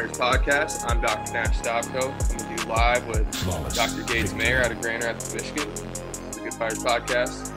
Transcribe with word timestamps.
This 0.00 0.12
is 0.12 0.18
the 0.18 0.24
Good 0.28 0.40
Fighters 0.40 0.46
podcast. 0.46 0.90
I'm 0.90 1.00
Dr. 1.02 1.32
Nash 1.32 1.58
Stopko. 1.58 2.00
Coming 2.00 2.56
to 2.56 2.64
you 2.64 2.70
live 2.70 3.06
with 3.06 3.74
Dr. 3.74 4.02
Gates 4.04 4.32
Maier 4.32 4.64
out 4.64 4.72
of 4.72 4.80
Grand 4.80 5.04
Rapids, 5.04 5.34
Michigan. 5.34 5.68
This 5.74 6.36
the 6.36 6.40
Good 6.40 6.54
Fighters 6.54 6.78
podcast. 6.78 7.50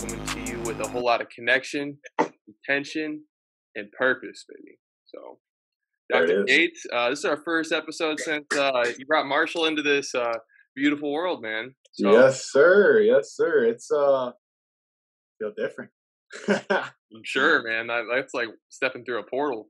Coming 0.00 0.26
to 0.26 0.50
you 0.50 0.60
with 0.62 0.80
a 0.80 0.88
whole 0.88 1.04
lot 1.04 1.20
of 1.20 1.28
connection, 1.28 1.98
intention, 2.48 3.22
and 3.76 3.90
purpose, 3.92 4.44
baby. 4.48 4.78
So, 5.06 5.38
Dr. 6.10 6.44
Gates, 6.44 6.84
uh, 6.92 7.10
this 7.10 7.20
is 7.20 7.24
our 7.24 7.40
first 7.44 7.70
episode 7.72 8.18
since 8.18 8.46
uh, 8.56 8.86
you 8.98 9.06
brought 9.06 9.26
Marshall 9.26 9.66
into 9.66 9.82
this 9.82 10.12
uh, 10.12 10.38
beautiful 10.74 11.12
world, 11.12 11.40
man. 11.40 11.76
So, 11.92 12.10
Yes, 12.10 12.50
sir. 12.50 13.00
Yes, 13.00 13.36
sir. 13.36 13.64
It's 13.64 13.90
uh 13.92 14.32
feel 15.38 15.52
different. 15.56 15.90
I'm 16.48 17.22
sure, 17.22 17.62
man. 17.62 17.86
That, 17.86 18.06
that's 18.12 18.34
like 18.34 18.48
stepping 18.70 19.04
through 19.04 19.20
a 19.20 19.30
portal. 19.30 19.68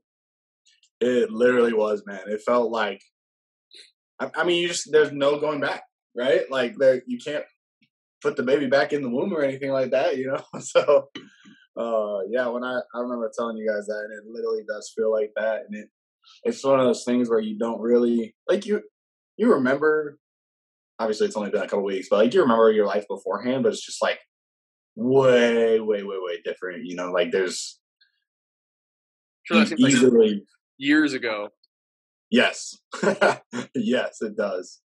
It 1.01 1.31
literally 1.31 1.73
was, 1.73 2.03
man. 2.05 2.21
It 2.27 2.41
felt 2.45 2.71
like 2.71 3.01
I, 4.19 4.29
I 4.35 4.43
mean, 4.43 4.61
you 4.61 4.67
just 4.67 4.91
there's 4.91 5.11
no 5.11 5.39
going 5.39 5.59
back, 5.59 5.83
right? 6.15 6.49
Like 6.49 6.75
there 6.77 7.01
you 7.07 7.17
can't 7.17 7.43
put 8.21 8.35
the 8.35 8.43
baby 8.43 8.67
back 8.67 8.93
in 8.93 9.01
the 9.01 9.09
womb 9.09 9.33
or 9.33 9.41
anything 9.41 9.71
like 9.71 9.91
that, 9.91 10.17
you 10.17 10.27
know. 10.27 10.43
So 10.61 11.09
uh 11.77 12.19
yeah, 12.29 12.47
when 12.47 12.63
I 12.63 12.79
I 12.93 12.99
remember 12.99 13.31
telling 13.35 13.57
you 13.57 13.67
guys 13.67 13.87
that 13.87 14.07
and 14.09 14.13
it 14.13 14.29
literally 14.29 14.63
does 14.67 14.93
feel 14.95 15.11
like 15.11 15.31
that 15.35 15.61
and 15.67 15.75
it 15.75 15.89
it's 16.43 16.63
one 16.63 16.79
of 16.79 16.85
those 16.85 17.03
things 17.03 17.29
where 17.29 17.39
you 17.39 17.57
don't 17.57 17.81
really 17.81 18.35
like 18.47 18.65
you 18.65 18.81
you 19.37 19.53
remember 19.53 20.19
obviously 20.99 21.25
it's 21.27 21.35
only 21.35 21.49
been 21.49 21.63
a 21.63 21.67
couple 21.67 21.83
weeks, 21.83 22.07
but 22.09 22.17
like 22.17 22.33
you 22.33 22.41
remember 22.41 22.71
your 22.71 22.85
life 22.85 23.05
beforehand, 23.07 23.63
but 23.63 23.73
it's 23.73 23.85
just 23.85 24.01
like 24.01 24.19
way, 24.95 25.79
way, 25.79 26.03
way, 26.03 26.17
way 26.19 26.41
different. 26.45 26.85
You 26.85 26.95
know, 26.95 27.11
like 27.11 27.31
there's 27.31 27.79
Sure, 29.43 29.63
that 29.63 29.79
like 29.79 29.93
easily 29.93 30.43
years 30.81 31.13
ago. 31.13 31.49
yes, 32.31 32.77
yes, 33.75 34.21
it 34.21 34.35
does. 34.35 34.81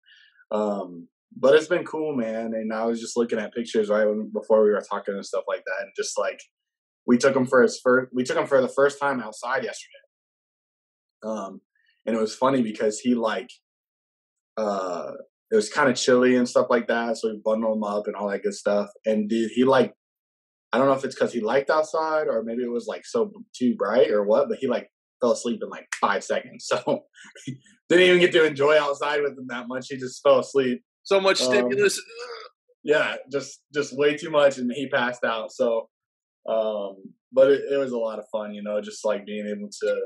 Um, 0.50 1.08
but 1.36 1.54
it's 1.54 1.68
been 1.68 1.84
cool, 1.84 2.14
man. 2.14 2.52
And 2.54 2.72
I 2.72 2.84
was 2.84 3.00
just 3.00 3.16
looking 3.16 3.38
at 3.38 3.54
pictures 3.54 3.88
right 3.88 4.06
when, 4.06 4.30
before 4.32 4.62
we 4.62 4.70
were 4.70 4.82
talking 4.88 5.14
and 5.14 5.26
stuff 5.26 5.44
like 5.48 5.62
that, 5.64 5.82
and 5.82 5.92
just 5.96 6.18
like 6.18 6.40
we 7.06 7.18
took 7.18 7.34
him 7.34 7.46
for 7.46 7.62
his 7.62 7.80
first, 7.82 8.10
we 8.12 8.24
took 8.24 8.36
him 8.36 8.46
for 8.46 8.60
the 8.60 8.68
first 8.68 9.00
time 9.00 9.20
outside 9.20 9.64
yesterday. 9.64 9.92
Um, 11.24 11.60
and 12.04 12.14
it 12.14 12.20
was 12.20 12.34
funny 12.34 12.62
because 12.62 13.00
he 13.00 13.14
like, 13.14 13.50
uh, 14.56 15.12
it 15.50 15.56
was 15.56 15.70
kind 15.70 15.88
of 15.88 15.96
chilly 15.96 16.36
and 16.36 16.48
stuff 16.48 16.66
like 16.70 16.88
that, 16.88 17.16
so 17.16 17.28
we 17.28 17.40
bundled 17.44 17.76
him 17.76 17.84
up 17.84 18.06
and 18.06 18.16
all 18.16 18.28
that 18.28 18.42
good 18.42 18.54
stuff. 18.54 18.88
And 19.04 19.28
dude, 19.28 19.50
he 19.54 19.64
like, 19.64 19.94
I 20.72 20.78
don't 20.78 20.88
know 20.88 20.94
if 20.94 21.04
it's 21.04 21.14
because 21.14 21.32
he 21.32 21.40
liked 21.40 21.70
outside 21.70 22.26
or 22.28 22.42
maybe 22.42 22.62
it 22.62 22.72
was 22.72 22.86
like 22.86 23.06
so 23.06 23.32
too 23.56 23.74
bright 23.76 24.10
or 24.10 24.24
what, 24.24 24.48
but 24.48 24.58
he 24.58 24.66
like 24.66 24.90
fell 25.20 25.32
asleep 25.32 25.60
in 25.62 25.68
like 25.68 25.86
five 26.00 26.24
seconds. 26.24 26.66
So 26.66 27.04
didn't 27.88 28.04
even 28.04 28.20
get 28.20 28.32
to 28.32 28.44
enjoy 28.44 28.78
outside 28.80 29.22
with 29.22 29.38
him 29.38 29.46
that 29.48 29.68
much. 29.68 29.86
He 29.88 29.96
just 29.96 30.22
fell 30.22 30.40
asleep. 30.40 30.82
So 31.02 31.20
much 31.20 31.40
Um, 31.42 31.48
stimulus. 31.48 32.00
Yeah, 32.82 33.16
just 33.32 33.62
just 33.74 33.96
way 33.96 34.16
too 34.16 34.30
much, 34.30 34.58
and 34.58 34.70
he 34.72 34.88
passed 34.88 35.24
out. 35.24 35.50
So, 35.52 35.88
um, 36.48 36.96
but 37.32 37.50
it, 37.50 37.62
it 37.72 37.76
was 37.76 37.92
a 37.92 37.98
lot 37.98 38.18
of 38.20 38.26
fun, 38.30 38.54
you 38.54 38.62
know, 38.62 38.80
just 38.80 39.04
like 39.04 39.26
being 39.26 39.46
able 39.46 39.68
to 39.82 40.00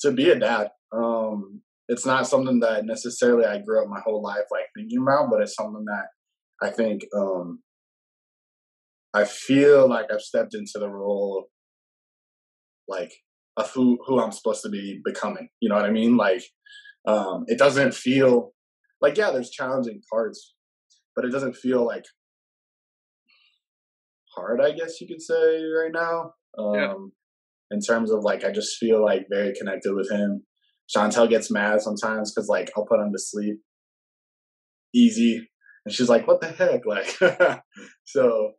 to 0.00 0.12
be 0.12 0.30
a 0.30 0.38
dad. 0.38 0.70
Um, 0.92 1.62
it's 1.88 2.06
not 2.06 2.28
something 2.28 2.60
that 2.60 2.84
necessarily 2.84 3.46
I 3.46 3.58
grew 3.58 3.82
up 3.82 3.88
my 3.88 4.00
whole 4.00 4.22
life 4.22 4.44
like 4.50 4.66
thinking 4.76 4.98
about, 5.02 5.30
but 5.30 5.40
it's 5.40 5.54
something 5.54 5.84
that 5.86 6.06
I 6.62 6.70
think 6.70 7.04
um, 7.16 7.60
I 9.14 9.24
feel 9.24 9.88
like 9.88 10.12
I've 10.12 10.20
stepped 10.20 10.54
into 10.54 10.78
the 10.78 10.88
role 10.88 11.38
of 11.38 11.44
like 12.88 13.12
of 13.58 13.70
who 13.72 13.98
who 14.06 14.20
I'm 14.20 14.32
supposed 14.32 14.62
to 14.62 14.70
be 14.70 15.00
becoming. 15.04 15.48
You 15.60 15.68
know 15.68 15.74
what 15.74 15.84
I 15.84 15.90
mean? 15.90 16.16
Like, 16.16 16.42
um, 17.06 17.44
it 17.48 17.58
doesn't 17.58 17.92
feel 17.92 18.52
like 19.02 19.18
yeah, 19.18 19.30
there's 19.32 19.50
challenging 19.50 20.00
parts, 20.10 20.54
but 21.14 21.24
it 21.26 21.30
doesn't 21.30 21.56
feel 21.56 21.84
like 21.84 22.04
hard. 24.34 24.60
I 24.60 24.72
guess 24.72 25.00
you 25.00 25.06
could 25.08 25.20
say 25.22 25.62
right 25.64 25.92
now. 25.92 26.32
Um, 26.58 26.74
Yeah. 26.74 26.94
In 27.70 27.80
terms 27.80 28.10
of 28.10 28.24
like, 28.24 28.44
I 28.44 28.50
just 28.50 28.78
feel 28.78 29.04
like 29.04 29.26
very 29.30 29.52
connected 29.54 29.94
with 29.94 30.10
him. 30.10 30.46
Chantel 30.88 31.28
gets 31.28 31.50
mad 31.50 31.82
sometimes 31.82 32.32
because 32.32 32.48
like 32.48 32.70
I'll 32.74 32.86
put 32.86 33.00
him 33.00 33.12
to 33.12 33.18
sleep 33.18 33.56
easy, 34.94 35.46
and 35.84 35.94
she's 35.94 36.08
like, 36.08 36.26
"What 36.26 36.40
the 36.40 36.48
heck?" 36.48 36.86
Like, 36.86 37.60
so 38.04 38.52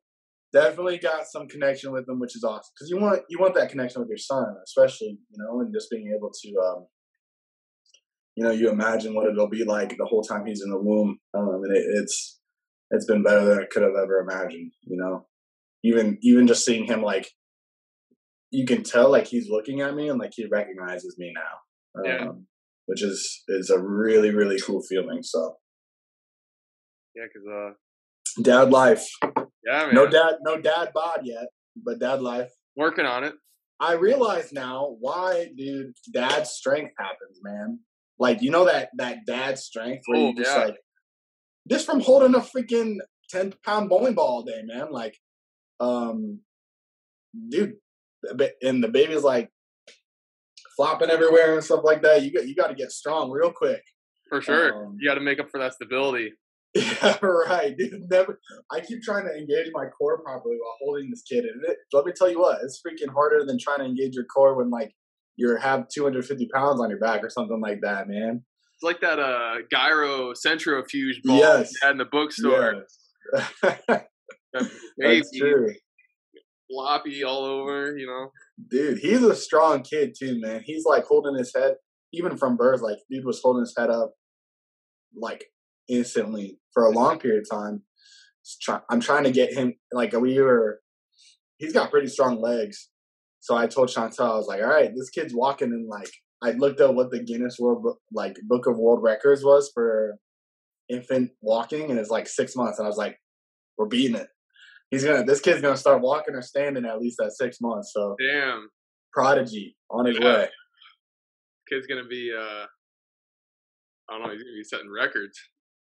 definitely 0.51 0.97
got 0.97 1.25
some 1.27 1.47
connection 1.47 1.91
with 1.91 2.07
him, 2.07 2.19
which 2.19 2.35
is 2.35 2.43
awesome 2.43 2.71
because 2.75 2.89
you 2.89 2.97
want 2.97 3.21
you 3.29 3.39
want 3.39 3.55
that 3.55 3.69
connection 3.69 4.01
with 4.01 4.09
your 4.09 4.17
son, 4.17 4.55
especially 4.63 5.17
you 5.29 5.37
know, 5.37 5.59
and 5.61 5.73
just 5.73 5.89
being 5.89 6.13
able 6.15 6.31
to, 6.31 6.49
um, 6.59 6.85
you 8.35 8.43
know, 8.43 8.51
you 8.51 8.69
imagine 8.69 9.13
what 9.13 9.27
it'll 9.27 9.49
be 9.49 9.63
like 9.63 9.97
the 9.97 10.05
whole 10.05 10.23
time 10.23 10.45
he's 10.45 10.61
in 10.63 10.69
the 10.69 10.79
womb, 10.79 11.19
um, 11.33 11.61
and 11.63 11.75
it, 11.75 11.83
it's 12.01 12.39
it's 12.91 13.05
been 13.05 13.23
better 13.23 13.45
than 13.45 13.59
I 13.59 13.65
could 13.65 13.83
have 13.83 13.95
ever 14.01 14.19
imagined. 14.19 14.71
You 14.81 14.97
know, 14.97 15.27
even 15.83 16.17
even 16.21 16.47
just 16.47 16.65
seeing 16.65 16.85
him 16.85 17.01
like, 17.01 17.29
you 18.51 18.65
can 18.65 18.83
tell 18.83 19.11
like 19.11 19.27
he's 19.27 19.49
looking 19.49 19.81
at 19.81 19.95
me 19.95 20.09
and 20.09 20.19
like 20.19 20.31
he 20.35 20.47
recognizes 20.51 21.15
me 21.17 21.33
now, 21.35 22.01
um, 22.01 22.07
Yeah. 22.09 22.31
which 22.87 23.03
is 23.03 23.43
is 23.47 23.69
a 23.69 23.79
really 23.79 24.33
really 24.33 24.59
cool 24.59 24.81
feeling. 24.81 25.21
So 25.21 25.57
Yeah, 27.15 27.23
because 27.31 27.47
uh, 27.47 28.41
dad 28.41 28.71
life, 28.71 29.07
yeah, 29.69 29.85
man. 29.85 29.95
no 29.95 30.07
dad 30.07 30.35
no 30.41 30.59
dad 30.59 30.89
bod 30.93 31.21
yet, 31.23 31.47
but 31.75 31.99
dad 31.99 32.21
life. 32.21 32.49
Working 32.75 33.05
on 33.05 33.23
it. 33.23 33.33
I 33.79 33.93
realize 33.93 34.51
now 34.51 34.95
why, 34.99 35.51
dude, 35.55 35.93
dad 36.13 36.47
strength 36.47 36.93
happens, 36.97 37.39
man. 37.43 37.79
Like 38.17 38.41
you 38.41 38.51
know 38.51 38.65
that 38.65 38.89
that 38.97 39.19
dad 39.25 39.57
strength 39.59 40.03
where 40.07 40.19
Oh, 40.19 40.27
you 40.29 40.35
just 40.35 40.51
yeah. 40.55 40.63
like 40.65 40.77
just 41.69 41.85
from 41.85 41.99
holding 42.01 42.35
a 42.35 42.39
freaking 42.39 42.97
ten 43.29 43.53
pound 43.65 43.89
bowling 43.89 44.15
ball 44.15 44.27
all 44.27 44.43
day, 44.43 44.61
man. 44.65 44.87
Like, 44.91 45.15
um, 45.79 46.39
dude, 47.49 47.75
and 48.61 48.83
the 48.83 48.87
baby's 48.89 49.23
like 49.23 49.49
flopping 50.75 51.09
everywhere 51.09 51.53
and 51.53 51.63
stuff 51.63 51.81
like 51.83 52.01
that. 52.01 52.23
You 52.23 52.33
got 52.33 52.47
you 52.47 52.55
got 52.55 52.67
to 52.67 52.75
get 52.75 52.91
strong 52.91 53.29
real 53.31 53.51
quick. 53.51 53.81
For 54.29 54.41
sure. 54.41 54.85
Um, 54.87 54.97
you 54.99 55.07
got 55.09 55.15
to 55.15 55.21
make 55.21 55.39
up 55.39 55.49
for 55.49 55.59
that 55.59 55.73
stability. 55.73 56.33
Yeah, 56.75 57.17
right, 57.23 57.75
dude. 57.77 58.03
Never. 58.11 58.39
I 58.71 58.79
keep 58.81 59.01
trying 59.01 59.25
to 59.25 59.33
engage 59.33 59.71
my 59.73 59.85
core 59.87 60.21
properly 60.21 60.57
while 60.61 60.75
holding 60.79 61.09
this 61.09 61.23
kid, 61.23 61.45
and 61.45 61.63
it, 61.65 61.77
let 61.93 62.05
me 62.05 62.11
tell 62.15 62.29
you 62.29 62.39
what, 62.39 62.59
it's 62.63 62.79
freaking 62.85 63.11
harder 63.11 63.43
than 63.45 63.57
trying 63.59 63.79
to 63.79 63.85
engage 63.85 64.13
your 64.13 64.25
core 64.25 64.55
when 64.55 64.69
like 64.69 64.93
you 65.35 65.55
have 65.55 65.87
250 65.87 66.47
pounds 66.53 66.79
on 66.79 66.89
your 66.89 66.99
back 66.99 67.23
or 67.23 67.29
something 67.29 67.59
like 67.59 67.79
that, 67.81 68.07
man. 68.07 68.43
It's 68.75 68.83
like 68.83 69.01
that 69.01 69.19
uh, 69.19 69.55
gyro 69.71 70.33
centrifuge 70.35 71.21
ball 71.23 71.37
Yes. 71.37 71.71
the 71.81 72.05
bookstore. 72.05 72.83
Yes. 73.33 73.79
That 74.51 74.67
That's 74.97 75.37
true, 75.37 75.69
floppy 76.71 77.23
all 77.23 77.45
over, 77.45 77.95
you 77.97 78.07
know. 78.07 78.31
dude. 78.69 78.97
He's 78.99 79.21
a 79.23 79.35
strong 79.35 79.83
kid 79.83 80.15
too, 80.19 80.39
man. 80.39 80.61
He's 80.65 80.85
like 80.85 81.05
holding 81.05 81.35
his 81.35 81.51
head, 81.55 81.75
even 82.13 82.35
from 82.37 82.57
birth. 82.57 82.81
Like, 82.81 82.97
dude 83.11 83.25
was 83.25 83.41
holding 83.43 83.61
his 83.61 83.75
head 83.77 83.89
up, 83.91 84.13
like 85.15 85.45
instantly 85.87 86.58
for 86.73 86.85
a 86.85 86.91
long 86.91 87.19
period 87.19 87.43
of 87.43 87.49
time. 87.49 87.83
Try- 88.61 88.81
I'm 88.89 88.99
trying 88.99 89.23
to 89.25 89.31
get 89.31 89.53
him. 89.53 89.75
Like, 89.91 90.13
we 90.13 90.39
were. 90.41 90.79
He's 91.57 91.73
got 91.73 91.91
pretty 91.91 92.07
strong 92.07 92.39
legs, 92.41 92.89
so 93.41 93.55
I 93.55 93.67
told 93.67 93.89
Chantel, 93.89 94.31
I 94.31 94.35
was 94.35 94.47
like, 94.47 94.61
"All 94.61 94.69
right, 94.69 94.91
this 94.95 95.09
kid's 95.09 95.33
walking 95.35 95.69
in 95.71 95.87
like." 95.89 96.09
I 96.41 96.51
looked 96.51 96.79
up 96.79 96.95
what 96.95 97.11
the 97.11 97.21
Guinness 97.21 97.57
World 97.59 97.85
like 98.13 98.37
Book 98.47 98.65
of 98.65 98.77
World 98.77 99.03
Records 99.03 99.43
was 99.43 99.69
for 99.73 100.15
infant 100.87 101.31
walking, 101.41 101.91
and 101.91 101.99
it's 101.99 102.09
like 102.09 102.27
six 102.27 102.55
months. 102.55 102.79
And 102.79 102.85
I 102.85 102.89
was 102.89 102.97
like, 102.97 103.19
"We're 103.77 103.87
beating 103.87 104.15
it." 104.15 104.29
He's 104.89 105.03
gonna. 105.03 105.25
This 105.25 105.41
kid's 105.41 105.61
gonna 105.61 105.75
start 105.77 106.01
walking 106.01 106.33
or 106.33 106.41
standing 106.41 106.85
at 106.85 106.99
least 106.99 107.19
at 107.21 107.33
six 107.33 107.57
months. 107.61 107.91
So 107.93 108.15
Damn. 108.31 108.69
prodigy 109.13 109.75
on 109.91 110.05
his 110.05 110.17
Yeah. 110.17 110.25
way. 110.25 110.49
Kid's 111.67 111.85
to 111.87 112.03
be, 112.09 112.31
uh, 112.35 112.65
I 114.09 114.17
don't 114.17 114.23
know, 114.23 114.31
he's 114.31 114.41
to 114.41 114.45
be 114.55 114.63
setting 114.63 114.89
records. 114.89 115.37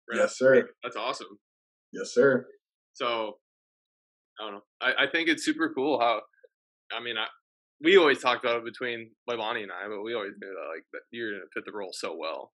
Right? 0.10 0.20
Yes, 0.20 0.38
sir. 0.38 0.70
That's 0.84 0.96
awesome. 0.96 1.40
Yes, 1.92 2.14
sir. 2.14 2.46
So, 2.94 3.38
I 4.40 4.44
don't 4.46 4.54
know. 4.56 4.62
I, 4.82 5.06
I 5.06 5.08
think 5.12 5.30
it's 5.30 5.46
super 5.46 5.72
cool 5.74 6.00
how, 6.00 6.22
I 6.92 7.02
mean, 7.02 7.18
I, 7.18 7.26
we 7.82 7.98
always 7.98 8.20
talked 8.22 8.44
about 8.44 8.58
it 8.58 8.66
between 8.66 9.12
Leilani 9.30 9.64
and 9.64 9.72
I, 9.72 9.88
but 9.88 10.02
we 10.04 10.14
always 10.14 10.34
knew 10.42 10.48
that 10.48 10.70
like 10.74 10.84
that 10.94 11.02
you're 11.12 11.32
gonna 11.34 11.46
fit 11.54 11.64
the 11.66 11.72
role 11.74 11.92
so 11.94 12.16
well, 12.18 12.52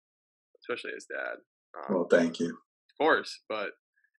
especially 0.62 0.93
as 0.97 1.05
dad. 1.06 1.37
Um, 1.79 1.94
Well, 1.94 2.08
thank 2.11 2.41
you. 2.41 2.49
of 2.50 2.99
course, 2.99 3.41
but 3.49 3.70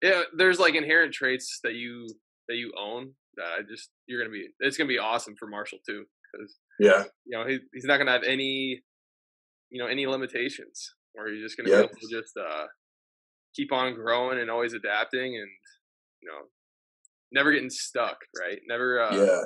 yeah, 0.02 0.22
there's 0.36 0.58
like 0.58 0.74
inherent 0.74 1.12
traits 1.14 1.60
that 1.64 1.74
you 1.74 2.06
that 2.48 2.56
you 2.56 2.72
own 2.78 3.12
that 3.36 3.46
I 3.46 3.60
just 3.68 3.90
you're 4.06 4.20
gonna 4.20 4.32
be. 4.32 4.48
It's 4.60 4.76
gonna 4.76 4.88
be 4.88 4.98
awesome 4.98 5.36
for 5.38 5.46
Marshall 5.46 5.78
too, 5.86 6.04
because 6.32 6.56
Yeah. 6.78 7.04
you 7.24 7.38
know 7.38 7.46
he, 7.46 7.58
he's 7.72 7.84
not 7.84 7.96
gonna 7.98 8.12
have 8.12 8.22
any, 8.24 8.82
you 9.70 9.82
know, 9.82 9.86
any 9.86 10.06
limitations, 10.06 10.94
or 11.14 11.28
he's 11.28 11.42
just 11.42 11.56
gonna 11.56 11.70
Yep. 11.70 11.78
be 11.78 11.84
able 11.84 12.00
to 12.00 12.08
just 12.20 12.36
uh, 12.36 12.66
keep 13.55 13.73
on 13.73 13.94
growing 13.94 14.38
and 14.38 14.50
always 14.50 14.75
adapting, 14.75 15.37
and 15.37 15.49
you 16.23 16.29
know, 16.29 16.47
never 17.32 17.52
getting 17.52 17.70
stuck, 17.70 18.19
right? 18.38 18.58
Never, 18.69 19.02
uh, 19.02 19.17
yeah. 19.17 19.43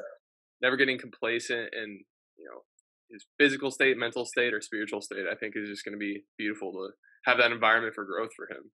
never 0.63 0.77
getting 0.77 0.99
complacent 0.99 1.71
and 1.73 2.01
you 2.37 2.47
know 2.47 2.63
his 3.11 3.25
physical 3.39 3.71
state, 3.71 3.97
mental 3.97 4.25
state, 4.25 4.53
or 4.53 4.61
spiritual 4.61 5.01
state. 5.01 5.25
I 5.31 5.35
think 5.37 5.55
is 5.57 5.69
just 5.69 5.85
going 5.85 5.95
to 5.95 5.99
be 5.99 6.25
beautiful 6.39 6.73
to 6.73 6.91
have 7.27 7.39
that 7.39 7.53
environment 7.53 7.95
for 7.95 8.05
growth 8.05 8.31
for 8.37 8.47
him. 8.51 8.71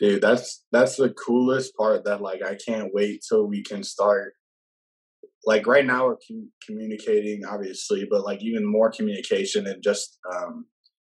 Dude, 0.00 0.20
that's 0.20 0.64
that's 0.72 0.96
the 0.96 1.10
coolest 1.10 1.74
part. 1.76 2.04
That 2.04 2.20
like 2.20 2.42
I 2.44 2.56
can't 2.56 2.92
wait 2.92 3.24
till 3.28 3.46
we 3.46 3.62
can 3.62 3.82
start. 3.82 4.34
Like 5.46 5.66
right 5.66 5.86
now, 5.86 6.06
we're 6.06 6.16
com- 6.28 6.50
communicating, 6.66 7.44
obviously, 7.44 8.06
but 8.10 8.24
like 8.24 8.42
even 8.42 8.66
more 8.66 8.90
communication 8.90 9.66
and 9.66 9.82
just 9.82 10.18
um, 10.34 10.66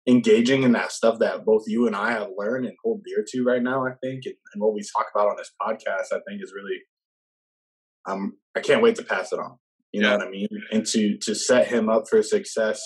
engaging 0.08 0.64
in 0.64 0.72
that 0.72 0.92
stuff 0.92 1.20
that 1.20 1.46
both 1.46 1.64
you 1.68 1.86
and 1.88 1.96
I 1.96 2.12
have 2.12 2.30
learned 2.38 2.66
and 2.66 2.76
hold 2.84 3.04
dear 3.04 3.26
to 3.28 3.44
right 3.44 3.62
now. 3.62 3.86
I 3.86 3.92
think, 4.02 4.24
and, 4.26 4.36
and 4.54 4.62
what 4.62 4.74
we 4.74 4.82
talk 4.82 5.08
about 5.14 5.28
on 5.28 5.36
this 5.38 5.52
podcast, 5.62 6.16
I 6.16 6.22
think 6.28 6.42
is 6.42 6.54
really. 6.56 6.80
Um, 8.08 8.38
I 8.56 8.62
can't 8.62 8.82
wait 8.82 8.96
to 8.96 9.04
pass 9.04 9.34
it 9.34 9.40
on. 9.40 9.58
You 9.92 10.02
yeah. 10.02 10.12
know 10.12 10.18
what 10.18 10.28
I 10.28 10.30
mean? 10.30 10.48
And 10.72 10.86
to 10.88 11.18
to 11.18 11.36
set 11.36 11.68
him 11.68 11.90
up 11.90 12.06
for 12.10 12.22
success 12.24 12.82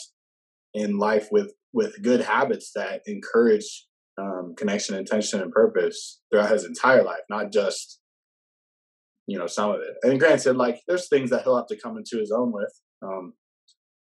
in 0.74 0.98
life 0.98 1.28
with 1.32 1.54
with 1.74 2.02
good 2.02 2.22
habits 2.22 2.72
that 2.76 3.02
encourage 3.06 3.88
um, 4.18 4.54
connection, 4.58 4.96
intention, 4.96 5.42
and 5.42 5.52
purpose 5.52 6.22
throughout 6.32 6.52
his 6.52 6.66
entire 6.66 7.04
life, 7.04 7.22
not 7.30 7.52
just 7.52 8.00
you 9.28 9.38
know 9.38 9.48
some 9.48 9.72
of 9.72 9.78
it. 9.82 9.96
And 10.04 10.20
granted, 10.20 10.56
like 10.56 10.82
there's 10.88 11.08
things 11.08 11.30
that 11.30 11.44
he'll 11.44 11.58
have 11.58 11.68
to 11.68 11.80
come 11.80 11.98
into 11.98 12.20
his 12.20 12.32
own 12.32 12.52
with, 12.52 12.74
um, 13.04 13.34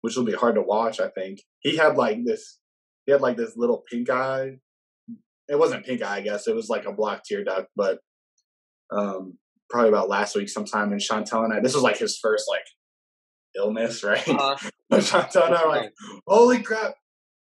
which 0.01 0.15
will 0.15 0.25
be 0.25 0.33
hard 0.33 0.55
to 0.55 0.61
watch. 0.61 0.99
I 0.99 1.09
think 1.09 1.41
he 1.59 1.77
had 1.77 1.97
like 1.97 2.19
this. 2.25 2.59
He 3.11 3.13
had 3.13 3.21
like 3.21 3.35
this 3.35 3.57
little 3.57 3.83
pink 3.91 4.09
eye. 4.09 4.51
It 5.49 5.59
wasn't 5.59 5.85
pink 5.85 6.01
eye, 6.01 6.19
I 6.19 6.21
guess. 6.21 6.47
It 6.47 6.55
was 6.55 6.69
like 6.69 6.85
a 6.85 6.93
black 6.93 7.23
tear 7.25 7.43
duct, 7.43 7.67
but 7.75 7.99
um, 8.89 9.37
probably 9.69 9.89
about 9.89 10.07
last 10.07 10.33
week 10.33 10.47
sometime. 10.47 10.93
And 10.93 11.01
Chantel 11.01 11.43
and 11.43 11.53
I, 11.53 11.59
this 11.59 11.73
was 11.73 11.83
like 11.83 11.97
his 11.97 12.17
first 12.17 12.45
like 12.47 12.63
illness, 13.57 14.01
right? 14.05 14.25
Uh, 14.29 14.55
Chantel 14.93 15.47
and 15.47 15.55
I 15.55 15.65
were 15.65 15.71
like, 15.71 15.93
"Holy 16.25 16.63
crap, 16.63 16.93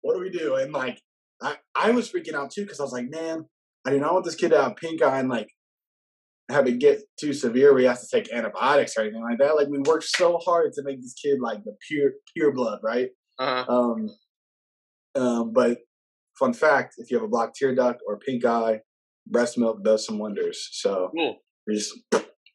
what 0.01 0.15
do 0.15 0.21
we 0.21 0.31
do?" 0.31 0.55
And 0.55 0.73
like 0.73 1.03
I, 1.43 1.57
I 1.75 1.91
was 1.91 2.11
freaking 2.11 2.33
out 2.33 2.51
too 2.51 2.63
because 2.63 2.81
I 2.81 2.85
was 2.85 2.95
like, 2.95 3.11
man, 3.11 3.45
I 3.87 3.91
do 3.91 4.01
not 4.01 4.15
want 4.15 4.25
this 4.25 4.37
kid 4.37 4.53
to 4.53 4.63
have 4.63 4.77
pink 4.77 5.03
eye 5.03 5.21
and 5.21 5.29
like 5.29 5.51
have 6.49 6.67
it 6.67 6.79
get 6.79 7.03
too 7.21 7.35
severe 7.35 7.75
where 7.75 7.81
he 7.81 7.87
has 7.89 8.09
to 8.09 8.17
take 8.17 8.33
antibiotics 8.33 8.97
or 8.97 9.03
anything 9.03 9.23
like 9.23 9.37
that. 9.37 9.55
Like 9.55 9.69
we 9.69 9.81
worked 9.81 10.05
so 10.05 10.39
hard 10.39 10.73
to 10.73 10.83
make 10.83 11.03
this 11.03 11.13
kid 11.13 11.41
like 11.43 11.63
the 11.65 11.77
pure 11.87 12.13
pure 12.35 12.55
blood, 12.55 12.79
right? 12.83 13.11
Uh-huh. 13.39 13.71
Um, 13.71 14.09
um, 15.19 15.53
but 15.53 15.79
fun 16.39 16.53
fact: 16.53 16.95
if 16.99 17.11
you 17.11 17.17
have 17.17 17.25
a 17.25 17.29
blocked 17.29 17.57
tear 17.57 17.75
duct 17.75 18.01
or 18.07 18.19
pink 18.19 18.45
eye, 18.45 18.81
breast 19.27 19.59
milk 19.59 19.85
does 19.85 20.07
some 20.07 20.19
wonders. 20.19 20.69
So 20.73 21.11
cool. 21.17 21.37
just 21.71 21.99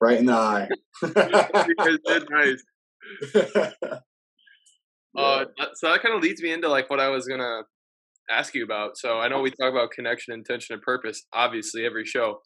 right 0.01 0.17
in 0.17 0.25
the 0.25 0.33
eye. 0.33 0.67
nice. 2.31 2.63
Uh, 5.15 5.45
so 5.75 5.91
that 5.91 6.01
kind 6.01 6.15
of 6.15 6.23
leads 6.23 6.41
me 6.41 6.51
into 6.51 6.67
like 6.67 6.89
what 6.89 6.99
I 6.99 7.09
was 7.09 7.27
gonna 7.27 7.61
ask 8.31 8.55
you 8.55 8.63
about. 8.63 8.97
So 8.97 9.19
I 9.19 9.27
know 9.27 9.41
we 9.41 9.51
talk 9.51 9.71
about 9.71 9.91
connection, 9.91 10.33
intention, 10.33 10.73
and 10.73 10.81
purpose, 10.81 11.23
obviously, 11.33 11.85
every 11.85 12.03
show. 12.03 12.39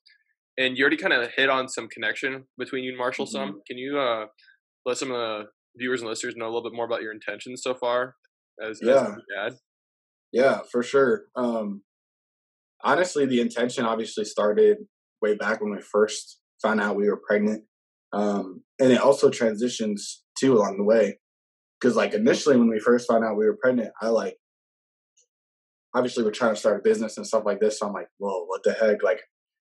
And 0.58 0.78
you 0.78 0.84
already 0.84 0.98
kind 0.98 1.14
of 1.14 1.30
hit 1.36 1.50
on 1.50 1.70
some 1.70 1.88
connection 1.88 2.44
between 2.58 2.84
you 2.84 2.90
and 2.90 2.98
Marshall 2.98 3.26
mm-hmm. 3.26 3.32
some. 3.32 3.62
Can 3.68 3.78
you 3.78 3.98
uh, 3.98 4.26
let 4.86 4.98
some 4.98 5.12
of 5.12 5.18
the 5.18 5.44
viewers 5.78 6.02
and 6.02 6.10
listeners 6.10 6.36
know 6.36 6.46
a 6.46 6.52
little 6.52 6.64
bit 6.64 6.76
more 6.76 6.86
about 6.86 7.02
your 7.02 7.14
intentions 7.14 7.62
so 7.64 7.74
far 7.74 8.16
as, 8.62 8.80
yeah. 8.82 9.16
as 9.38 9.52
dad? 9.52 9.54
Yeah, 10.32 10.60
for 10.72 10.84
sure. 10.84 11.26
Um, 11.36 11.84
honestly, 12.84 13.26
the 13.26 13.42
intention 13.42 13.86
obviously 13.86 14.26
started 14.26 14.78
way 15.22 15.36
back 15.36 15.62
when 15.62 15.72
we 15.72 15.82
first 15.82 16.40
found 16.62 16.82
out 16.82 16.96
we 16.96 17.10
were 17.10 17.22
pregnant. 17.26 17.64
Um, 18.14 18.64
and 18.80 18.92
it 18.92 19.02
also 19.02 19.30
transitions 19.30 20.24
too 20.40 20.54
along 20.54 20.78
the 20.78 20.84
way. 20.84 21.20
Because 21.80 21.96
like 21.96 22.14
initially 22.14 22.58
when 22.58 22.70
we 22.70 22.80
first 22.80 23.08
found 23.08 23.24
out 23.24 23.38
we 23.38 23.46
were 23.46 23.58
pregnant, 23.62 23.92
I 24.02 24.10
like 24.10 24.38
obviously 25.94 26.24
we're 26.24 26.32
trying 26.32 26.54
to 26.54 26.60
start 26.60 26.80
a 26.80 26.84
business 26.84 27.18
and 27.18 27.26
stuff 27.26 27.44
like 27.46 27.60
this. 27.60 27.80
So 27.80 27.88
I'm 27.88 27.94
like, 27.94 28.08
whoa, 28.18 28.46
what 28.46 28.64
the 28.64 28.74
heck? 28.74 29.04
Like, 29.04 29.22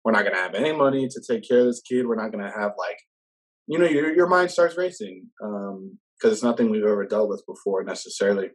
we're 0.03 0.11
not 0.11 0.23
gonna 0.23 0.37
have 0.37 0.55
any 0.55 0.71
money 0.71 1.07
to 1.07 1.21
take 1.27 1.47
care 1.47 1.59
of 1.59 1.65
this 1.65 1.81
kid. 1.81 2.07
We're 2.07 2.15
not 2.15 2.31
gonna 2.31 2.51
have 2.51 2.71
like, 2.77 2.97
you 3.67 3.77
know, 3.77 3.85
your 3.85 4.13
your 4.15 4.27
mind 4.27 4.51
starts 4.51 4.77
racing 4.77 5.27
because 5.39 5.73
um, 5.75 6.31
it's 6.31 6.43
nothing 6.43 6.69
we've 6.69 6.83
ever 6.83 7.05
dealt 7.05 7.29
with 7.29 7.43
before 7.47 7.83
necessarily. 7.83 8.49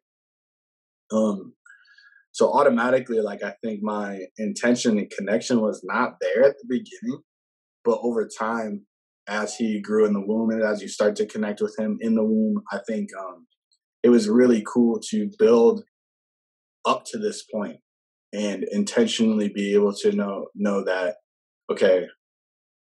Um, 1.13 1.55
so 2.35 2.53
automatically, 2.53 3.21
like 3.21 3.45
I 3.45 3.55
think 3.63 3.81
my 3.81 4.23
intention 4.39 4.99
and 4.99 5.09
connection 5.09 5.61
was 5.61 5.83
not 5.85 6.17
there 6.21 6.43
at 6.43 6.57
the 6.61 6.67
beginning, 6.69 7.21
but 7.85 8.01
over 8.03 8.29
time, 8.29 8.87
as 9.29 9.55
he 9.55 9.81
grew 9.81 10.05
in 10.05 10.15
the 10.15 10.21
womb 10.21 10.51
and 10.51 10.61
as 10.61 10.83
you 10.83 10.89
start 10.89 11.15
to 11.17 11.27
connect 11.27 11.61
with 11.61 11.79
him 11.79 11.97
in 12.01 12.17
the 12.17 12.25
womb, 12.25 12.61
I 12.73 12.81
think 12.89 13.11
um, 13.17 13.47
it 14.03 14.09
was 14.09 14.29
really 14.29 14.65
cool 14.67 14.99
to 15.11 15.31
build 15.39 15.85
up 16.85 17.05
to 17.13 17.19
this 17.19 17.45
point 17.45 17.77
and 18.33 18.65
intentionally 18.65 19.49
be 19.49 19.73
able 19.73 19.95
to 19.95 20.11
know 20.11 20.47
know 20.57 20.85
that 20.85 21.15
okay 21.71 22.05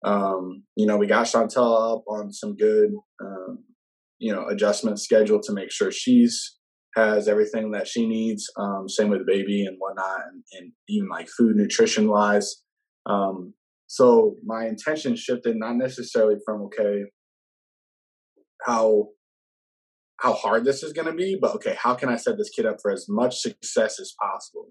um, 0.06 0.63
you 0.77 0.86
know 0.86 0.95
we 0.95 1.07
got 1.07 1.25
chantel 1.25 1.98
up 1.98 2.03
on 2.07 2.31
some 2.31 2.56
good 2.56 2.92
um, 3.21 3.65
you 4.18 4.33
know 4.33 4.48
adjustment 4.48 4.98
schedule 4.98 5.42
to 5.44 5.51
make 5.51 5.71
sure 5.71 5.92
she's 5.92 6.57
has 6.96 7.28
everything 7.28 7.72
that 7.72 7.88
she 7.88 8.08
needs 8.08 8.50
um, 8.58 8.88
same 8.88 9.10
with 9.10 9.20
the 9.20 9.32
baby 9.32 9.66
and 9.66 9.78
whatnot 9.80 10.22
and, 10.28 10.44
and 10.54 10.72
even 10.90 11.08
like 11.10 11.28
food 11.30 11.56
nutrition 11.56 12.08
wise 12.08 12.64
um, 13.06 13.54
so 13.88 14.36
my 14.46 14.68
intention 14.68 15.16
shifted 15.16 15.56
not 15.58 15.76
necessarily 15.76 16.36
from 16.46 16.62
okay 16.64 17.04
how 18.66 19.08
how 20.22 20.34
hard 20.34 20.64
this 20.64 20.84
is 20.84 20.94
going 20.94 21.08
to 21.08 21.14
be, 21.14 21.38
but 21.42 21.56
okay, 21.56 21.76
how 21.82 21.96
can 21.96 22.08
I 22.08 22.16
set 22.16 22.38
this 22.38 22.52
kid 22.52 22.68
up 22.68 22.78
for 22.80 22.92
as 22.92 23.08
much 23.10 23.40
success 23.40 24.00
as 24.00 24.14
possible? 24.22 24.68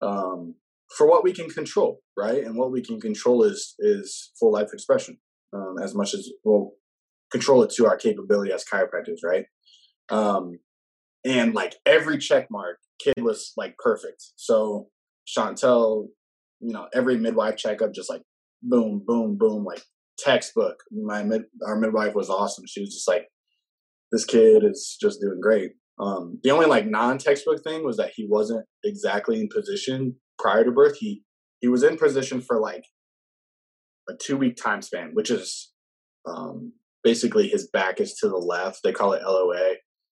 Um, 0.00 0.54
for 0.96 1.06
what 1.06 1.22
we 1.22 1.32
can 1.34 1.50
control, 1.50 2.00
right? 2.16 2.42
And 2.42 2.56
what 2.56 2.72
we 2.72 2.82
can 2.82 2.98
control 2.98 3.44
is 3.44 3.74
is 3.78 4.32
full 4.40 4.52
life 4.52 4.70
expression, 4.72 5.18
um, 5.52 5.76
as 5.82 5.94
much 5.94 6.14
as 6.14 6.28
we'll 6.42 6.72
control 7.30 7.62
it 7.62 7.70
to 7.72 7.86
our 7.86 7.96
capability 7.96 8.50
as 8.52 8.64
chiropractors, 8.64 9.20
right? 9.22 9.44
Um, 10.08 10.58
and 11.24 11.54
like 11.54 11.76
every 11.86 12.18
check 12.18 12.48
mark, 12.50 12.78
kid 13.00 13.14
was 13.18 13.52
like 13.56 13.76
perfect. 13.78 14.22
So 14.36 14.88
Chantel, 15.26 16.08
you 16.60 16.72
know, 16.72 16.88
every 16.94 17.18
midwife 17.18 17.56
checkup, 17.56 17.92
just 17.92 18.10
like 18.10 18.22
boom, 18.62 19.02
boom, 19.06 19.36
boom, 19.38 19.64
like 19.64 19.82
textbook. 20.18 20.76
My 20.90 21.22
mid, 21.22 21.42
our 21.66 21.76
midwife 21.76 22.14
was 22.14 22.30
awesome. 22.30 22.64
She 22.66 22.80
was 22.80 22.94
just 22.94 23.08
like, 23.08 23.28
this 24.10 24.24
kid 24.24 24.62
is 24.64 24.96
just 25.00 25.20
doing 25.20 25.40
great. 25.40 25.72
Um, 25.98 26.38
the 26.42 26.50
only 26.50 26.66
like 26.66 26.86
non-textbook 26.86 27.62
thing 27.62 27.84
was 27.84 27.96
that 27.96 28.12
he 28.14 28.26
wasn't 28.28 28.66
exactly 28.84 29.40
in 29.40 29.48
position 29.48 30.16
prior 30.38 30.64
to 30.64 30.72
birth. 30.72 30.96
He 30.98 31.22
he 31.60 31.68
was 31.68 31.82
in 31.84 31.96
position 31.96 32.40
for 32.40 32.60
like 32.60 32.84
a 34.08 34.14
two-week 34.14 34.56
time 34.56 34.82
span, 34.82 35.10
which 35.12 35.30
is 35.30 35.72
um, 36.26 36.72
basically 37.04 37.48
his 37.48 37.68
back 37.68 38.00
is 38.00 38.14
to 38.14 38.28
the 38.28 38.36
left. 38.36 38.80
They 38.82 38.92
call 38.92 39.12
it 39.12 39.22
LOA. 39.22 39.74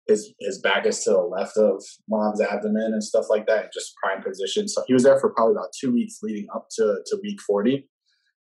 His 0.06 0.34
his 0.38 0.60
back 0.60 0.86
is 0.86 1.02
to 1.04 1.10
the 1.10 1.18
left 1.18 1.56
of 1.56 1.82
mom's 2.08 2.40
abdomen 2.40 2.92
and 2.92 3.02
stuff 3.02 3.26
like 3.30 3.46
that, 3.46 3.72
just 3.72 3.94
prime 4.02 4.22
position. 4.22 4.68
So 4.68 4.82
he 4.86 4.92
was 4.92 5.02
there 5.02 5.18
for 5.18 5.30
probably 5.30 5.52
about 5.52 5.70
two 5.78 5.92
weeks 5.92 6.18
leading 6.22 6.46
up 6.54 6.66
to 6.76 6.98
to 7.06 7.18
week 7.22 7.40
forty, 7.40 7.88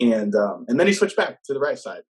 and 0.01 0.35
um, 0.35 0.65
and 0.69 0.81
then 0.81 0.87
he 0.87 0.93
switched 0.93 1.17
back 1.17 1.43
to 1.45 1.53
the 1.53 1.61
right 1.61 1.79
side. 1.79 2.03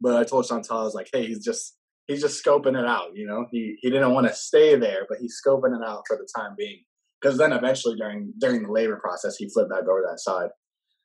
But 0.00 0.16
I 0.16 0.24
told 0.24 0.46
Chantel, 0.46 0.80
I 0.80 0.82
was 0.82 0.94
like, 0.94 1.10
hey, 1.12 1.26
he's 1.26 1.44
just 1.44 1.76
he's 2.08 2.22
just 2.22 2.44
scoping 2.44 2.78
it 2.78 2.86
out. 2.86 3.14
You 3.14 3.26
know, 3.26 3.46
he 3.50 3.76
he 3.80 3.90
didn't 3.90 4.12
want 4.12 4.26
to 4.26 4.34
stay 4.34 4.76
there, 4.76 5.06
but 5.08 5.18
he's 5.18 5.40
scoping 5.44 5.76
it 5.76 5.86
out 5.86 6.02
for 6.08 6.16
the 6.16 6.28
time 6.36 6.54
being. 6.58 6.80
Because 7.20 7.38
then 7.38 7.52
eventually 7.52 7.96
during 7.96 8.32
during 8.38 8.62
the 8.62 8.72
labor 8.72 8.98
process, 9.00 9.36
he 9.36 9.48
flipped 9.48 9.70
back 9.70 9.82
over 9.82 10.02
that 10.08 10.20
side. 10.20 10.50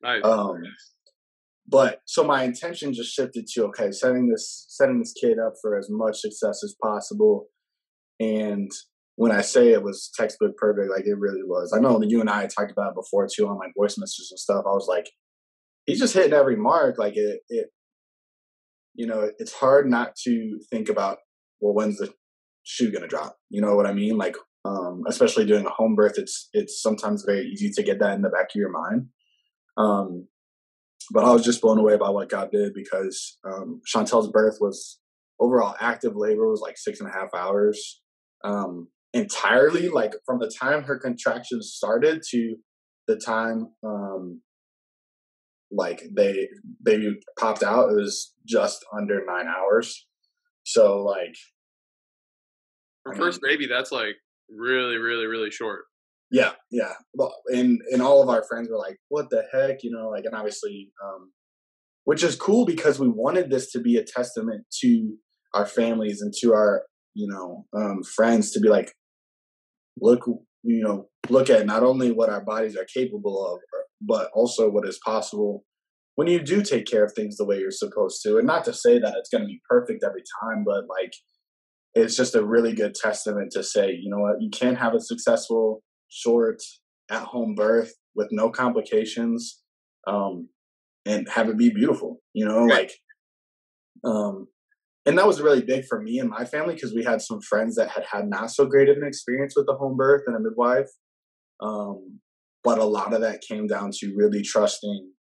Nice. 0.02 0.24
Um, 0.24 0.62
but 1.68 2.00
so 2.04 2.22
my 2.22 2.44
intention 2.44 2.92
just 2.92 3.12
shifted 3.12 3.46
to 3.48 3.64
okay, 3.66 3.90
setting 3.90 4.28
this 4.28 4.66
setting 4.68 4.98
this 4.98 5.12
kid 5.12 5.38
up 5.38 5.54
for 5.60 5.78
as 5.78 5.88
much 5.90 6.20
success 6.20 6.62
as 6.62 6.74
possible. 6.82 7.46
And 8.20 8.70
when 9.16 9.32
I 9.32 9.40
say 9.40 9.72
it 9.72 9.82
was 9.82 10.10
textbook 10.14 10.56
perfect, 10.56 10.90
like 10.90 11.06
it 11.06 11.18
really 11.18 11.42
was. 11.42 11.72
I 11.76 11.80
know 11.80 11.98
that 11.98 12.10
you 12.10 12.20
and 12.20 12.30
I 12.30 12.46
talked 12.46 12.70
about 12.70 12.90
it 12.90 12.94
before 12.94 13.26
too 13.26 13.48
on 13.48 13.58
like 13.58 13.72
voice 13.76 13.98
messages 13.98 14.28
and 14.30 14.38
stuff. 14.38 14.64
I 14.66 14.72
was 14.72 14.86
like, 14.88 15.10
he's 15.86 15.98
just 15.98 16.14
hitting 16.14 16.32
every 16.32 16.56
mark. 16.56 16.98
Like 16.98 17.16
it, 17.16 17.40
it 17.48 17.68
you 18.94 19.06
know, 19.06 19.30
it's 19.38 19.52
hard 19.52 19.88
not 19.88 20.16
to 20.24 20.58
think 20.70 20.88
about, 20.88 21.18
well, 21.60 21.74
when's 21.74 21.98
the 21.98 22.12
shoe 22.62 22.90
to 22.90 23.06
drop? 23.06 23.36
You 23.50 23.60
know 23.60 23.74
what 23.74 23.86
I 23.86 23.92
mean? 23.92 24.16
Like, 24.16 24.36
um, 24.64 25.02
especially 25.06 25.46
doing 25.46 25.66
a 25.66 25.70
home 25.70 25.94
birth, 25.94 26.14
it's, 26.16 26.48
it's 26.52 26.82
sometimes 26.82 27.24
very 27.26 27.46
easy 27.46 27.70
to 27.70 27.82
get 27.82 28.00
that 28.00 28.14
in 28.14 28.22
the 28.22 28.30
back 28.30 28.46
of 28.46 28.56
your 28.56 28.70
mind. 28.70 29.06
Um, 29.76 30.28
but 31.12 31.24
I 31.24 31.32
was 31.32 31.44
just 31.44 31.60
blown 31.60 31.78
away 31.78 31.96
by 31.96 32.10
what 32.10 32.28
God 32.28 32.50
did 32.50 32.74
because, 32.74 33.38
um, 33.44 33.80
Chantel's 33.86 34.30
birth 34.30 34.58
was 34.60 34.98
overall 35.40 35.74
active 35.80 36.16
labor 36.16 36.48
was 36.48 36.60
like 36.60 36.78
six 36.78 37.00
and 37.00 37.08
a 37.08 37.12
half 37.12 37.28
hours. 37.34 38.00
Um, 38.44 38.88
entirely 39.12 39.88
like 39.88 40.12
from 40.24 40.38
the 40.38 40.50
time 40.60 40.82
her 40.84 40.98
contractions 40.98 41.72
started 41.74 42.22
to 42.30 42.56
the 43.08 43.16
time 43.16 43.68
um, 43.84 44.42
like 45.70 46.02
they 46.14 46.48
they 46.84 46.98
popped 47.38 47.62
out 47.62 47.90
it 47.90 47.96
was 47.96 48.34
just 48.46 48.84
under 48.96 49.24
nine 49.26 49.46
hours 49.46 50.06
So 50.66 51.02
like 51.02 51.36
for 53.04 53.14
first 53.14 53.40
baby, 53.40 53.68
that's 53.68 53.92
like 53.92 54.16
really, 54.50 54.96
really, 54.96 55.26
really 55.26 55.50
short. 55.50 55.84
Yeah, 56.30 56.52
yeah. 56.70 56.92
Well, 57.14 57.34
and 57.48 57.80
and 57.92 58.02
all 58.02 58.22
of 58.22 58.28
our 58.28 58.44
friends 58.48 58.68
were 58.68 58.78
like, 58.78 58.98
"What 59.08 59.30
the 59.30 59.44
heck?" 59.52 59.82
You 59.82 59.92
know, 59.92 60.08
like, 60.08 60.24
and 60.24 60.34
obviously, 60.34 60.92
um, 61.04 61.32
which 62.04 62.22
is 62.24 62.36
cool 62.36 62.66
because 62.66 62.98
we 62.98 63.08
wanted 63.08 63.50
this 63.50 63.70
to 63.72 63.80
be 63.80 63.96
a 63.96 64.04
testament 64.04 64.64
to 64.80 65.16
our 65.54 65.66
families 65.66 66.20
and 66.20 66.32
to 66.40 66.52
our, 66.52 66.82
you 67.14 67.28
know, 67.28 67.64
um, 67.76 68.02
friends 68.02 68.50
to 68.52 68.60
be 68.60 68.68
like, 68.68 68.92
look, 70.00 70.24
you 70.62 70.82
know, 70.82 71.08
look 71.28 71.48
at 71.50 71.66
not 71.66 71.82
only 71.82 72.12
what 72.12 72.28
our 72.28 72.44
bodies 72.44 72.76
are 72.76 72.86
capable 72.92 73.46
of, 73.46 73.60
but 74.00 74.30
also 74.34 74.68
what 74.70 74.86
is 74.86 74.98
possible 75.04 75.64
when 76.16 76.28
you 76.28 76.40
do 76.42 76.62
take 76.62 76.86
care 76.86 77.04
of 77.04 77.12
things 77.14 77.36
the 77.36 77.44
way 77.44 77.58
you're 77.58 77.70
supposed 77.70 78.22
to. 78.22 78.38
And 78.38 78.46
not 78.46 78.64
to 78.64 78.72
say 78.72 78.98
that 78.98 79.14
it's 79.16 79.28
going 79.28 79.42
to 79.42 79.48
be 79.48 79.60
perfect 79.68 80.04
every 80.04 80.22
time, 80.42 80.64
but 80.64 80.84
like, 80.88 81.12
it's 81.94 82.16
just 82.16 82.34
a 82.34 82.44
really 82.44 82.74
good 82.74 82.94
testament 82.94 83.52
to 83.52 83.62
say, 83.62 83.90
you 83.92 84.10
know 84.10 84.18
what, 84.18 84.40
you 84.40 84.50
can 84.50 84.76
have 84.76 84.94
a 84.94 85.00
successful 85.00 85.82
short 86.16 86.62
at 87.10 87.22
home 87.22 87.54
birth 87.54 87.92
with 88.14 88.28
no 88.30 88.50
complications 88.50 89.60
um, 90.06 90.48
and 91.04 91.28
have 91.28 91.48
it 91.48 91.58
be 91.58 91.70
beautiful 91.70 92.20
you 92.32 92.44
know 92.44 92.64
like 92.64 92.92
um, 94.04 94.46
and 95.04 95.18
that 95.18 95.26
was 95.26 95.40
really 95.40 95.62
big 95.62 95.84
for 95.84 96.00
me 96.00 96.18
and 96.18 96.30
my 96.30 96.44
family 96.44 96.74
because 96.74 96.94
we 96.94 97.04
had 97.04 97.20
some 97.20 97.40
friends 97.40 97.76
that 97.76 97.90
had 97.90 98.04
had 98.10 98.28
not 98.28 98.50
so 98.50 98.64
great 98.64 98.88
of 98.88 98.96
an 98.96 99.06
experience 99.06 99.54
with 99.54 99.66
a 99.68 99.74
home 99.74 99.96
birth 99.96 100.22
and 100.26 100.36
a 100.36 100.40
midwife 100.40 100.88
um, 101.60 102.20
but 102.64 102.78
a 102.78 102.84
lot 102.84 103.12
of 103.12 103.20
that 103.20 103.42
came 103.42 103.66
down 103.66 103.90
to 103.92 104.14
really 104.16 104.42
trusting 104.42 105.12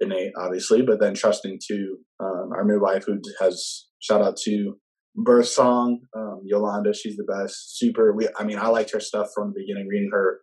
innate 0.00 0.32
obviously 0.38 0.82
but 0.82 1.00
then 1.00 1.14
trusting 1.14 1.58
to 1.68 1.96
um, 2.20 2.50
our 2.54 2.64
midwife 2.64 3.04
who 3.06 3.18
has 3.40 3.86
shout 4.00 4.22
out 4.22 4.36
to 4.36 4.76
birth 5.14 5.48
song. 5.48 6.00
Um, 6.16 6.40
Yolanda, 6.44 6.94
she's 6.94 7.16
the 7.16 7.24
best. 7.24 7.78
Super. 7.78 8.12
We, 8.12 8.28
I 8.38 8.44
mean, 8.44 8.58
I 8.58 8.68
liked 8.68 8.92
her 8.92 9.00
stuff 9.00 9.28
from 9.34 9.52
the 9.52 9.60
beginning. 9.60 9.88
Reading 9.88 10.10
her 10.12 10.40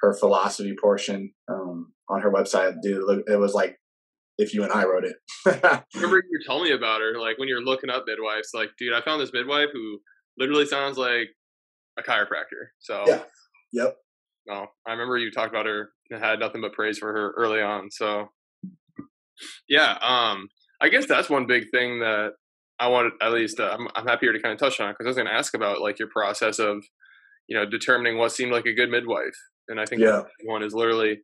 her 0.00 0.14
philosophy 0.14 0.74
portion 0.80 1.32
um, 1.50 1.92
on 2.08 2.20
her 2.20 2.30
website, 2.30 2.74
dude, 2.82 3.22
it 3.26 3.38
was 3.38 3.54
like 3.54 3.76
if 4.36 4.52
you 4.52 4.64
and 4.64 4.72
I 4.72 4.84
wrote 4.84 5.04
it. 5.04 5.16
remember 5.94 6.16
you 6.16 6.38
were 6.38 6.44
telling 6.46 6.64
me 6.64 6.72
about 6.72 7.00
her, 7.00 7.18
like 7.18 7.38
when 7.38 7.48
you're 7.48 7.62
looking 7.62 7.90
up 7.90 8.04
midwives. 8.06 8.50
Like, 8.52 8.70
dude, 8.78 8.92
I 8.92 9.00
found 9.00 9.20
this 9.20 9.32
midwife 9.32 9.68
who 9.72 9.98
literally 10.38 10.66
sounds 10.66 10.98
like 10.98 11.28
a 11.98 12.02
chiropractor. 12.02 12.70
So 12.80 13.04
yeah, 13.06 13.22
yep. 13.72 13.96
No, 14.46 14.66
I 14.86 14.92
remember 14.92 15.16
you 15.16 15.30
talked 15.30 15.52
about 15.52 15.66
her. 15.66 15.90
And 16.10 16.22
had 16.22 16.38
nothing 16.38 16.60
but 16.60 16.74
praise 16.74 16.98
for 16.98 17.10
her 17.12 17.32
early 17.36 17.62
on. 17.62 17.90
So 17.90 18.28
yeah, 19.68 19.96
um, 20.02 20.48
I 20.80 20.90
guess 20.90 21.06
that's 21.06 21.30
one 21.30 21.46
big 21.46 21.70
thing 21.70 22.00
that 22.00 22.32
I 22.84 22.88
wanted 22.88 23.12
at 23.22 23.32
least 23.32 23.60
uh, 23.60 23.76
I'm, 23.78 23.88
I'm 23.94 24.06
happy 24.06 24.26
to 24.26 24.40
kind 24.40 24.52
of 24.52 24.58
touch 24.58 24.78
on 24.80 24.90
it 24.90 24.92
because 24.92 25.06
I 25.06 25.10
was 25.10 25.16
going 25.16 25.26
to 25.26 25.32
ask 25.32 25.54
about 25.54 25.80
like 25.80 25.98
your 25.98 26.08
process 26.08 26.58
of 26.58 26.84
you 27.48 27.56
know 27.56 27.64
determining 27.64 28.18
what 28.18 28.32
seemed 28.32 28.52
like 28.52 28.66
a 28.66 28.74
good 28.74 28.90
midwife, 28.90 29.36
and 29.68 29.80
I 29.80 29.86
think 29.86 30.02
yeah. 30.02 30.22
one 30.44 30.62
is 30.62 30.74
literally 30.74 31.20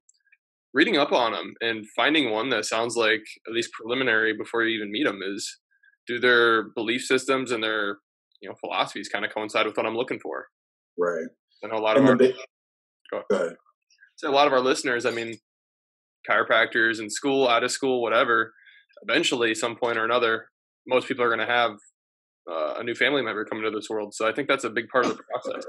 reading 0.72 0.96
up 0.96 1.12
on 1.12 1.32
them 1.32 1.54
and 1.60 1.84
finding 1.96 2.30
one 2.30 2.48
that 2.50 2.64
sounds 2.64 2.96
like 2.96 3.22
at 3.46 3.52
least 3.52 3.72
preliminary 3.72 4.32
before 4.36 4.62
you 4.62 4.76
even 4.76 4.90
meet 4.90 5.04
them 5.04 5.20
is 5.22 5.58
do 6.06 6.18
their 6.18 6.70
belief 6.70 7.02
systems 7.02 7.50
and 7.50 7.62
their 7.62 7.98
you 8.40 8.48
know 8.48 8.54
philosophies 8.60 9.08
kind 9.08 9.24
of 9.24 9.34
coincide 9.34 9.66
with 9.66 9.76
what 9.76 9.86
I'm 9.86 9.96
looking 9.96 10.20
for. 10.20 10.46
Right. 10.98 11.26
I 11.62 11.68
know 11.68 11.78
a 11.78 11.84
lot 11.84 11.98
of 11.98 12.06
our 12.06 12.16
big, 12.16 12.34
go 13.10 13.22
ahead. 13.30 13.56
So 14.16 14.30
a 14.30 14.32
lot 14.32 14.46
of 14.46 14.52
our 14.54 14.60
listeners, 14.60 15.04
I 15.04 15.10
mean, 15.10 15.34
chiropractors 16.28 17.00
in 17.00 17.10
school, 17.10 17.48
out 17.48 17.64
of 17.64 17.70
school, 17.70 18.00
whatever. 18.00 18.52
Eventually, 19.02 19.54
some 19.54 19.76
point 19.76 19.98
or 19.98 20.04
another, 20.04 20.46
most 20.86 21.08
people 21.08 21.24
are 21.24 21.34
going 21.34 21.46
to 21.46 21.52
have 21.52 21.72
uh, 22.50 22.74
a 22.78 22.84
new 22.84 22.94
family 22.94 23.22
member 23.22 23.44
come 23.44 23.58
into 23.58 23.70
this 23.70 23.88
world. 23.88 24.14
So 24.14 24.26
I 24.28 24.32
think 24.32 24.48
that's 24.48 24.64
a 24.64 24.70
big 24.70 24.88
part 24.88 25.06
of 25.06 25.16
the 25.16 25.22
process. 25.22 25.64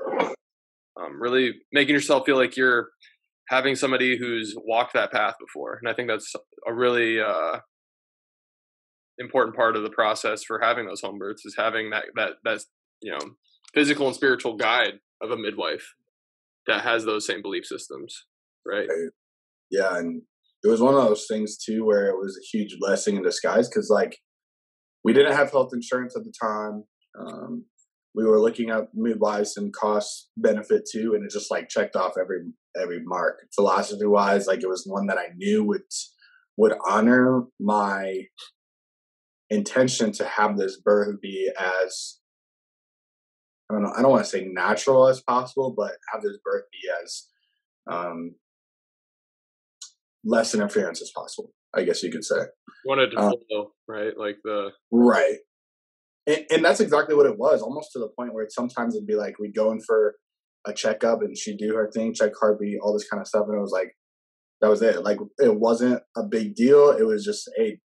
Um, 0.99 1.21
really 1.21 1.53
making 1.71 1.95
yourself 1.95 2.25
feel 2.25 2.37
like 2.37 2.57
you're 2.57 2.89
having 3.49 3.75
somebody 3.75 4.17
who's 4.17 4.55
walked 4.65 4.93
that 4.93 5.11
path 5.11 5.35
before, 5.39 5.79
and 5.81 5.89
I 5.89 5.93
think 5.93 6.09
that's 6.09 6.33
a 6.67 6.73
really 6.73 7.19
uh, 7.19 7.59
important 9.17 9.55
part 9.55 9.75
of 9.75 9.83
the 9.83 9.89
process 9.89 10.43
for 10.43 10.59
having 10.59 10.85
those 10.85 11.01
home 11.01 11.17
births 11.17 11.45
is 11.45 11.55
having 11.57 11.91
that 11.91 12.05
that 12.15 12.33
that 12.43 12.61
you 13.01 13.11
know 13.11 13.19
physical 13.73 14.07
and 14.07 14.15
spiritual 14.15 14.57
guide 14.57 14.95
of 15.21 15.31
a 15.31 15.37
midwife 15.37 15.93
that 16.67 16.83
has 16.83 17.05
those 17.05 17.25
same 17.25 17.41
belief 17.41 17.65
systems, 17.65 18.25
right? 18.65 18.87
right. 18.87 19.09
Yeah, 19.69 19.97
and 19.97 20.21
it 20.63 20.67
was 20.67 20.81
one 20.81 20.93
of 20.93 21.03
those 21.03 21.25
things 21.27 21.57
too 21.57 21.85
where 21.85 22.07
it 22.07 22.17
was 22.17 22.37
a 22.37 22.57
huge 22.57 22.77
blessing 22.79 23.15
in 23.15 23.23
disguise 23.23 23.69
because 23.69 23.89
like 23.89 24.19
we 25.03 25.13
didn't 25.13 25.35
have 25.35 25.51
health 25.51 25.71
insurance 25.73 26.15
at 26.15 26.23
the 26.23 26.33
time. 26.39 26.83
Um, 27.19 27.65
we 28.13 28.25
were 28.25 28.39
looking 28.39 28.69
at 28.69 28.89
midwives 28.93 29.57
and 29.57 29.73
cost 29.73 30.29
benefit 30.37 30.87
too, 30.91 31.13
and 31.15 31.23
it 31.23 31.31
just 31.31 31.51
like 31.51 31.69
checked 31.69 31.95
off 31.95 32.13
every 32.19 32.41
every 32.79 33.01
mark. 33.03 33.39
Philosophy 33.55 34.05
wise, 34.05 34.47
like 34.47 34.63
it 34.63 34.69
was 34.69 34.85
one 34.85 35.07
that 35.07 35.17
I 35.17 35.29
knew 35.35 35.63
would 35.63 35.83
would 36.57 36.73
honor 36.87 37.43
my 37.59 38.23
intention 39.49 40.11
to 40.13 40.25
have 40.25 40.57
this 40.57 40.79
birth 40.79 41.19
be 41.21 41.51
as 41.59 42.19
I 43.69 43.73
don't 43.73 43.83
know, 43.83 43.93
I 43.95 44.01
don't 44.01 44.11
want 44.11 44.25
to 44.25 44.29
say 44.29 44.45
natural 44.45 45.07
as 45.07 45.21
possible, 45.21 45.73
but 45.75 45.93
have 46.11 46.21
this 46.21 46.37
birth 46.43 46.63
be 46.71 46.89
as 47.01 47.27
um, 47.89 48.35
less 50.25 50.53
interference 50.53 51.01
as 51.01 51.11
possible. 51.15 51.53
I 51.73 51.83
guess 51.83 52.03
you 52.03 52.11
could 52.11 52.23
say. 52.23 52.41
Wanted 52.85 53.11
to 53.11 53.19
um, 53.19 53.33
right? 53.87 54.17
Like 54.17 54.37
the 54.43 54.71
right, 54.91 55.37
and, 56.27 56.45
and, 56.49 56.65
that's 56.65 56.79
exactly 56.79 57.15
what 57.15 57.25
it 57.25 57.37
was. 57.37 57.61
Almost 57.61 57.91
to 57.93 57.99
the 57.99 58.09
point 58.17 58.33
where 58.33 58.43
it 58.43 58.51
sometimes 58.51 58.95
it'd 58.95 59.07
be 59.07 59.15
like 59.15 59.39
we'd 59.39 59.55
go 59.55 59.71
in 59.71 59.81
for 59.81 60.15
a 60.65 60.73
checkup 60.73 61.21
and 61.21 61.37
she'd 61.37 61.57
do 61.57 61.75
her 61.75 61.89
thing, 61.91 62.13
check 62.13 62.31
heartbeat, 62.39 62.79
all 62.81 62.93
this 62.93 63.07
kind 63.07 63.21
of 63.21 63.27
stuff, 63.27 63.45
and 63.47 63.57
it 63.57 63.61
was 63.61 63.71
like 63.71 63.95
that 64.61 64.69
was 64.69 64.81
it. 64.81 65.03
Like 65.03 65.19
it 65.39 65.59
wasn't 65.59 66.01
a 66.17 66.23
big 66.23 66.55
deal. 66.55 66.91
It 66.91 67.03
was 67.03 67.23
just 67.23 67.49
hey, 67.55 67.79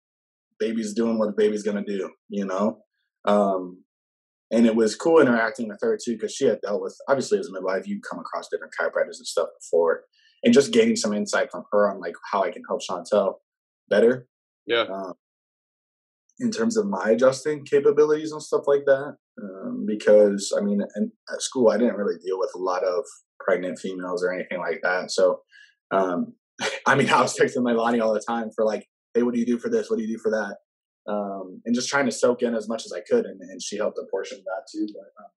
baby's 0.58 0.94
doing 0.94 1.18
what 1.18 1.28
a 1.28 1.32
baby's 1.32 1.62
gonna 1.62 1.84
do, 1.84 2.10
you 2.28 2.46
know. 2.46 2.78
Um, 3.24 3.84
and 4.50 4.66
it 4.66 4.76
was 4.76 4.94
cool 4.94 5.20
interacting 5.20 5.68
with 5.68 5.78
her 5.80 5.98
too 6.02 6.12
because 6.12 6.32
she 6.32 6.46
had 6.46 6.60
dealt 6.60 6.82
with 6.82 6.96
obviously 7.08 7.38
as 7.38 7.48
a 7.48 7.52
midwife 7.52 7.86
you 7.86 8.00
come 8.08 8.20
across 8.20 8.48
different 8.48 8.72
chiropractors 8.78 9.18
and 9.18 9.26
stuff 9.26 9.48
before 9.60 10.04
and 10.42 10.54
just 10.54 10.72
gaining 10.72 10.96
some 10.96 11.12
insight 11.12 11.50
from 11.50 11.64
her 11.72 11.90
on 11.90 12.00
like 12.00 12.14
how 12.30 12.42
i 12.42 12.50
can 12.50 12.62
help 12.68 12.80
chantel 12.82 13.34
better. 13.88 14.26
Yeah. 14.66 14.84
Um, 14.92 15.14
in 16.40 16.50
terms 16.50 16.76
of 16.76 16.86
my 16.86 17.10
adjusting 17.10 17.64
capabilities 17.64 18.32
and 18.32 18.42
stuff 18.42 18.64
like 18.66 18.84
that, 18.86 19.16
um, 19.40 19.84
because 19.86 20.52
I 20.56 20.62
mean, 20.62 20.80
in, 20.96 21.12
at 21.32 21.42
school 21.42 21.70
I 21.70 21.78
didn't 21.78 21.96
really 21.96 22.18
deal 22.24 22.38
with 22.38 22.50
a 22.54 22.58
lot 22.58 22.84
of 22.84 23.04
pregnant 23.38 23.78
females 23.78 24.24
or 24.24 24.32
anything 24.32 24.58
like 24.58 24.80
that. 24.82 25.10
So, 25.10 25.40
um, 25.90 26.34
I 26.86 26.94
mean, 26.94 27.10
I 27.10 27.20
was 27.20 27.38
texting 27.38 27.62
my 27.62 27.72
Lonnie 27.72 28.00
all 28.00 28.14
the 28.14 28.24
time 28.26 28.50
for 28.54 28.64
like, 28.64 28.86
"Hey, 29.14 29.22
what 29.22 29.34
do 29.34 29.40
you 29.40 29.46
do 29.46 29.58
for 29.58 29.68
this? 29.68 29.90
What 29.90 29.96
do 29.96 30.02
you 30.02 30.16
do 30.16 30.22
for 30.22 30.30
that?" 30.30 30.56
Um, 31.06 31.60
and 31.64 31.74
just 31.74 31.88
trying 31.88 32.06
to 32.06 32.12
soak 32.12 32.42
in 32.42 32.54
as 32.54 32.68
much 32.68 32.84
as 32.86 32.92
I 32.92 33.00
could, 33.00 33.26
and, 33.26 33.40
and 33.40 33.62
she 33.62 33.76
helped 33.76 33.98
a 33.98 34.10
portion 34.10 34.38
of 34.38 34.44
that 34.44 34.66
too. 34.72 34.86
But 34.92 35.22
um, 35.22 35.30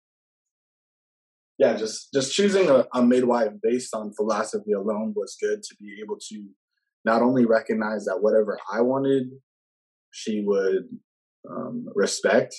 yeah, 1.57 1.75
just 1.75 2.13
just 2.13 2.33
choosing 2.33 2.69
a, 2.69 2.85
a 2.93 3.01
midwife 3.01 3.51
based 3.61 3.93
on 3.93 4.13
philosophy 4.13 4.73
alone 4.73 5.13
was 5.15 5.37
good 5.41 5.63
to 5.63 5.75
be 5.79 5.99
able 6.01 6.17
to 6.29 6.49
not 7.05 7.21
only 7.21 7.45
recognize 7.45 8.05
that 8.05 8.17
whatever 8.21 8.59
I 8.71 8.81
wanted, 8.81 9.27
she 10.11 10.43
would 10.45 10.83
um, 11.49 11.85
respect 11.93 12.55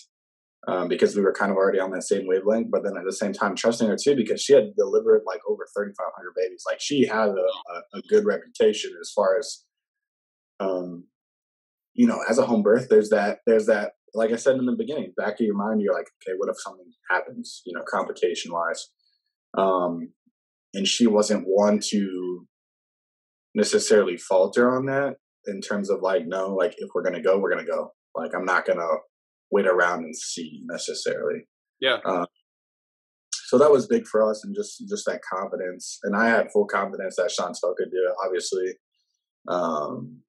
um, 0.68 0.88
because 0.88 1.16
we 1.16 1.22
were 1.22 1.32
kind 1.32 1.50
of 1.50 1.56
already 1.56 1.80
on 1.80 1.90
that 1.90 2.04
same 2.04 2.26
wavelength, 2.26 2.68
but 2.70 2.82
then 2.84 2.96
at 2.96 3.04
the 3.04 3.12
same 3.12 3.32
time 3.32 3.56
trusting 3.56 3.88
her 3.88 3.96
too 4.00 4.14
because 4.16 4.40
she 4.40 4.52
had 4.52 4.74
delivered 4.76 5.22
like 5.26 5.40
over 5.48 5.66
3,500 5.76 6.32
babies. 6.36 6.62
Like 6.66 6.80
she 6.80 7.06
had 7.06 7.30
a, 7.30 7.98
a, 7.98 8.02
good 8.08 8.24
reputation 8.24 8.92
as 9.00 9.10
far 9.14 9.38
as, 9.38 9.64
um, 10.60 11.04
you 11.94 12.06
know, 12.06 12.20
as 12.28 12.38
a 12.38 12.46
home 12.46 12.62
birth, 12.62 12.88
there's 12.88 13.10
that, 13.10 13.38
there's 13.46 13.66
that, 13.66 13.92
like 14.14 14.32
I 14.32 14.36
said 14.36 14.56
in 14.56 14.66
the 14.66 14.76
beginning, 14.76 15.12
back 15.16 15.34
of 15.34 15.46
your 15.46 15.56
mind, 15.56 15.80
you're 15.80 15.94
like, 15.94 16.08
okay, 16.22 16.36
what 16.36 16.48
if 16.48 16.60
something 16.60 16.86
happens, 17.10 17.62
you 17.64 17.72
know, 17.72 17.82
complication 17.88 18.52
wise? 18.52 18.88
Um, 19.56 20.12
and 20.74 20.86
she 20.86 21.06
wasn't 21.06 21.44
one 21.46 21.80
to 21.90 22.46
necessarily 23.56 24.18
falter 24.18 24.76
on 24.76 24.84
that 24.86 25.16
in 25.46 25.60
terms 25.60 25.90
of 25.90 26.02
like, 26.02 26.26
no, 26.26 26.54
like 26.54 26.74
if 26.76 26.90
we're 26.94 27.02
gonna 27.02 27.22
go, 27.22 27.38
we're 27.38 27.50
gonna 27.50 27.66
go. 27.66 27.90
Like 28.14 28.32
I'm 28.34 28.44
not 28.44 28.66
gonna 28.66 28.86
wait 29.50 29.66
around 29.66 30.04
and 30.04 30.14
see 30.14 30.60
necessarily. 30.66 31.48
Yeah. 31.80 31.98
Uh, 32.04 32.26
so 33.46 33.58
that 33.58 33.70
was 33.70 33.86
big 33.86 34.06
for 34.06 34.28
us, 34.28 34.44
and 34.44 34.54
just 34.54 34.82
just 34.88 35.06
that 35.06 35.20
confidence. 35.22 35.98
And 36.02 36.14
I 36.14 36.28
had 36.28 36.52
full 36.52 36.66
confidence 36.66 37.16
that 37.16 37.32
Chantel 37.38 37.76
could 37.76 37.90
do 37.90 38.08
it. 38.08 38.14
Obviously, 38.24 38.74
um, 39.48 40.20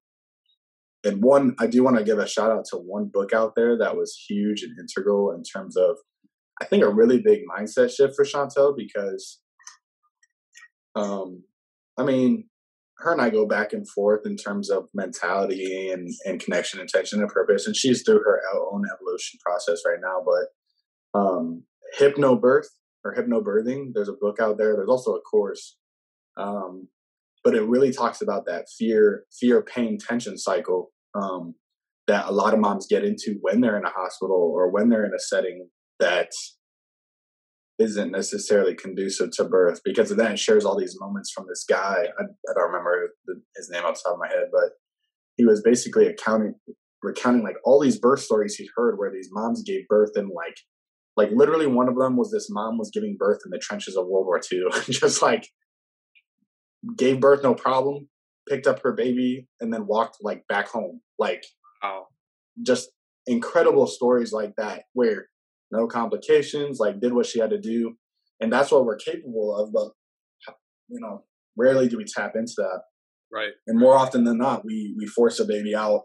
and 1.04 1.22
one 1.22 1.54
I 1.58 1.66
do 1.66 1.82
want 1.82 1.98
to 1.98 2.04
give 2.04 2.18
a 2.18 2.28
shout 2.28 2.50
out 2.50 2.64
to 2.70 2.76
one 2.76 3.10
book 3.12 3.32
out 3.32 3.52
there 3.56 3.76
that 3.78 3.96
was 3.96 4.24
huge 4.28 4.62
and 4.62 4.76
integral 4.78 5.32
in 5.32 5.42
terms 5.42 5.76
of 5.76 5.96
I 6.62 6.64
think 6.64 6.82
a 6.82 6.92
really 6.92 7.20
big 7.20 7.40
mindset 7.46 7.94
shift 7.94 8.14
for 8.16 8.24
Chantel 8.24 8.76
because, 8.76 9.40
um, 10.94 11.44
I 11.96 12.04
mean, 12.04 12.48
her 12.98 13.12
and 13.12 13.22
I 13.22 13.30
go 13.30 13.46
back 13.46 13.72
and 13.72 13.88
forth 13.88 14.26
in 14.26 14.36
terms 14.36 14.70
of 14.70 14.88
mentality 14.92 15.90
and, 15.90 16.08
and 16.24 16.40
connection, 16.40 16.80
intention, 16.80 17.20
and 17.20 17.28
purpose. 17.28 17.66
And 17.66 17.76
she's 17.76 18.02
through 18.02 18.24
her 18.24 18.40
own 18.72 18.84
evolution 18.92 19.38
process 19.44 19.82
right 19.86 20.00
now. 20.00 20.24
But 20.24 21.18
um, 21.18 21.62
hypnobirth 21.98 22.66
or 23.04 23.14
hypnobirthing, 23.14 23.92
there's 23.94 24.08
a 24.08 24.14
book 24.20 24.40
out 24.40 24.58
there. 24.58 24.74
There's 24.74 24.88
also 24.88 25.14
a 25.14 25.20
course. 25.20 25.76
Um, 26.36 26.88
but 27.44 27.54
it 27.54 27.62
really 27.62 27.92
talks 27.92 28.20
about 28.20 28.46
that 28.46 28.66
fear, 28.76 29.24
fear, 29.38 29.62
pain, 29.62 29.98
tension 29.98 30.36
cycle 30.36 30.90
um, 31.14 31.54
that 32.08 32.26
a 32.26 32.32
lot 32.32 32.52
of 32.52 32.58
moms 32.58 32.88
get 32.88 33.04
into 33.04 33.38
when 33.42 33.60
they're 33.60 33.78
in 33.78 33.84
a 33.84 33.90
hospital 33.90 34.52
or 34.54 34.70
when 34.70 34.88
they're 34.88 35.06
in 35.06 35.14
a 35.14 35.20
setting 35.20 35.68
that 36.00 36.30
isn't 37.78 38.10
necessarily 38.10 38.74
conducive 38.74 39.30
to 39.30 39.44
birth 39.44 39.80
because 39.84 40.10
then 40.10 40.32
it 40.32 40.38
shares 40.38 40.64
all 40.64 40.76
these 40.76 40.98
moments 40.98 41.30
from 41.30 41.46
this 41.48 41.64
guy. 41.68 42.08
I, 42.18 42.22
I 42.22 42.54
don't 42.54 42.72
remember 42.72 43.10
his 43.56 43.70
name 43.70 43.84
off 43.84 43.94
the 43.94 44.00
top 44.04 44.14
of 44.14 44.18
my 44.18 44.28
head, 44.28 44.48
but 44.52 44.70
he 45.36 45.44
was 45.44 45.62
basically 45.62 46.06
accounting, 46.06 46.54
recounting 47.02 47.44
like 47.44 47.56
all 47.64 47.80
these 47.80 47.98
birth 47.98 48.20
stories 48.20 48.56
he'd 48.56 48.68
heard 48.76 48.98
where 48.98 49.12
these 49.12 49.28
moms 49.30 49.62
gave 49.62 49.86
birth 49.86 50.10
in 50.16 50.28
like, 50.28 50.56
like 51.16 51.30
literally 51.30 51.66
one 51.66 51.88
of 51.88 51.96
them 51.96 52.16
was 52.16 52.32
this 52.32 52.48
mom 52.50 52.78
was 52.78 52.90
giving 52.92 53.16
birth 53.16 53.40
in 53.44 53.50
the 53.52 53.58
trenches 53.58 53.96
of 53.96 54.06
World 54.06 54.26
War 54.26 54.40
II, 54.52 54.64
just 54.90 55.22
like 55.22 55.48
gave 56.96 57.20
birth 57.20 57.44
no 57.44 57.54
problem, 57.54 58.08
picked 58.48 58.66
up 58.66 58.82
her 58.82 58.92
baby, 58.92 59.46
and 59.60 59.72
then 59.72 59.86
walked 59.86 60.18
like 60.20 60.42
back 60.48 60.68
home. 60.68 61.00
Like, 61.16 61.44
wow. 61.82 62.06
just 62.62 62.90
incredible 63.26 63.86
stories 63.86 64.32
like 64.32 64.54
that 64.56 64.84
where 64.94 65.28
no 65.70 65.86
complications, 65.86 66.78
like 66.78 67.00
did 67.00 67.12
what 67.12 67.26
she 67.26 67.38
had 67.38 67.50
to 67.50 67.60
do. 67.60 67.94
And 68.40 68.52
that's 68.52 68.70
what 68.70 68.84
we're 68.84 68.96
capable 68.96 69.56
of. 69.56 69.72
But, 69.72 70.54
you 70.88 71.00
know, 71.00 71.24
rarely 71.56 71.88
do 71.88 71.96
we 71.96 72.04
tap 72.04 72.32
into 72.36 72.54
that. 72.58 72.82
Right. 73.32 73.52
And 73.66 73.78
more 73.78 73.96
often 73.96 74.24
than 74.24 74.38
not, 74.38 74.64
we, 74.64 74.94
we 74.98 75.06
force 75.06 75.38
a 75.40 75.44
baby 75.44 75.74
out 75.74 76.02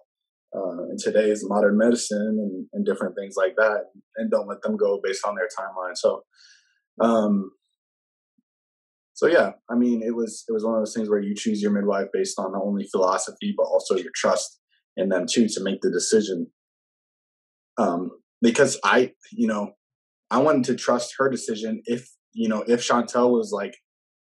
uh, 0.55 0.83
in 0.89 0.97
today's 0.99 1.43
modern 1.47 1.77
medicine 1.77 2.37
and, 2.39 2.67
and 2.73 2.85
different 2.85 3.15
things 3.15 3.35
like 3.37 3.55
that 3.57 3.85
and 4.17 4.29
don't 4.29 4.47
let 4.47 4.61
them 4.61 4.77
go 4.77 4.99
based 5.03 5.25
on 5.25 5.35
their 5.35 5.47
timeline. 5.47 5.95
So, 5.95 6.23
um, 6.99 7.51
so 9.13 9.27
yeah, 9.27 9.51
I 9.69 9.75
mean, 9.75 10.01
it 10.03 10.15
was 10.15 10.43
it 10.49 10.51
was 10.51 10.65
one 10.65 10.73
of 10.73 10.81
those 10.81 10.93
things 10.93 11.09
where 11.09 11.21
you 11.21 11.35
choose 11.35 11.61
your 11.61 11.71
midwife 11.71 12.07
based 12.11 12.39
on 12.39 12.51
not 12.51 12.63
only 12.63 12.87
philosophy 12.91 13.53
but 13.55 13.63
also 13.63 13.95
your 13.95 14.11
trust 14.15 14.59
in 14.97 15.09
them 15.09 15.25
too 15.29 15.47
to 15.47 15.63
make 15.63 15.81
the 15.81 15.91
decision. 15.91 16.47
Um, 17.77 18.11
because 18.43 18.77
I, 18.83 19.13
you 19.31 19.47
know, 19.47 19.71
I 20.29 20.39
wanted 20.39 20.65
to 20.65 20.75
trust 20.75 21.15
her 21.17 21.29
decision. 21.29 21.81
If 21.85 22.07
you 22.33 22.49
know, 22.49 22.63
if 22.67 22.81
Chantel 22.81 23.31
was 23.31 23.51
like 23.51 23.75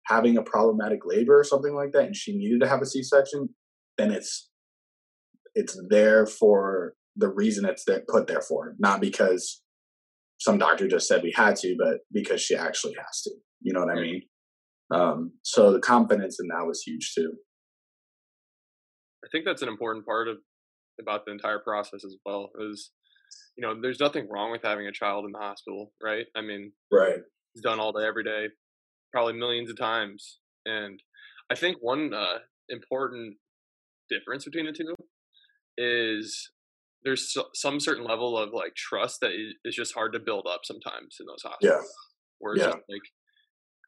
having 0.05 0.37
a 0.37 0.43
problematic 0.43 0.99
labor 1.05 1.39
or 1.39 1.43
something 1.43 1.73
like 1.73 1.93
that, 1.93 2.03
and 2.03 2.15
she 2.15 2.37
needed 2.37 2.59
to 2.61 2.67
have 2.67 2.81
a 2.81 2.85
C-section, 2.85 3.49
then 3.97 4.11
it's 4.11 4.49
it's 5.55 5.79
there 5.89 6.25
for 6.25 6.93
the 7.15 7.29
reason 7.29 7.65
it's 7.65 7.85
there, 7.85 8.03
put 8.07 8.27
there 8.27 8.41
for, 8.41 8.75
not 8.79 9.01
because 9.01 9.61
some 10.39 10.57
doctor 10.57 10.87
just 10.87 11.07
said 11.07 11.23
we 11.23 11.33
had 11.35 11.55
to, 11.57 11.75
but 11.77 11.99
because 12.11 12.41
she 12.41 12.55
actually 12.55 12.95
has 12.97 13.21
to. 13.23 13.31
You 13.61 13.73
know 13.73 13.81
what 13.81 13.97
I 13.97 14.01
mean? 14.01 14.21
Um, 14.91 15.33
so 15.43 15.71
the 15.71 15.79
confidence 15.79 16.37
in 16.39 16.47
that 16.47 16.65
was 16.65 16.81
huge 16.81 17.13
too. 17.13 17.33
I 19.23 19.27
think 19.31 19.45
that's 19.45 19.61
an 19.61 19.69
important 19.69 20.05
part 20.05 20.27
of 20.27 20.37
about 20.99 21.25
the 21.25 21.31
entire 21.31 21.59
process 21.59 22.03
as 22.03 22.15
well. 22.25 22.49
Is 22.59 22.91
you 23.57 23.65
know, 23.65 23.79
there's 23.79 23.99
nothing 23.99 24.27
wrong 24.29 24.51
with 24.51 24.61
having 24.63 24.87
a 24.87 24.91
child 24.91 25.25
in 25.25 25.31
the 25.31 25.39
hospital, 25.39 25.91
right? 26.01 26.25
I 26.35 26.41
mean, 26.41 26.71
right. 26.91 27.19
It's 27.53 27.63
done 27.63 27.79
all 27.79 27.91
day, 27.91 28.05
every 28.05 28.23
day, 28.23 28.47
probably 29.11 29.33
millions 29.33 29.69
of 29.69 29.77
times. 29.77 30.39
And 30.65 31.01
I 31.51 31.55
think 31.55 31.77
one 31.81 32.13
uh, 32.13 32.39
important 32.69 33.35
difference 34.09 34.45
between 34.45 34.65
the 34.65 34.71
two 34.71 34.95
is 35.77 36.49
there's 37.03 37.35
some 37.53 37.79
certain 37.79 38.05
level 38.05 38.37
of 38.37 38.53
like 38.53 38.75
trust 38.75 39.19
that 39.21 39.31
is 39.65 39.75
just 39.75 39.93
hard 39.93 40.13
to 40.13 40.19
build 40.19 40.47
up 40.47 40.61
sometimes 40.63 41.17
in 41.19 41.25
those 41.25 41.41
hospitals. 41.43 41.83
Yeah. 41.83 41.87
Where 42.39 42.53
it's 42.53 42.63
yeah. 42.63 42.69
like 42.69 43.01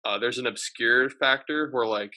uh, 0.05 0.19
there's 0.19 0.37
an 0.37 0.47
obscure 0.47 1.09
factor 1.09 1.69
where 1.71 1.87
like 1.87 2.11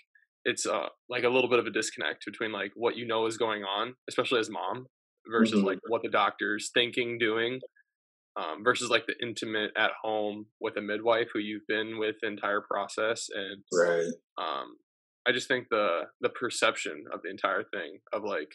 it's 0.45 0.67
uh 0.67 0.87
like 1.09 1.25
a 1.25 1.29
little 1.29 1.51
bit 1.51 1.59
of 1.59 1.67
a 1.67 1.71
disconnect 1.71 2.25
between 2.25 2.53
like 2.53 2.73
what 2.75 2.97
you 2.97 3.07
know 3.07 3.27
is 3.27 3.37
going 3.37 3.63
on, 3.63 3.95
especially 4.09 4.41
as 4.41 4.51
mom, 4.51 4.87
versus 5.31 5.59
mm-hmm. 5.59 5.67
like 5.67 5.79
what 5.89 6.03
the 6.03 6.11
doctor's 6.11 6.71
thinking, 6.73 7.19
doing, 7.19 7.61
um, 8.37 8.63
versus 8.65 8.91
like 8.91 9.07
the 9.07 9.15
intimate 9.23 9.71
at 9.77 9.93
home 10.03 10.47
with 10.61 10.77
a 10.77 10.83
midwife 10.83 11.29
who 11.33 11.39
you've 11.39 11.67
been 11.67 11.99
with 11.99 12.17
the 12.21 12.29
entire 12.29 12.61
process. 12.61 13.29
And 13.35 13.63
right. 13.73 14.13
um, 14.39 14.77
I 15.27 15.33
just 15.33 15.49
think 15.49 15.67
the 15.71 16.03
the 16.21 16.29
perception 16.29 17.05
of 17.13 17.21
the 17.23 17.31
entire 17.31 17.65
thing 17.65 17.99
of 18.13 18.23
like 18.23 18.53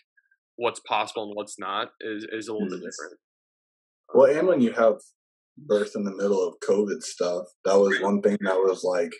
what's 0.55 0.79
possible 0.81 1.23
and 1.23 1.35
what's 1.35 1.57
not 1.59 1.89
is 1.99 2.25
is 2.31 2.47
a 2.47 2.53
little 2.53 2.67
mm-hmm. 2.67 2.75
bit 2.75 2.91
different. 2.91 3.19
Well, 4.13 4.37
and 4.37 4.47
when 4.47 4.61
you 4.61 4.73
have 4.73 4.95
birth 5.57 5.93
in 5.95 6.03
the 6.03 6.15
middle 6.15 6.45
of 6.45 6.55
COVID 6.67 7.01
stuff, 7.01 7.45
that 7.65 7.77
was 7.77 7.99
one 8.01 8.21
thing 8.21 8.37
that 8.41 8.57
was 8.57 8.83
like, 8.83 9.11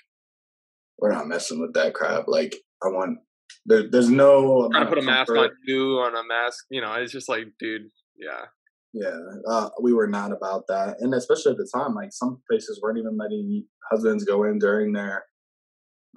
we're 0.98 1.12
not 1.12 1.28
messing 1.28 1.62
with 1.62 1.74
that 1.74 1.94
crap. 1.94 2.26
Like, 2.28 2.56
I 2.84 2.88
want 2.88 3.20
there, 3.66 3.90
there's 3.90 4.10
no 4.10 4.70
trying 4.72 4.86
to 4.86 4.90
put 4.90 5.00
a 5.00 5.02
mask 5.02 5.32
on 5.32 5.50
you 5.66 6.00
on 6.00 6.16
a 6.16 6.24
mask. 6.24 6.66
You 6.70 6.82
know, 6.82 6.94
it's 6.94 7.12
just 7.12 7.30
like, 7.30 7.48
dude, 7.60 7.90
yeah, 8.18 8.46
yeah. 8.94 9.18
Uh, 9.48 9.70
we 9.82 9.94
were 9.94 10.08
not 10.08 10.32
about 10.32 10.66
that, 10.68 10.98
and 11.00 11.14
especially 11.14 11.52
at 11.52 11.58
the 11.58 11.70
time, 11.74 11.94
like 11.96 12.12
some 12.12 12.42
places 12.50 12.80
weren't 12.82 12.98
even 12.98 13.18
letting 13.18 13.66
husbands 13.90 14.24
go 14.24 14.44
in 14.44 14.60
during 14.60 14.94
their 14.94 15.26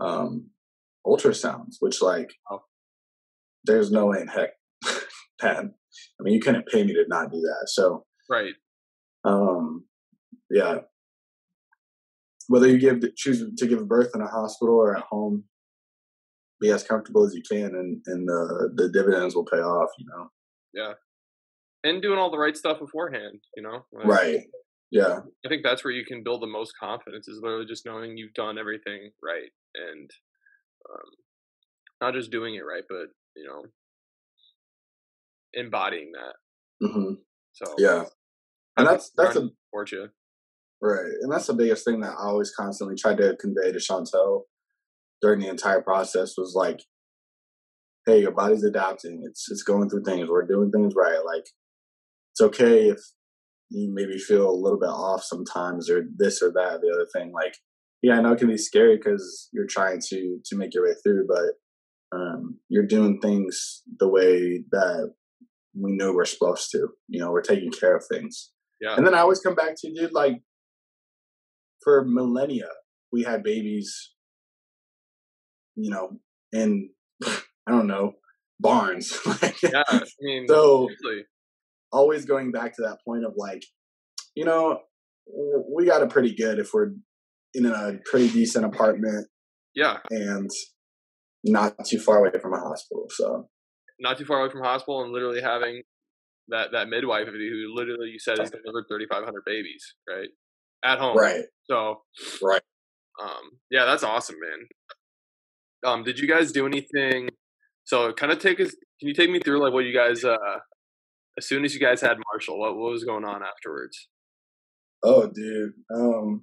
um 0.01 0.51
ultrasounds, 1.07 1.77
which 1.81 2.03
like, 2.03 2.33
oh. 2.51 2.63
there's 3.65 3.91
no 3.91 4.07
way 4.07 4.21
in 4.21 4.29
heck, 4.29 4.51
man. 5.43 5.75
I 6.21 6.23
mean, 6.23 6.35
you 6.35 6.41
couldn't 6.41 6.67
pay 6.67 6.83
me 6.85 6.93
to 6.95 7.05
not 7.09 7.31
do 7.31 7.41
that. 7.41 7.69
So 7.69 8.05
right. 8.29 8.55
Um, 9.25 9.85
yeah. 10.51 10.79
Whether 12.49 12.69
you 12.69 12.79
give 12.79 13.03
choose 13.17 13.43
to 13.57 13.67
give 13.67 13.89
birth 13.89 14.11
in 14.15 14.21
a 14.21 14.27
hospital 14.27 14.75
or 14.75 14.97
at 14.97 15.05
home, 15.05 15.45
be 16.65 16.71
as 16.71 16.83
comfortable 16.83 17.25
as 17.25 17.35
you 17.35 17.43
can, 17.49 17.67
and 17.67 18.03
and 18.07 18.27
the 18.29 18.71
the 18.75 18.89
dividends 18.91 19.35
will 19.35 19.45
pay 19.45 19.59
off. 19.59 19.91
You 19.99 20.07
know. 20.07 20.29
Yeah. 20.75 20.93
And 21.85 22.01
doing 22.01 22.19
all 22.19 22.31
the 22.31 22.39
right 22.39 22.57
stuff 22.57 22.79
beforehand, 22.81 23.41
you 23.57 23.63
know. 23.63 23.85
Like, 23.93 24.07
right. 24.07 24.41
Yeah. 24.91 25.21
I 25.45 25.49
think 25.49 25.63
that's 25.63 25.85
where 25.85 25.93
you 25.93 26.05
can 26.05 26.23
build 26.23 26.41
the 26.41 26.47
most 26.47 26.73
confidence 26.81 27.29
is 27.29 27.41
literally 27.43 27.67
just 27.67 27.85
knowing 27.85 28.17
you've 28.17 28.33
done 28.33 28.59
everything 28.59 29.11
right 29.23 29.51
and 29.75 30.11
um, 30.91 31.11
not 32.01 32.15
just 32.15 32.31
doing 32.31 32.55
it 32.55 32.61
right, 32.61 32.85
but 32.89 33.09
you 33.37 33.47
know, 33.47 33.65
embodying 35.53 36.13
that. 36.13 36.87
Mm-hmm. 36.87 37.15
So 37.53 37.75
yeah, 37.79 38.05
and 38.77 38.87
that's 38.87 39.11
that's 39.17 39.37
a 39.37 39.51
fortune. 39.71 40.11
Right, 40.83 41.13
and 41.23 41.33
that's 41.33 41.47
the 41.47 41.55
biggest 41.55 41.85
thing 41.85 42.01
that 42.01 42.13
I 42.19 42.25
always 42.25 42.53
constantly 42.53 42.97
tried 42.97 43.19
to 43.19 43.37
convey 43.37 43.73
to 43.73 43.79
Chantel 43.79 44.43
during 45.23 45.41
the 45.41 45.49
entire 45.49 45.83
process 45.83 46.35
was 46.37 46.55
like, 46.55 46.81
"Hey, 48.07 48.21
your 48.21 48.33
body's 48.33 48.65
adapting. 48.65 49.23
It's 49.25 49.51
it's 49.51 49.63
going 49.63 49.89
through 49.89 50.05
things. 50.05 50.29
We're 50.29 50.47
doing 50.47 50.71
things 50.71 50.95
right. 50.97 51.25
Like, 51.25 51.45
it's 52.33 52.41
okay 52.41 52.89
if 52.91 52.99
you 53.71 53.93
maybe 53.93 54.19
feel 54.19 54.49
a 54.49 54.53
little 54.53 54.79
bit 54.79 54.89
off 54.89 55.23
sometimes, 55.23 55.91
or 55.91 56.05
this 56.17 56.43
or 56.43 56.53
that, 56.53 56.81
the 56.81 56.93
other 56.93 57.07
thing. 57.15 57.33
Like, 57.33 57.57
yeah, 58.03 58.19
I 58.19 58.21
know 58.21 58.33
it 58.33 58.39
can 58.39 58.49
be 58.49 58.59
scary 58.59 58.97
because 58.97 59.49
you're 59.53 59.67
trying 59.69 60.01
to 60.09 60.39
to 60.45 60.57
make 60.57 60.75
your 60.75 60.85
way 60.85 60.95
through, 61.03 61.27
but 61.27 62.17
um, 62.17 62.59
you're 62.69 62.87
doing 62.87 63.21
things 63.21 63.83
the 63.99 64.09
way 64.09 64.65
that 64.71 65.15
we 65.75 65.97
know 65.97 66.13
we're 66.13 66.25
supposed 66.25 66.71
to. 66.73 66.89
You 67.09 67.21
know, 67.21 67.31
we're 67.31 67.43
taking 67.43 67.71
care 67.71 67.97
of 67.97 68.05
things. 68.11 68.53
Yeah. 68.81 68.97
And 68.97 69.07
then 69.07 69.15
I 69.15 69.21
always 69.21 69.41
come 69.41 69.55
back 69.55 69.75
to, 69.79 69.93
dude, 69.93 70.13
like 70.13 70.43
for 71.83 72.05
millennia, 72.05 72.69
we 73.13 73.23
had 73.23 73.43
babies, 73.43 74.13
you 75.77 75.91
know, 75.91 76.19
in 76.53 76.91
I 77.25 77.71
don't 77.71 77.87
know, 77.87 78.13
barns. 78.61 79.17
yeah, 79.63 79.83
I 79.89 80.03
mean, 80.21 80.47
so 80.49 80.89
seriously. 80.89 81.27
always 81.93 82.25
going 82.25 82.53
back 82.53 82.75
to 82.77 82.83
that 82.83 82.99
point 83.05 83.25
of 83.25 83.35
like, 83.37 83.65
you 84.35 84.45
know, 84.45 84.81
we 85.75 85.87
got 85.87 86.03
it 86.03 86.11
pretty 86.11 86.35
good 86.35 86.59
if 86.59 86.75
we're 86.75 86.91
in 87.55 87.67
a 87.67 87.99
pretty 88.05 88.29
decent 88.29 88.65
apartment. 88.65 89.29
Yeah. 89.75 89.99
And 90.11 90.51
not 91.45 91.85
too 91.85 91.99
far 91.99 92.19
away 92.19 92.39
from 92.41 92.55
a 92.55 92.59
hospital. 92.59 93.07
So 93.11 93.49
not 94.01 94.19
too 94.19 94.25
far 94.25 94.41
away 94.41 94.51
from 94.51 94.63
hospital 94.63 95.03
and 95.03 95.13
literally 95.13 95.41
having 95.41 95.83
that 96.49 96.73
that 96.73 96.89
midwife 96.89 97.27
who 97.27 97.75
literally 97.75 98.09
you 98.09 98.19
said 98.19 98.39
has 98.39 98.51
delivered 98.51 98.85
3500 98.89 99.43
babies 99.47 99.95
right 100.09 100.29
at 100.85 100.99
home 100.99 101.17
right 101.17 101.45
so 101.65 102.03
right 102.43 102.61
um 103.23 103.59
yeah 103.71 103.87
that's 103.87 104.03
awesome 104.03 104.37
man 104.39 104.67
um 105.85 106.03
did 106.03 106.19
you 106.19 106.29
guys 106.29 106.53
do 106.53 106.67
anything 106.67 107.29
so 107.85 108.13
kind 108.13 108.33
of 108.33 108.39
take 108.39 108.61
us 108.61 108.71
can 109.01 109.09
you 109.09 109.15
take 109.15 109.31
me 109.31 109.39
through 109.39 109.61
like 109.61 109.73
what 109.73 109.85
you 109.85 109.95
guys 109.95 110.25
uh 110.25 110.59
as 111.39 111.47
soon 111.47 111.65
as 111.65 111.75
you 111.75 111.81
guys 111.81 112.01
had 112.01 112.17
marshall 112.33 112.59
what, 112.59 112.77
what 112.77 112.91
was 112.91 113.05
going 113.05 113.25
on 113.25 113.43
afterwards 113.43 114.09
oh 115.03 115.27
dude 115.27 115.73
um 115.95 116.43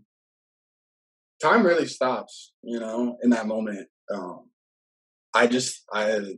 time 1.42 1.66
really 1.66 1.88
stops 1.88 2.54
you 2.64 2.80
know 2.80 3.18
in 3.24 3.30
that 3.30 3.48
moment 3.48 3.88
um 4.14 4.46
I 5.34 5.48
just 5.48 5.84
I 5.92 6.36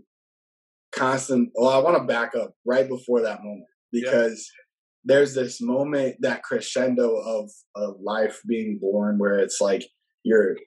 constant. 0.92 1.50
Well, 1.56 1.72
I 1.72 1.80
want 1.80 1.98
to 1.98 2.04
back 2.04 2.36
up 2.36 2.54
right 2.66 2.88
before 2.88 3.22
that 3.22 3.44
moment 3.44 3.66
because 3.92 4.50
yeah. 4.52 5.16
there's 5.16 5.34
this 5.34 5.62
moment 5.62 6.18
that 6.22 6.44
crescendo 6.44 7.16
of 7.16 7.50
of 7.76 7.96
life 8.02 8.39
being 8.48 8.80
born 8.80 9.18
where 9.18 9.39
it's 9.39 9.60
like 9.60 9.84
you're 10.24 10.58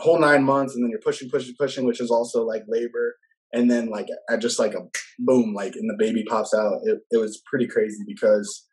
whole 0.00 0.20
nine 0.20 0.44
months 0.44 0.74
and 0.74 0.84
then 0.84 0.90
you're 0.90 1.00
pushing, 1.00 1.30
pushing, 1.30 1.54
pushing, 1.58 1.86
which 1.86 2.00
is 2.00 2.10
also 2.10 2.44
like 2.44 2.62
labor. 2.68 3.16
And 3.52 3.70
then 3.70 3.88
like 3.88 4.06
I 4.28 4.36
just 4.36 4.58
like 4.58 4.74
a 4.74 4.86
boom, 5.18 5.54
like 5.54 5.74
and 5.74 5.90
the 5.90 5.96
baby 5.98 6.24
pops 6.28 6.54
out. 6.54 6.80
It 6.84 7.00
it 7.10 7.16
was 7.18 7.42
pretty 7.46 7.66
crazy 7.66 8.04
because 8.06 8.66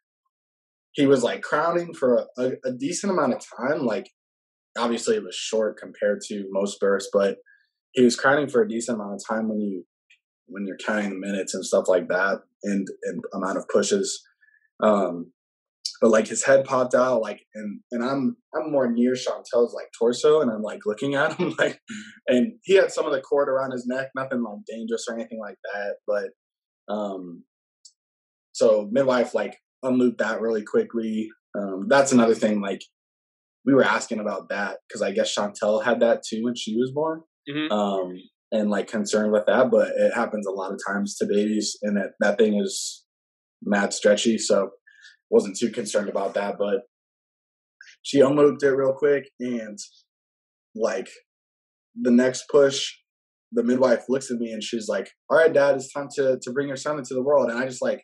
he 0.94 1.08
was 1.08 1.24
like 1.24 1.42
crowning 1.42 1.94
for 1.94 2.26
a, 2.38 2.52
a 2.66 2.72
decent 2.72 3.12
amount 3.12 3.34
of 3.34 3.44
time. 3.58 3.86
Like 3.86 4.10
obviously 4.78 5.16
it 5.16 5.24
was 5.24 5.36
short 5.36 5.78
compared 5.78 6.22
to 6.28 6.48
most 6.52 6.80
births, 6.80 7.10
but 7.12 7.38
he 7.94 8.04
was 8.04 8.16
crowning 8.16 8.48
for 8.48 8.62
a 8.62 8.70
decent 8.70 9.00
amount 9.00 9.16
of 9.16 9.22
time 9.28 9.50
when 9.50 9.60
you 9.60 9.84
when 10.48 10.66
you're 10.66 10.78
counting 10.78 11.10
the 11.10 11.16
minutes 11.16 11.54
and 11.54 11.66
stuff 11.66 11.86
like 11.88 12.08
that 12.08 12.42
and 12.64 12.88
and 13.04 13.24
amount 13.34 13.58
of 13.58 13.68
pushes. 13.68 14.24
Um, 14.82 15.32
but 16.02 16.10
like 16.10 16.28
his 16.28 16.44
head 16.44 16.66
popped 16.66 16.94
out, 16.94 17.22
like 17.22 17.42
and 17.56 17.80
and 17.92 18.04
I'm 18.04 18.38
I'm 18.56 18.72
more 18.72 18.92
near 18.92 19.14
Chantel's 19.14 19.74
like 19.74 19.88
torso, 19.98 20.42
and 20.42 20.52
I'm 20.52 20.62
like 20.62 20.86
looking 20.86 21.16
at 21.16 21.34
him 21.34 21.56
like, 21.60 21.80
and 22.28 22.54
he 22.64 22.76
had 22.76 22.92
some 22.92 23.06
of 23.06 23.14
the 23.14 23.22
cord 23.22 23.50
around 23.50 23.72
his 23.72 23.86
neck, 23.88 24.08
nothing 24.16 24.44
like 24.44 24.60
dangerous 24.68 25.06
or 25.10 25.16
anything 25.16 25.40
like 25.40 25.58
that, 25.74 25.96
but 26.06 26.94
um, 26.94 27.44
so 28.54 28.88
midwife 28.92 29.34
like 29.34 29.58
unlooped 29.84 30.20
that 30.20 30.42
really 30.42 30.64
quickly. 30.64 31.30
Um, 31.58 31.88
that's 31.88 32.12
another 32.12 32.36
thing 32.36 32.62
like 32.62 32.82
we 33.66 33.74
were 33.74 33.84
asking 33.84 34.20
about 34.20 34.50
that 34.50 34.78
because 34.88 35.02
I 35.02 35.12
guess 35.12 35.36
Chantel 35.36 35.84
had 35.84 36.00
that 36.00 36.24
too 36.28 36.44
when 36.44 36.56
she 36.56 36.76
was 36.78 36.92
born. 36.92 37.22
Mm-hmm. 37.50 37.72
Um, 37.72 38.18
and 38.52 38.70
like 38.70 38.88
concerned 38.88 39.34
with 39.34 39.46
that, 39.46 39.70
but 39.70 39.90
it 39.90 40.14
happens 40.14 40.48
a 40.48 40.52
lot 40.52 40.72
of 40.72 40.80
times 40.88 41.18
to 41.18 41.26
babies, 41.26 41.78
and 41.82 41.98
that 41.98 42.12
that 42.20 42.38
thing 42.38 42.62
is 42.62 43.04
mad 43.62 43.94
stretchy. 43.94 44.38
So 44.38 44.72
wasn't 45.30 45.58
too 45.58 45.70
concerned 45.70 46.10
about 46.10 46.34
that, 46.36 46.58
but 46.58 46.82
she 48.02 48.20
unlooped 48.20 48.64
it 48.64 48.70
real 48.70 48.94
quick, 48.94 49.30
and 49.40 49.78
like 50.76 51.10
the 51.96 52.12
next 52.12 52.46
push, 52.50 52.94
the 53.52 53.64
midwife 53.64 54.06
looks 54.10 54.30
at 54.32 54.38
me 54.38 54.52
and 54.52 54.64
she's 54.64 54.88
like, 54.88 55.10
"All 55.30 55.38
right, 55.38 55.54
Dad, 55.54 55.76
it's 55.76 55.92
time 55.92 56.08
to 56.16 56.38
to 56.42 56.52
bring 56.52 56.68
your 56.68 56.78
son 56.78 56.98
into 56.98 57.14
the 57.14 57.24
world." 57.24 57.50
And 57.50 57.60
I 57.60 57.66
just 57.66 57.82
like, 57.82 58.04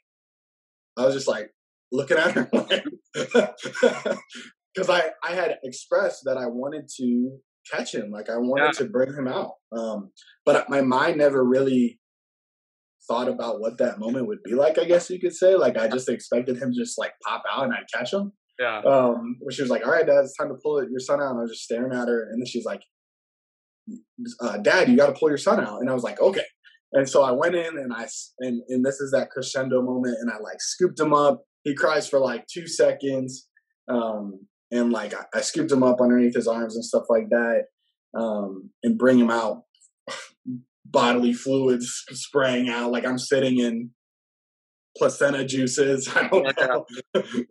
I 0.97 1.05
was 1.05 1.13
just 1.15 1.27
like 1.27 1.51
looking 1.91 2.17
at 2.17 2.31
her 2.31 2.49
because 3.13 4.89
I 4.89 5.11
I 5.23 5.33
had 5.33 5.57
expressed 5.63 6.21
that 6.25 6.37
I 6.37 6.47
wanted 6.47 6.89
to 6.97 7.37
catch 7.71 7.93
him. 7.93 8.09
Like 8.11 8.29
I 8.29 8.37
wanted 8.37 8.73
yeah. 8.73 8.85
to 8.85 8.85
bring 8.85 9.13
him 9.13 9.27
out. 9.27 9.53
Um, 9.71 10.11
but 10.45 10.69
my 10.69 10.81
mind 10.81 11.17
never 11.17 11.43
really 11.43 11.99
thought 13.07 13.27
about 13.27 13.59
what 13.59 13.77
that 13.77 13.99
moment 13.99 14.27
would 14.27 14.43
be 14.43 14.53
like. 14.53 14.77
I 14.77 14.85
guess 14.85 15.09
you 15.09 15.19
could 15.19 15.35
say. 15.35 15.55
Like 15.55 15.77
I 15.77 15.87
just 15.87 16.09
expected 16.09 16.57
him 16.57 16.71
to 16.73 16.79
just 16.79 16.97
like 16.97 17.13
pop 17.25 17.43
out 17.51 17.65
and 17.65 17.73
I'd 17.73 17.85
catch 17.93 18.13
him. 18.13 18.31
Yeah. 18.59 18.81
Um, 18.81 19.37
she 19.49 19.61
was 19.61 19.71
like, 19.71 19.85
"All 19.85 19.91
right, 19.91 20.05
Dad, 20.05 20.23
it's 20.23 20.37
time 20.37 20.49
to 20.49 20.55
pull 20.63 20.79
it, 20.79 20.89
your 20.89 20.99
son 20.99 21.19
out." 21.21 21.31
And 21.31 21.39
I 21.39 21.41
was 21.41 21.51
just 21.51 21.63
staring 21.63 21.91
at 21.91 22.07
her, 22.07 22.29
and 22.31 22.41
then 22.41 22.45
she's 22.45 22.65
like, 22.65 22.81
uh, 24.41 24.57
"Dad, 24.57 24.89
you 24.89 24.97
got 24.97 25.07
to 25.07 25.13
pull 25.13 25.29
your 25.29 25.37
son 25.37 25.59
out." 25.59 25.81
And 25.81 25.89
I 25.89 25.93
was 25.93 26.03
like, 26.03 26.21
"Okay." 26.21 26.45
And 26.91 27.09
so 27.09 27.23
I 27.23 27.31
went 27.31 27.55
in, 27.55 27.77
and 27.77 27.91
I 27.93 28.07
and 28.39 28.61
and 28.69 28.85
this 28.85 28.99
is 28.99 29.11
that 29.11 29.31
crescendo 29.31 29.81
moment, 29.81 30.17
and 30.21 30.29
I 30.29 30.37
like 30.37 30.61
scooped 30.61 30.99
him 30.99 31.13
up. 31.13 31.43
He 31.63 31.73
cries 31.73 32.07
for 32.07 32.19
like 32.19 32.45
two 32.47 32.67
seconds. 32.67 33.47
Um, 33.87 34.47
and 34.71 34.91
like 34.91 35.13
I, 35.13 35.25
I 35.35 35.41
scooped 35.41 35.71
him 35.71 35.83
up 35.83 36.01
underneath 36.01 36.35
his 36.35 36.47
arms 36.47 36.75
and 36.75 36.83
stuff 36.83 37.03
like 37.09 37.29
that, 37.29 37.65
um, 38.17 38.71
and 38.83 38.97
bring 38.97 39.19
him 39.19 39.29
out, 39.29 39.63
bodily 40.85 41.33
fluids 41.33 42.03
spraying 42.11 42.69
out. 42.69 42.91
Like 42.91 43.05
I'm 43.05 43.17
sitting 43.17 43.59
in 43.59 43.91
placenta 44.97 45.45
juices. 45.45 46.09
I 46.15 46.27
don't 46.27 46.57
know. 46.57 46.85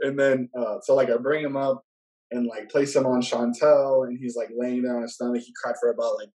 and 0.01 0.19
then 0.19 0.49
uh, 0.59 0.77
so 0.83 0.95
like 0.95 1.11
I 1.11 1.17
bring 1.17 1.45
him 1.45 1.57
up 1.57 1.83
and 2.31 2.47
like 2.47 2.71
place 2.71 2.97
him 2.97 3.07
on 3.07 3.21
Chantel, 3.21 4.07
and 4.07 4.19
he's 4.19 4.37
like 4.37 4.51
laying 4.57 4.83
there 4.83 4.97
on 4.97 5.03
his 5.03 5.15
stomach. 5.15 5.43
He 5.43 5.53
cried 5.63 5.75
for 5.81 5.91
about 5.91 6.17
like 6.17 6.31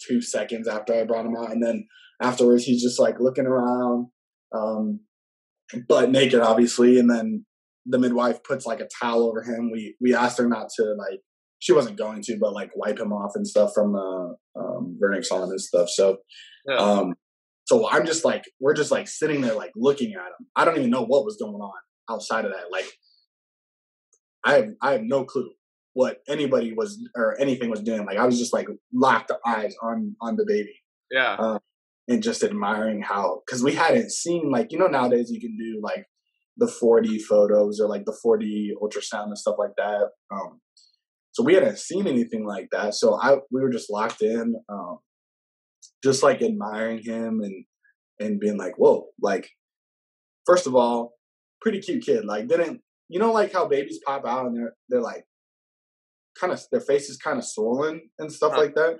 two 0.00 0.20
seconds 0.20 0.66
after 0.68 0.94
I 0.94 1.04
brought 1.04 1.26
him 1.26 1.36
out, 1.36 1.50
and 1.50 1.62
then 1.62 1.86
afterwards 2.20 2.64
he's 2.64 2.82
just 2.82 2.98
like 2.98 3.20
looking 3.20 3.46
around, 3.46 4.08
um, 4.54 5.00
butt 5.88 6.10
naked, 6.10 6.40
obviously, 6.40 6.98
and 6.98 7.10
then 7.10 7.44
the 7.86 7.98
midwife 7.98 8.42
puts 8.44 8.64
like 8.64 8.80
a 8.80 8.88
towel 9.00 9.24
over 9.24 9.42
him. 9.42 9.70
We 9.70 9.96
we 10.00 10.14
asked 10.14 10.38
her 10.38 10.48
not 10.48 10.68
to 10.76 10.94
like 10.94 11.20
she 11.62 11.72
wasn't 11.72 11.96
going 11.96 12.20
to, 12.20 12.36
but 12.40 12.52
like 12.52 12.72
wipe 12.74 12.98
him 12.98 13.12
off 13.12 13.36
and 13.36 13.46
stuff 13.46 13.70
from 13.72 13.92
the 13.92 14.34
um, 14.56 14.98
vernix 15.00 15.30
on 15.30 15.48
and 15.48 15.60
stuff. 15.60 15.88
So, 15.88 16.16
yeah. 16.66 16.74
um, 16.74 17.14
so 17.66 17.88
I'm 17.88 18.04
just 18.04 18.24
like 18.24 18.42
we're 18.58 18.74
just 18.74 18.90
like 18.90 19.06
sitting 19.06 19.42
there 19.42 19.54
like 19.54 19.70
looking 19.76 20.14
at 20.14 20.26
him. 20.26 20.48
I 20.56 20.64
don't 20.64 20.76
even 20.76 20.90
know 20.90 21.04
what 21.04 21.24
was 21.24 21.36
going 21.36 21.54
on 21.54 21.72
outside 22.10 22.46
of 22.46 22.50
that. 22.50 22.72
Like, 22.72 22.90
I 24.44 24.54
have 24.54 24.68
I 24.82 24.92
have 24.92 25.02
no 25.02 25.24
clue 25.24 25.52
what 25.92 26.18
anybody 26.28 26.72
was 26.72 27.00
or 27.14 27.40
anything 27.40 27.70
was 27.70 27.80
doing. 27.80 28.06
Like 28.06 28.18
I 28.18 28.26
was 28.26 28.40
just 28.40 28.52
like 28.52 28.66
locked 28.92 29.30
eyes 29.46 29.76
on 29.80 30.16
on 30.20 30.34
the 30.34 30.44
baby. 30.44 30.74
Yeah. 31.12 31.36
Um, 31.36 31.60
and 32.08 32.24
just 32.24 32.42
admiring 32.42 33.02
how 33.02 33.42
because 33.46 33.62
we 33.62 33.74
hadn't 33.74 34.10
seen 34.10 34.50
like 34.50 34.72
you 34.72 34.78
know 34.78 34.88
nowadays 34.88 35.30
you 35.30 35.40
can 35.40 35.56
do 35.56 35.80
like 35.80 36.06
the 36.56 36.66
4D 36.66 37.22
photos 37.22 37.80
or 37.80 37.88
like 37.88 38.04
the 38.04 38.18
4D 38.26 38.70
ultrasound 38.82 39.26
and 39.26 39.38
stuff 39.38 39.56
like 39.60 39.76
that. 39.76 40.08
Um, 40.32 40.60
so 41.32 41.42
we 41.42 41.54
hadn't 41.54 41.78
seen 41.78 42.06
anything 42.06 42.44
like 42.46 42.68
that. 42.72 42.94
So 42.94 43.18
I 43.20 43.38
we 43.50 43.60
were 43.62 43.70
just 43.70 43.90
locked 43.90 44.22
in, 44.22 44.54
um, 44.68 44.98
just 46.04 46.22
like 46.22 46.42
admiring 46.42 47.02
him 47.02 47.40
and 47.42 47.64
and 48.20 48.38
being 48.38 48.58
like, 48.58 48.74
whoa, 48.76 49.06
like 49.20 49.48
first 50.46 50.66
of 50.66 50.76
all, 50.76 51.14
pretty 51.60 51.80
cute 51.80 52.04
kid. 52.04 52.24
Like 52.24 52.48
didn't 52.48 52.82
you 53.08 53.18
know 53.18 53.32
like 53.32 53.52
how 53.52 53.66
babies 53.66 54.00
pop 54.04 54.26
out 54.26 54.46
and 54.46 54.56
they're 54.56 54.74
they're 54.88 55.00
like 55.00 55.24
kind 56.38 56.52
of 56.52 56.62
their 56.70 56.80
face 56.80 57.08
is 57.08 57.16
kind 57.16 57.38
of 57.38 57.44
swollen 57.44 58.10
and 58.18 58.30
stuff 58.30 58.56
like 58.56 58.74
that. 58.74 58.98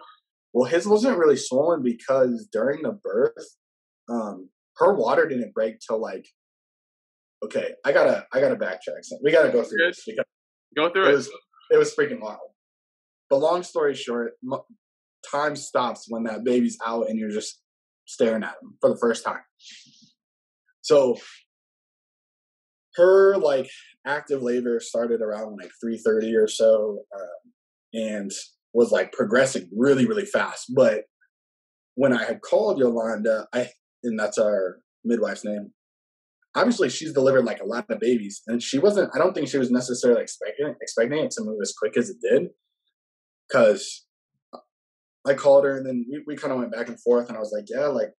Well, 0.55 0.69
his 0.69 0.87
wasn't 0.87 1.19
really 1.19 1.37
swollen 1.37 1.83
because 1.83 2.49
during 2.53 2.83
the 2.83 2.93
birth, 2.93 3.57
um, 4.11 4.51
her 4.77 4.95
water 4.95 5.27
didn't 5.29 5.55
break 5.55 5.77
till 5.81 6.01
like 6.01 6.27
okay, 7.45 7.73
I 7.85 7.93
gotta 7.93 8.27
I 8.33 8.41
gotta 8.41 8.57
backtrack. 8.57 9.05
We 9.23 9.33
gotta 9.33 9.51
go 9.51 9.63
through 9.63 9.87
this 9.87 10.03
because 10.07 10.25
go 10.75 10.91
through 10.91 11.09
it. 11.09 11.11
It 11.11 11.15
was 11.15 11.31
it 11.71 11.77
was 11.77 11.95
freaking 11.95 12.21
wild. 12.21 12.39
But 13.31 13.41
long 13.41 13.63
story 13.63 13.95
short, 13.95 14.33
time 15.31 15.57
stops 15.57 16.07
when 16.09 16.25
that 16.25 16.45
baby's 16.45 16.79
out 16.85 17.09
and 17.09 17.19
you're 17.19 17.31
just 17.31 17.61
staring 18.07 18.43
at 18.43 18.57
him 18.63 18.77
for 18.81 18.91
the 18.91 18.97
first 18.97 19.25
time. 19.25 19.41
So 20.83 21.17
her 22.97 23.37
like 23.37 23.71
active 24.07 24.43
labor 24.43 24.81
started 24.81 25.21
around 25.21 25.59
like 25.61 25.71
3.30 25.83 26.37
or 26.37 26.49
so 26.49 26.99
um, 27.15 27.53
and 27.95 28.31
was 28.75 28.91
like 28.91 29.13
progressing 29.13 29.69
really 29.77 30.07
really 30.07 30.25
fast 30.25 30.75
but 30.75 31.05
when 31.95 32.13
i 32.13 32.25
had 32.25 32.41
called 32.41 32.79
yolanda 32.79 33.47
i 33.53 33.69
and 34.03 34.19
that's 34.19 34.39
our 34.39 34.79
midwife's 35.05 35.45
name 35.45 35.73
obviously 36.55 36.89
she's 36.89 37.13
delivered 37.13 37.45
like 37.45 37.61
a 37.61 37.67
lot 37.67 37.87
of 37.89 38.01
babies 38.01 38.43
and 38.47 38.63
she 38.63 38.79
wasn't 38.79 39.11
i 39.15 39.19
don't 39.19 39.35
think 39.35 39.49
she 39.49 39.59
was 39.59 39.71
necessarily 39.71 40.23
expecting 40.23 40.75
expecting 40.81 41.19
it 41.19 41.31
to 41.31 41.43
move 41.43 41.59
as 41.63 41.73
quick 41.73 41.97
as 41.97 42.11
it 42.11 42.17
did 42.23 42.49
because 43.49 44.07
i 45.27 45.35
called 45.35 45.65
her 45.65 45.77
and 45.77 45.87
then 45.87 46.05
we, 46.11 46.23
we 46.27 46.37
kind 46.37 46.53
of 46.53 46.59
went 46.59 46.73
back 46.73 46.89
and 46.89 47.01
forth 47.01 47.29
and 47.29 47.37
i 47.37 47.41
was 47.41 47.53
like 47.57 47.65
yeah 47.69 47.87
like 47.87 48.11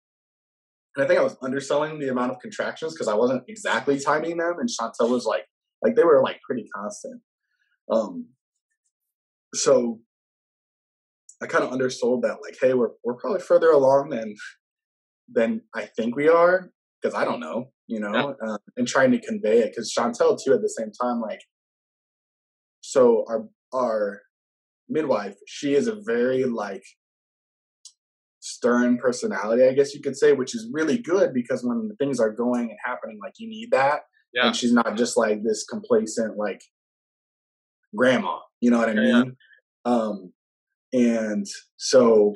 and 0.97 1.05
i 1.05 1.07
think 1.07 1.21
i 1.21 1.23
was 1.23 1.37
underselling 1.43 1.99
the 1.99 2.09
amount 2.09 2.31
of 2.31 2.39
contractions 2.41 2.95
because 2.95 3.09
i 3.09 3.15
wasn't 3.15 3.43
exactly 3.49 3.99
timing 3.99 4.39
them 4.39 4.55
and 4.59 4.69
chantel 4.69 5.11
was 5.11 5.27
like 5.27 5.45
like 5.83 5.97
they 5.97 6.05
were 6.05 6.23
like 6.23 6.41
pretty 6.47 6.65
constant. 6.75 7.21
Um 7.91 8.29
so 9.55 10.01
i 11.43 11.47
kind 11.47 11.65
of 11.65 11.73
undersold 11.73 12.23
that 12.23 12.39
like 12.43 12.57
hey 12.61 12.73
we're, 12.73 12.93
we're 13.05 13.17
probably 13.17 13.41
further 13.41 13.71
along 13.71 14.09
than 14.09 14.35
than 15.31 15.61
i 15.75 15.85
think 15.85 16.17
we 16.17 16.29
are 16.29 16.71
because 17.01 17.15
i 17.15 17.25
don't 17.25 17.41
know 17.41 17.71
you 17.87 18.01
know, 18.01 18.37
yeah. 18.43 18.49
uh, 18.49 18.59
and 18.77 18.87
trying 18.87 19.11
to 19.13 19.21
convey 19.21 19.61
it. 19.61 19.71
Because 19.71 19.93
Chantel 19.97 20.39
too, 20.43 20.53
at 20.53 20.63
the 20.63 20.69
same 20.69 20.91
time, 20.93 21.21
like, 21.21 21.41
so 22.81 23.25
our 23.29 23.49
our 23.73 24.23
midwife, 24.89 25.37
she 25.47 25.75
is 25.75 25.87
a 25.87 26.01
very 26.05 26.45
like 26.45 26.85
stern 28.41 28.99
personality, 28.99 29.65
I 29.65 29.73
guess 29.73 29.95
you 29.95 30.03
could 30.03 30.17
say, 30.17 30.33
which 30.33 30.55
is 30.55 30.69
really 30.73 30.99
good 30.99 31.33
because 31.33 31.65
when 31.65 31.91
things 31.99 32.19
are 32.19 32.31
going 32.31 32.71
and 32.71 32.79
happening, 32.85 33.19
like 33.23 33.35
you 33.39 33.49
need 33.49 33.71
that, 33.71 34.01
yeah. 34.35 34.49
and 34.49 34.57
she's 34.57 34.73
not 34.73 34.97
just 34.97 35.17
like 35.17 35.43
this 35.43 35.65
complacent 35.65 36.37
like 36.37 36.61
grandma. 37.95 38.39
You 38.61 38.71
know 38.71 38.79
what 38.79 38.89
I 38.89 38.95
mean? 38.95 39.37
Yeah. 39.87 39.93
Um, 39.93 40.33
and 40.93 41.47
so 41.77 42.35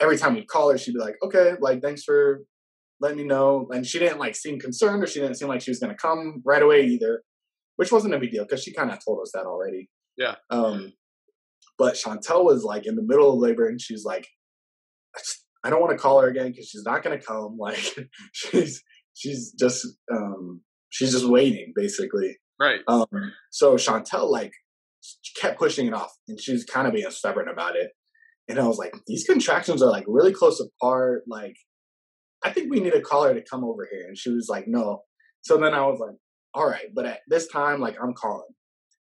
every 0.00 0.16
time 0.16 0.34
we 0.34 0.44
call 0.44 0.70
her, 0.70 0.78
she'd 0.78 0.94
be 0.94 1.00
like, 1.00 1.16
"Okay, 1.22 1.54
like 1.60 1.82
thanks 1.82 2.02
for 2.02 2.42
let 3.00 3.16
me 3.16 3.24
know. 3.24 3.68
And 3.70 3.86
she 3.86 3.98
didn't 3.98 4.18
like 4.18 4.34
seem 4.34 4.58
concerned 4.58 5.02
or 5.02 5.06
she 5.06 5.20
didn't 5.20 5.36
seem 5.36 5.48
like 5.48 5.60
she 5.60 5.70
was 5.70 5.78
going 5.78 5.94
to 5.94 6.00
come 6.00 6.42
right 6.44 6.62
away 6.62 6.84
either, 6.84 7.22
which 7.76 7.92
wasn't 7.92 8.14
a 8.14 8.18
big 8.18 8.32
deal 8.32 8.44
because 8.44 8.62
she 8.62 8.72
kind 8.72 8.90
of 8.90 8.98
told 9.04 9.20
us 9.22 9.32
that 9.34 9.46
already. 9.46 9.88
Yeah. 10.16 10.36
Um, 10.50 10.92
but 11.78 11.94
Chantel 11.94 12.44
was 12.44 12.64
like 12.64 12.86
in 12.86 12.96
the 12.96 13.02
middle 13.02 13.32
of 13.32 13.38
labor 13.38 13.68
and 13.68 13.80
she's 13.80 14.04
like, 14.04 14.26
I 15.64 15.70
don't 15.70 15.80
want 15.80 15.92
to 15.92 15.98
call 15.98 16.20
her 16.20 16.28
again 16.28 16.50
because 16.50 16.68
she's 16.68 16.84
not 16.84 17.02
going 17.02 17.18
to 17.18 17.24
come. 17.24 17.56
Like 17.58 17.96
she's 18.32 18.82
she's 19.14 19.52
just 19.52 19.86
um 20.12 20.60
she's 20.90 21.12
just 21.12 21.28
waiting 21.28 21.72
basically. 21.74 22.36
Right. 22.60 22.80
Um. 22.88 23.06
So 23.50 23.74
Chantel 23.76 24.30
like 24.30 24.52
kept 25.36 25.58
pushing 25.58 25.86
it 25.86 25.94
off, 25.94 26.12
and 26.28 26.40
she's 26.40 26.64
kind 26.64 26.86
of 26.86 26.94
being 26.94 27.10
stubborn 27.10 27.48
about 27.48 27.76
it. 27.76 27.90
And 28.48 28.58
I 28.58 28.66
was 28.66 28.78
like, 28.78 28.94
these 29.06 29.24
contractions 29.24 29.82
are 29.82 29.90
like 29.90 30.04
really 30.06 30.32
close 30.32 30.60
apart. 30.60 31.24
Like, 31.26 31.56
I 32.44 32.50
think 32.50 32.70
we 32.70 32.80
need 32.80 32.92
to 32.92 33.00
call 33.00 33.24
her 33.24 33.34
to 33.34 33.42
come 33.42 33.64
over 33.64 33.88
here. 33.90 34.06
And 34.06 34.16
she 34.16 34.30
was 34.30 34.48
like, 34.48 34.66
no. 34.68 35.02
So 35.42 35.56
then 35.56 35.74
I 35.74 35.86
was 35.86 35.98
like, 36.00 36.16
all 36.54 36.68
right, 36.68 36.86
but 36.94 37.06
at 37.06 37.20
this 37.28 37.48
time, 37.48 37.80
like 37.80 37.96
I'm 38.02 38.14
calling. 38.14 38.46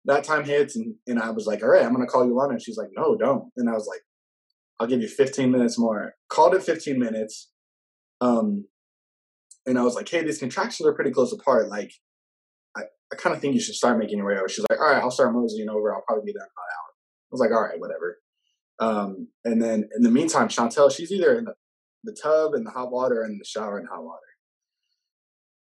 That 0.06 0.24
time 0.24 0.46
hits, 0.46 0.76
and, 0.76 0.96
and 1.08 1.20
I 1.20 1.30
was 1.32 1.46
like, 1.46 1.62
all 1.62 1.70
right, 1.70 1.86
I'm 1.86 1.94
gonna 1.94 2.08
call 2.08 2.26
Yolanda. 2.26 2.54
And 2.54 2.62
she's 2.62 2.78
like, 2.78 2.90
no, 2.96 3.16
don't. 3.18 3.52
And 3.58 3.70
I 3.70 3.74
was 3.74 3.88
like, 3.88 4.02
I'll 4.80 4.88
give 4.88 5.02
you 5.02 5.08
15 5.08 5.52
minutes 5.52 5.78
more. 5.78 6.14
Called 6.30 6.56
it 6.56 6.64
15 6.64 6.98
minutes. 6.98 7.52
Um, 8.22 8.66
and 9.66 9.78
I 9.78 9.84
was 9.84 9.96
like, 9.96 10.08
hey, 10.08 10.24
these 10.24 10.40
contractions 10.40 10.88
are 10.88 10.94
pretty 10.94 11.12
close 11.12 11.34
apart. 11.34 11.70
Like, 11.70 11.92
I, 12.76 12.84
I 13.12 13.16
kind 13.16 13.36
of 13.36 13.42
think 13.42 13.56
you 13.56 13.62
should 13.62 13.76
start 13.76 14.00
making 14.00 14.18
your 14.18 14.28
way 14.28 14.38
over. 14.38 14.48
She's 14.48 14.66
like, 14.70 14.80
all 14.80 14.88
right, 14.88 15.02
I'll 15.02 15.12
start 15.12 15.34
moseying 15.34 15.70
over. 15.70 15.94
I'll 15.94 16.04
probably 16.08 16.26
be 16.26 16.34
there 16.34 16.44
in 16.44 16.50
about 16.50 16.64
an 16.64 16.78
hour. 16.78 16.90
I 16.90 17.32
was 17.32 17.42
like, 17.42 17.52
all 17.52 17.64
right, 17.64 17.80
whatever. 17.80 18.18
Um, 18.80 19.28
and 19.44 19.62
then 19.62 19.90
in 19.96 20.04
the 20.04 20.12
meantime, 20.12 20.48
Chantel, 20.48 20.96
she's 20.96 21.12
either 21.12 21.38
in 21.38 21.46
the, 21.46 21.54
the 22.04 22.16
tub 22.22 22.54
and 22.54 22.66
the 22.66 22.72
hot 22.72 22.92
water 22.92 23.24
and 23.24 23.40
the 23.40 23.46
shower 23.46 23.78
and 23.78 23.88
hot 23.88 24.04
water. 24.04 24.20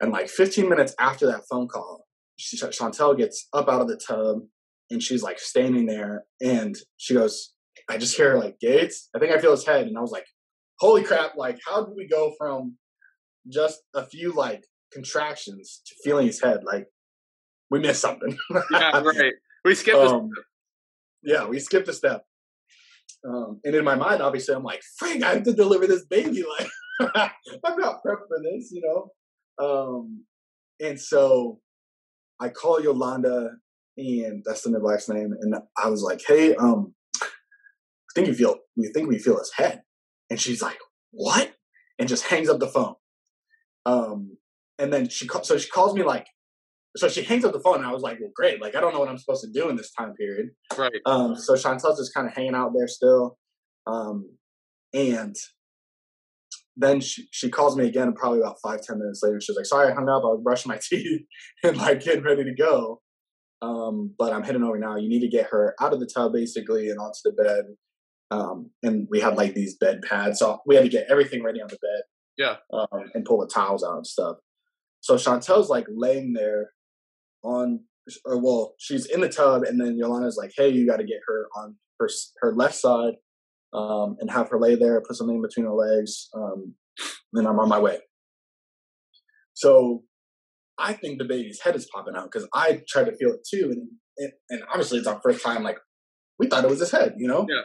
And 0.01 0.11
like 0.11 0.29
15 0.29 0.69
minutes 0.69 0.95
after 0.99 1.25
that 1.27 1.43
phone 1.49 1.67
call, 1.67 2.05
she, 2.37 2.57
Chantel 2.57 3.17
gets 3.17 3.47
up 3.53 3.67
out 3.67 3.81
of 3.81 3.87
the 3.87 3.97
tub 3.97 4.39
and 4.89 5.03
she's 5.03 5.23
like 5.23 5.39
standing 5.39 5.85
there 5.85 6.23
and 6.41 6.77
she 6.97 7.13
goes, 7.13 7.53
I 7.89 7.97
just 7.97 8.15
hear 8.15 8.37
like 8.37 8.59
Gates. 8.59 9.09
I 9.15 9.19
think 9.19 9.33
I 9.33 9.39
feel 9.39 9.51
his 9.51 9.65
head. 9.65 9.87
And 9.87 9.97
I 9.97 10.01
was 10.01 10.11
like, 10.11 10.25
holy 10.79 11.03
crap, 11.03 11.35
like 11.35 11.59
how 11.65 11.83
did 11.83 11.95
we 11.95 12.07
go 12.07 12.33
from 12.37 12.77
just 13.47 13.81
a 13.93 14.05
few 14.05 14.33
like 14.33 14.63
contractions 14.93 15.81
to 15.87 15.95
feeling 16.03 16.27
his 16.27 16.41
head? 16.41 16.63
Like 16.63 16.87
we 17.69 17.79
missed 17.79 18.01
something. 18.01 18.37
yeah, 18.71 18.99
right. 19.03 19.33
We 19.65 19.75
skipped 19.75 19.97
um, 19.97 20.29
Yeah, 21.23 21.45
we 21.45 21.59
skipped 21.59 21.87
a 21.87 21.93
step. 21.93 22.23
Um, 23.27 23.59
and 23.63 23.75
in 23.75 23.83
my 23.83 23.95
mind, 23.95 24.21
obviously, 24.21 24.55
I'm 24.55 24.63
like, 24.63 24.81
Frank, 24.97 25.23
I 25.23 25.33
have 25.33 25.43
to 25.43 25.53
deliver 25.53 25.87
this 25.87 26.05
baby. 26.05 26.43
Like, 27.15 27.31
I'm 27.63 27.79
not 27.79 28.03
prepped 28.05 28.27
for 28.27 28.41
this, 28.43 28.73
you 28.73 28.81
know? 28.81 29.65
Um, 29.65 30.25
and 30.81 30.99
so 30.99 31.61
I 32.41 32.49
call 32.49 32.81
Yolanda, 32.81 33.51
and 33.95 34.43
that's 34.45 34.63
the 34.63 34.69
midwife's 34.69 35.07
name. 35.07 35.33
And 35.39 35.55
I 35.81 35.89
was 35.89 36.01
like, 36.01 36.21
hey, 36.27 36.55
um, 36.55 36.93
I 37.21 38.11
think 38.13 38.27
you 38.27 38.33
feel, 38.33 38.57
we 38.75 38.91
think 38.93 39.07
we 39.07 39.17
feel 39.17 39.37
his 39.37 39.53
head. 39.55 39.83
And 40.29 40.41
she's 40.41 40.61
like, 40.61 40.77
what? 41.11 41.53
And 41.97 42.09
just 42.09 42.25
hangs 42.25 42.49
up 42.49 42.59
the 42.59 42.67
phone. 42.67 42.95
Um, 43.85 44.37
and 44.77 44.91
then 44.91 45.07
she, 45.07 45.27
so 45.43 45.57
she 45.57 45.69
calls 45.69 45.93
me 45.93 46.03
like 46.03 46.27
so 46.97 47.07
she 47.07 47.23
hangs 47.23 47.45
up 47.45 47.53
the 47.53 47.59
phone 47.59 47.77
and 47.77 47.85
I 47.85 47.91
was 47.91 48.01
like, 48.01 48.19
well, 48.19 48.31
great. 48.35 48.61
Like, 48.61 48.75
I 48.75 48.81
don't 48.81 48.93
know 48.93 48.99
what 48.99 49.09
I'm 49.09 49.17
supposed 49.17 49.43
to 49.43 49.51
do 49.51 49.69
in 49.69 49.75
this 49.75 49.91
time 49.91 50.13
period. 50.13 50.49
Right. 50.77 50.91
Um, 51.05 51.35
so 51.35 51.53
Chantel's 51.53 51.99
just 51.99 52.13
kind 52.13 52.27
of 52.27 52.33
hanging 52.33 52.55
out 52.55 52.71
there 52.75 52.87
still. 52.87 53.37
Um, 53.85 54.29
and 54.93 55.35
then 56.75 56.99
she, 57.01 57.27
she 57.31 57.49
calls 57.49 57.75
me 57.75 57.87
again 57.87 58.13
probably 58.13 58.39
about 58.39 58.57
five, 58.63 58.81
ten 58.81 58.97
minutes 58.97 59.21
later. 59.21 59.39
She's 59.39 59.55
like, 59.55 59.65
sorry, 59.65 59.91
I 59.91 59.93
hung 59.93 60.09
up. 60.09 60.23
I 60.23 60.27
was 60.27 60.41
brushing 60.43 60.69
my 60.69 60.79
teeth 60.89 61.21
and 61.63 61.77
like 61.77 62.03
getting 62.03 62.23
ready 62.23 62.43
to 62.43 62.53
go. 62.53 63.01
Um, 63.61 64.15
but 64.17 64.33
I'm 64.33 64.43
heading 64.43 64.63
over 64.63 64.79
now. 64.79 64.95
You 64.95 65.09
need 65.09 65.19
to 65.19 65.27
get 65.27 65.47
her 65.51 65.75
out 65.79 65.93
of 65.93 65.99
the 65.99 66.07
tub 66.07 66.33
basically 66.33 66.89
and 66.89 66.99
onto 66.99 67.19
the 67.25 67.31
bed. 67.33 67.65
Um, 68.31 68.71
and 68.83 69.07
we 69.11 69.19
had 69.19 69.35
like 69.35 69.53
these 69.53 69.75
bed 69.77 70.01
pads. 70.07 70.39
So 70.39 70.59
we 70.65 70.75
had 70.75 70.85
to 70.85 70.89
get 70.89 71.07
everything 71.09 71.43
ready 71.43 71.61
on 71.61 71.67
the 71.67 71.77
bed. 71.81 72.01
Yeah. 72.37 72.55
Um, 72.73 73.11
and 73.13 73.25
pull 73.25 73.39
the 73.39 73.47
towels 73.47 73.83
out 73.83 73.97
and 73.97 74.07
stuff. 74.07 74.37
So 75.01 75.15
Chantel's 75.15 75.69
like 75.69 75.87
laying 75.89 76.33
there 76.33 76.71
on 77.43 77.79
or 78.25 78.39
well 78.39 78.75
she's 78.79 79.05
in 79.05 79.21
the 79.21 79.29
tub 79.29 79.63
and 79.63 79.79
then 79.79 79.95
yolanda's 79.97 80.37
like 80.37 80.51
hey 80.55 80.69
you 80.69 80.87
got 80.87 80.97
to 80.97 81.03
get 81.03 81.19
her 81.27 81.47
on 81.55 81.75
her 81.99 82.09
her 82.41 82.53
left 82.55 82.75
side 82.75 83.13
um, 83.71 84.17
and 84.19 84.31
have 84.31 84.49
her 84.49 84.59
lay 84.59 84.73
there 84.73 84.99
put 85.01 85.15
something 85.15 85.41
between 85.41 85.65
her 85.65 85.73
legs 85.73 86.29
um, 86.35 86.73
then 87.33 87.45
i'm 87.45 87.59
on 87.59 87.69
my 87.69 87.79
way. 87.79 87.99
So 89.53 90.03
i 90.77 90.93
think 90.93 91.19
the 91.19 91.25
baby's 91.25 91.61
head 91.61 91.75
is 91.75 91.87
popping 91.93 92.15
out 92.15 92.31
because 92.31 92.47
i 92.53 92.81
tried 92.87 93.05
to 93.05 93.15
feel 93.15 93.31
it 93.31 93.47
too 93.47 93.69
and, 93.71 93.87
and 94.17 94.31
and 94.49 94.63
obviously 94.69 94.97
it's 94.97 95.07
our 95.07 95.19
first 95.21 95.43
time 95.43 95.63
like 95.63 95.77
we 96.39 96.47
thought 96.47 96.63
it 96.63 96.69
was 96.69 96.79
his 96.79 96.91
head 96.91 97.15
you 97.17 97.27
know? 97.27 97.45
Yeah. 97.49 97.61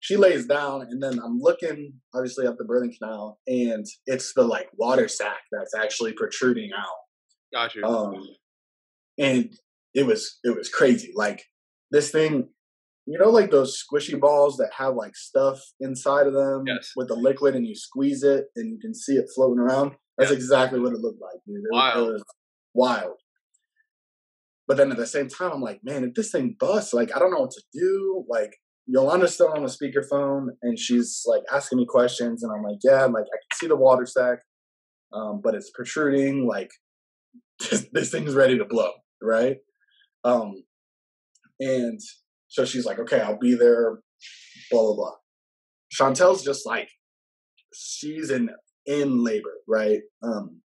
She 0.00 0.16
lays 0.16 0.46
down 0.46 0.82
and 0.82 1.00
then 1.00 1.20
i'm 1.24 1.38
looking 1.38 1.94
obviously 2.14 2.46
up 2.46 2.56
the 2.58 2.64
birthing 2.64 2.98
canal 2.98 3.38
and 3.46 3.86
it's 4.06 4.34
the 4.34 4.42
like 4.42 4.68
water 4.76 5.06
sac 5.06 5.38
that's 5.52 5.74
actually 5.74 6.12
protruding 6.12 6.70
out. 6.76 6.96
Gotcha. 7.54 7.86
Um 7.86 8.26
and 9.22 9.54
it 9.94 10.04
was 10.04 10.38
it 10.42 10.56
was 10.56 10.68
crazy. 10.68 11.12
Like 11.14 11.44
this 11.90 12.10
thing, 12.10 12.48
you 13.06 13.18
know, 13.18 13.30
like 13.30 13.50
those 13.50 13.80
squishy 13.80 14.18
balls 14.18 14.56
that 14.56 14.70
have 14.76 14.96
like 14.96 15.16
stuff 15.16 15.60
inside 15.80 16.26
of 16.26 16.34
them 16.34 16.64
yes. 16.66 16.90
with 16.96 17.08
the 17.08 17.14
liquid, 17.14 17.54
and 17.54 17.66
you 17.66 17.74
squeeze 17.74 18.22
it 18.22 18.46
and 18.56 18.68
you 18.68 18.78
can 18.78 18.94
see 18.94 19.14
it 19.14 19.26
floating 19.34 19.60
around. 19.60 19.92
That's 20.18 20.30
exactly 20.30 20.78
what 20.78 20.92
it 20.92 20.98
looked 20.98 21.22
like, 21.22 21.40
dude. 21.46 21.56
It, 21.56 21.62
wild. 21.70 22.08
it 22.08 22.12
was 22.12 22.24
wild. 22.74 23.16
But 24.68 24.76
then 24.76 24.90
at 24.90 24.96
the 24.96 25.06
same 25.06 25.28
time, 25.28 25.52
I'm 25.52 25.60
like, 25.60 25.80
man, 25.82 26.04
if 26.04 26.14
this 26.14 26.30
thing 26.30 26.56
busts, 26.58 26.92
like 26.92 27.14
I 27.14 27.18
don't 27.18 27.30
know 27.30 27.40
what 27.40 27.50
to 27.52 27.62
do. 27.72 28.24
Like 28.28 28.56
Yolanda's 28.86 29.34
still 29.34 29.52
on 29.52 29.62
the 29.62 29.68
speakerphone 29.68 30.48
and 30.62 30.78
she's 30.78 31.22
like 31.26 31.42
asking 31.52 31.78
me 31.78 31.86
questions, 31.86 32.42
and 32.42 32.52
I'm 32.52 32.62
like, 32.62 32.78
yeah, 32.82 33.04
I'm 33.04 33.12
like 33.12 33.24
I 33.24 33.38
can 33.38 33.56
see 33.56 33.68
the 33.68 33.76
water 33.76 34.06
sac, 34.06 34.38
um, 35.12 35.40
but 35.42 35.54
it's 35.54 35.70
protruding. 35.72 36.48
Like 36.48 36.70
this, 37.70 37.86
this 37.92 38.10
thing's 38.10 38.34
ready 38.34 38.58
to 38.58 38.64
blow 38.64 38.90
right? 39.22 39.56
Um, 40.24 40.64
and 41.60 42.00
so 42.48 42.64
she's 42.64 42.84
like, 42.84 42.98
okay, 42.98 43.20
I'll 43.20 43.38
be 43.38 43.54
there, 43.54 44.00
blah, 44.70 44.82
blah, 44.82 44.94
blah. 44.94 45.12
Chantel's 45.92 46.42
just 46.42 46.66
like, 46.66 46.88
she's 47.74 48.30
in, 48.30 48.50
in 48.86 49.22
labor, 49.22 49.54
right? 49.68 50.00
Um, 50.22 50.60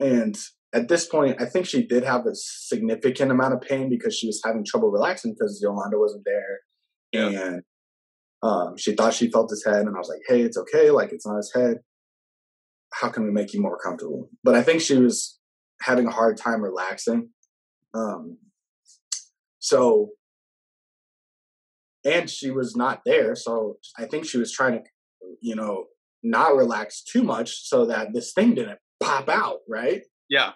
and 0.00 0.36
at 0.74 0.88
this 0.88 1.06
point, 1.06 1.40
I 1.40 1.44
think 1.44 1.66
she 1.66 1.86
did 1.86 2.04
have 2.04 2.26
a 2.26 2.34
significant 2.34 3.30
amount 3.30 3.54
of 3.54 3.60
pain 3.60 3.88
because 3.90 4.16
she 4.16 4.26
was 4.26 4.40
having 4.44 4.64
trouble 4.64 4.90
relaxing 4.90 5.34
because 5.34 5.60
Yolanda 5.62 5.98
wasn't 5.98 6.24
there. 6.24 6.60
Yeah. 7.12 7.28
And 7.28 7.62
um, 8.42 8.76
she 8.76 8.94
thought 8.94 9.14
she 9.14 9.30
felt 9.30 9.50
his 9.50 9.64
head. 9.64 9.86
And 9.86 9.94
I 9.94 9.98
was 9.98 10.08
like, 10.08 10.22
hey, 10.26 10.40
it's 10.40 10.56
okay. 10.56 10.90
Like, 10.90 11.12
it's 11.12 11.26
not 11.26 11.36
his 11.36 11.52
head. 11.54 11.78
How 12.92 13.08
can 13.08 13.24
we 13.24 13.30
make 13.30 13.52
you 13.52 13.60
more 13.60 13.78
comfortable? 13.78 14.30
But 14.42 14.54
I 14.54 14.62
think 14.62 14.80
she 14.80 14.96
was 14.96 15.38
having 15.82 16.06
a 16.06 16.10
hard 16.10 16.36
time 16.36 16.62
relaxing. 16.62 17.28
Um, 17.94 18.38
so, 19.58 20.10
and 22.04 22.28
she 22.28 22.50
was 22.50 22.74
not 22.74 23.02
there. 23.06 23.34
So 23.34 23.78
I 23.98 24.06
think 24.06 24.24
she 24.24 24.38
was 24.38 24.52
trying 24.52 24.74
to, 24.74 24.84
you 25.40 25.54
know, 25.54 25.84
not 26.22 26.56
relax 26.56 27.02
too 27.02 27.22
much 27.22 27.68
so 27.68 27.86
that 27.86 28.12
this 28.12 28.32
thing 28.32 28.54
didn't 28.54 28.78
pop 29.00 29.28
out, 29.28 29.58
right? 29.68 30.02
Yeah. 30.28 30.52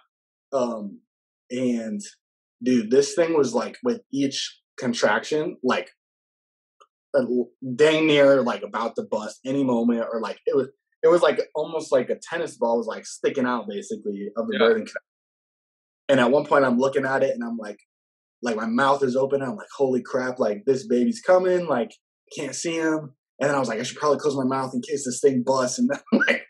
Um, 0.53 1.01
and 1.51 2.01
dude, 2.63 2.91
this 2.91 3.15
thing 3.15 3.37
was 3.37 3.55
like 3.55 3.77
with 3.83 4.01
each 4.13 4.61
contraction, 4.79 5.57
like 5.63 5.91
dang 7.77 8.07
near 8.07 8.43
like 8.43 8.63
about 8.63 8.95
to 8.97 9.03
bust 9.03 9.41
any 9.45 9.65
moment, 9.65 10.05
or 10.13 10.21
like 10.21 10.39
it 10.47 10.57
was, 10.57 10.69
it 11.03 11.09
was 11.09 11.23
like 11.23 11.41
almost 11.55 11.93
like 11.93 12.11
a 12.11 12.17
tennis 12.17 12.57
ball 12.57 12.79
was 12.79 12.87
like 12.87 13.07
sticking 13.07 13.47
out 13.47 13.69
basically 13.69 14.29
of 14.37 14.49
the 14.49 14.59
yeah. 14.59 14.61
birthing 14.61 14.87
canal. 14.87 15.06
And 16.09 16.21
at 16.21 16.31
one 16.31 16.47
point, 16.47 16.65
I'm 16.65 16.79
looking 16.79 17.05
at 17.05 17.23
it 17.23 17.35
and 17.35 17.43
I'm 17.43 17.57
like, 17.57 17.79
like 18.43 18.57
my 18.57 18.67
mouth 18.67 19.03
is 19.03 19.17
open. 19.17 19.43
I'm 19.43 19.57
like, 19.57 19.69
holy 19.77 20.03
crap! 20.03 20.39
Like 20.39 20.65
this 20.67 20.87
baby's 20.87 21.21
coming. 21.21 21.67
Like 21.67 21.93
can't 22.37 22.55
see 22.55 22.77
him. 22.77 23.15
And 23.39 23.51
then 23.51 23.55
I 23.55 23.59
was 23.59 23.69
like, 23.69 23.81
I 23.81 23.83
should 23.83 23.99
probably 23.99 24.19
close 24.19 24.37
my 24.37 24.45
mouth 24.45 24.73
in 24.73 24.81
case 24.81 25.05
this 25.05 25.21
thing 25.21 25.43
busts 25.45 25.79
and 25.79 25.91
then 26.13 26.21
like 26.27 26.47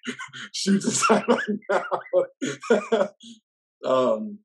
shoots 0.53 0.85
inside 0.85 1.25
my 1.29 1.39
mouth. 1.71 3.11
um, 3.85 4.39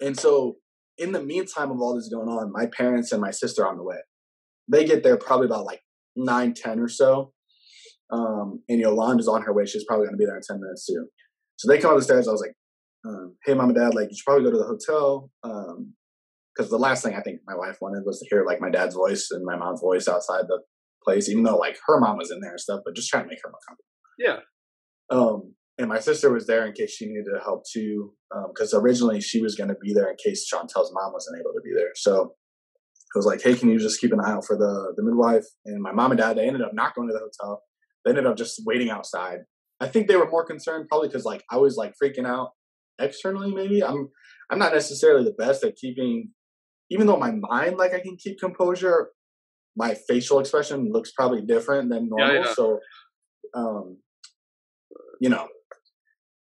and 0.00 0.18
so 0.18 0.56
in 0.96 1.12
the 1.12 1.22
meantime 1.22 1.70
of 1.70 1.80
all 1.80 1.94
this 1.94 2.08
going 2.08 2.28
on, 2.28 2.52
my 2.52 2.66
parents 2.66 3.12
and 3.12 3.20
my 3.20 3.30
sister 3.30 3.66
on 3.66 3.76
the 3.76 3.82
way. 3.82 3.96
They 4.68 4.84
get 4.84 5.02
there 5.02 5.16
probably 5.16 5.46
about 5.46 5.64
like 5.64 5.80
nine, 6.16 6.54
ten 6.54 6.78
or 6.78 6.88
so. 6.88 7.32
Um, 8.10 8.62
and 8.68 8.80
Yolanda's 8.80 9.28
on 9.28 9.42
her 9.42 9.52
way. 9.52 9.66
She's 9.66 9.84
probably 9.84 10.06
gonna 10.06 10.16
be 10.16 10.26
there 10.26 10.36
in 10.36 10.42
ten 10.46 10.60
minutes 10.60 10.86
too. 10.86 11.06
So 11.56 11.68
they 11.68 11.78
come 11.78 11.90
up 11.90 11.98
the 11.98 12.04
stairs. 12.04 12.28
I 12.28 12.32
was 12.32 12.40
like, 12.40 12.54
um, 13.06 13.36
hey, 13.44 13.54
mom 13.54 13.70
and 13.70 13.76
dad, 13.76 13.94
like, 13.94 14.08
you 14.10 14.16
should 14.16 14.24
probably 14.24 14.44
go 14.44 14.50
to 14.50 14.58
the 14.58 14.64
hotel. 14.64 15.30
Because 15.42 16.66
um, 16.66 16.70
the 16.70 16.78
last 16.78 17.02
thing 17.02 17.14
I 17.14 17.22
think 17.22 17.40
my 17.46 17.56
wife 17.56 17.78
wanted 17.80 18.02
was 18.04 18.20
to 18.20 18.26
hear, 18.28 18.44
like, 18.44 18.60
my 18.60 18.70
dad's 18.70 18.94
voice 18.94 19.28
and 19.30 19.44
my 19.44 19.56
mom's 19.56 19.80
voice 19.80 20.08
outside 20.08 20.44
the 20.48 20.60
place, 21.04 21.28
even 21.28 21.42
though, 21.42 21.56
like, 21.56 21.78
her 21.86 21.98
mom 21.98 22.18
was 22.18 22.30
in 22.30 22.40
there 22.40 22.50
and 22.50 22.60
stuff, 22.60 22.80
but 22.84 22.94
just 22.94 23.08
trying 23.08 23.24
to 23.24 23.28
make 23.28 23.40
her 23.42 23.50
more 23.50 23.60
comfortable. 23.66 23.86
Yeah. 24.18 24.38
Um, 25.10 25.54
and 25.78 25.88
my 25.88 25.98
sister 25.98 26.30
was 26.30 26.46
there 26.46 26.66
in 26.66 26.74
case 26.74 26.92
she 26.92 27.06
needed 27.06 27.24
help 27.42 27.64
too, 27.64 28.12
because 28.48 28.74
um, 28.74 28.82
originally 28.82 29.20
she 29.20 29.40
was 29.40 29.54
going 29.54 29.70
to 29.70 29.76
be 29.80 29.94
there 29.94 30.10
in 30.10 30.16
case 30.22 30.46
Chantel's 30.46 30.92
mom 30.92 31.12
wasn't 31.14 31.40
able 31.40 31.52
to 31.54 31.60
be 31.64 31.72
there. 31.74 31.92
So 31.94 32.34
it 33.14 33.18
was 33.18 33.24
like, 33.24 33.40
hey, 33.42 33.54
can 33.54 33.70
you 33.70 33.78
just 33.78 33.98
keep 33.98 34.12
an 34.12 34.20
eye 34.20 34.32
out 34.32 34.44
for 34.44 34.56
the 34.56 34.92
the 34.94 35.02
midwife? 35.02 35.46
And 35.64 35.82
my 35.82 35.90
mom 35.90 36.10
and 36.10 36.20
dad, 36.20 36.36
they 36.36 36.46
ended 36.46 36.60
up 36.60 36.74
not 36.74 36.94
going 36.94 37.08
to 37.08 37.14
the 37.14 37.20
hotel. 37.20 37.62
they 38.04 38.10
ended 38.10 38.26
up 38.26 38.36
just 38.36 38.62
waiting 38.64 38.90
outside. 38.90 39.40
I 39.80 39.88
think 39.88 40.06
they 40.06 40.16
were 40.16 40.28
more 40.30 40.44
concerned 40.44 40.88
probably 40.88 41.08
because 41.08 41.24
like 41.24 41.42
I 41.50 41.56
was 41.56 41.76
like 41.76 41.94
freaking 42.02 42.26
out 42.26 42.50
externally. 43.00 43.52
Maybe 43.52 43.82
I'm 43.82 44.08
I'm 44.50 44.58
not 44.58 44.72
necessarily 44.72 45.24
the 45.24 45.32
best 45.32 45.64
at 45.64 45.76
keeping, 45.76 46.30
even 46.90 47.06
though 47.06 47.16
my 47.16 47.32
mind 47.32 47.76
like 47.76 47.94
I 47.94 48.00
can 48.00 48.16
keep 48.16 48.38
composure. 48.38 49.10
My 49.76 49.94
facial 49.94 50.40
expression 50.40 50.90
looks 50.92 51.12
probably 51.12 51.42
different 51.42 51.90
than 51.90 52.08
normal. 52.08 52.34
Yeah, 52.34 52.40
yeah. 52.44 52.54
So, 52.54 52.80
um, 53.54 53.98
you 55.20 55.28
know, 55.30 55.46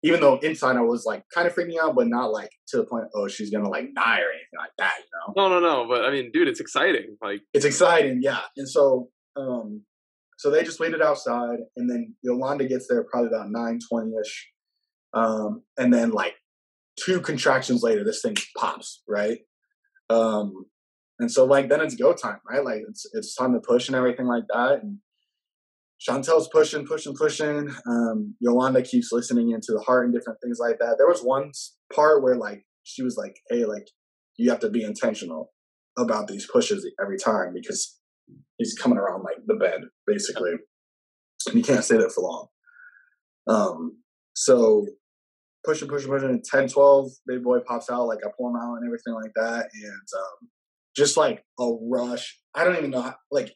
even 0.02 0.20
though 0.20 0.38
inside 0.40 0.76
I 0.76 0.82
was 0.82 1.06
like 1.06 1.24
kind 1.34 1.48
of 1.48 1.54
freaking 1.56 1.78
out, 1.82 1.96
but 1.96 2.08
not 2.08 2.32
like 2.32 2.50
to 2.70 2.78
the 2.78 2.86
point, 2.86 3.06
oh, 3.16 3.28
she's 3.28 3.52
gonna 3.52 3.70
like 3.70 3.94
die 3.96 4.20
or 4.20 4.30
anything 4.32 4.58
like 4.58 4.72
that, 4.80 4.94
you 4.98 5.06
know? 5.14 5.48
No, 5.48 5.60
no, 5.60 5.60
no. 5.60 5.88
But 5.88 6.06
I 6.06 6.12
mean, 6.12 6.32
dude, 6.34 6.48
it's 6.48 6.60
exciting. 6.60 7.16
Like 7.22 7.42
it's 7.54 7.66
exciting, 7.66 8.20
yeah. 8.22 8.42
And 8.58 8.68
so, 8.68 9.10
um, 9.38 9.84
so 10.40 10.50
they 10.50 10.64
just 10.64 10.80
waited 10.80 11.02
outside, 11.02 11.60
and 11.78 11.90
then 11.90 12.16
Yolanda 12.24 12.66
gets 12.66 12.88
there 12.90 13.06
probably 13.10 13.30
about 13.30 13.52
nine 13.52 13.80
twenty 13.88 14.12
ish, 14.20 14.50
um, 15.14 15.64
and 15.78 15.94
then 15.94 16.12
like 16.12 16.36
two 17.00 17.22
contractions 17.22 17.84
later, 17.84 18.04
this 18.04 18.22
thing 18.22 18.36
pops, 18.58 19.02
right? 19.08 19.40
Um, 20.10 20.66
and 21.20 21.32
so 21.32 21.46
like 21.46 21.70
then 21.70 21.82
it's 21.82 21.96
go 21.96 22.14
time, 22.14 22.40
right? 22.50 22.64
Like 22.64 22.82
it's 22.90 23.06
it's 23.14 23.36
time 23.36 23.54
to 23.54 23.60
push 23.60 23.88
and 23.88 23.96
everything 23.96 24.26
like 24.26 24.44
that, 24.54 24.80
and 24.82 24.98
Chantel's 26.08 26.50
pushing, 26.52 26.86
pushing, 26.86 27.16
pushing. 27.16 27.74
Um, 27.88 28.36
Yolanda 28.40 28.82
keeps 28.82 29.12
listening 29.12 29.52
into 29.52 29.72
the 29.72 29.82
heart 29.82 30.06
and 30.06 30.14
different 30.14 30.40
things 30.42 30.58
like 30.60 30.80
that. 30.80 30.96
There 30.98 31.08
was 31.08 31.22
one 31.22 31.52
part 31.94 32.24
where 32.24 32.36
like 32.36 32.66
she 32.84 33.04
was 33.04 33.16
like, 33.16 33.36
"Hey, 33.50 33.66
like 33.66 33.88
you 34.38 34.50
have 34.50 34.60
to 34.62 34.70
be 34.70 34.84
intentional 34.84 35.52
about 35.98 36.28
these 36.28 36.50
pushes 36.52 36.86
every 37.00 37.18
time 37.18 37.54
because 37.54 38.00
he's 38.58 38.78
coming 38.78 38.98
around 38.98 39.24
like 39.24 39.38
the 39.46 39.56
bed 39.56 39.82
basically, 40.08 40.54
and 41.48 41.56
you 41.56 41.64
can't 41.64 41.84
stay 41.84 41.98
there 41.98 42.10
for 42.10 42.22
long." 42.22 42.48
Um, 43.48 43.98
so 44.36 44.88
pushing, 45.64 45.88
pushing, 45.88 46.10
pushing. 46.10 46.42
10, 46.44 46.68
12, 46.68 47.12
big 47.28 47.44
boy 47.44 47.60
pops 47.60 47.90
out. 47.90 48.08
Like 48.08 48.20
I 48.26 48.30
pull 48.38 48.50
him 48.50 48.56
out 48.56 48.76
and 48.76 48.86
everything 48.86 49.14
like 49.14 49.32
that, 49.36 49.70
and 49.74 50.08
um, 50.18 50.50
just 50.96 51.18
like 51.18 51.44
a 51.60 51.72
rush. 51.82 52.40
I 52.56 52.64
don't 52.64 52.78
even 52.78 52.92
know 52.92 53.02
how, 53.02 53.16
like 53.32 53.54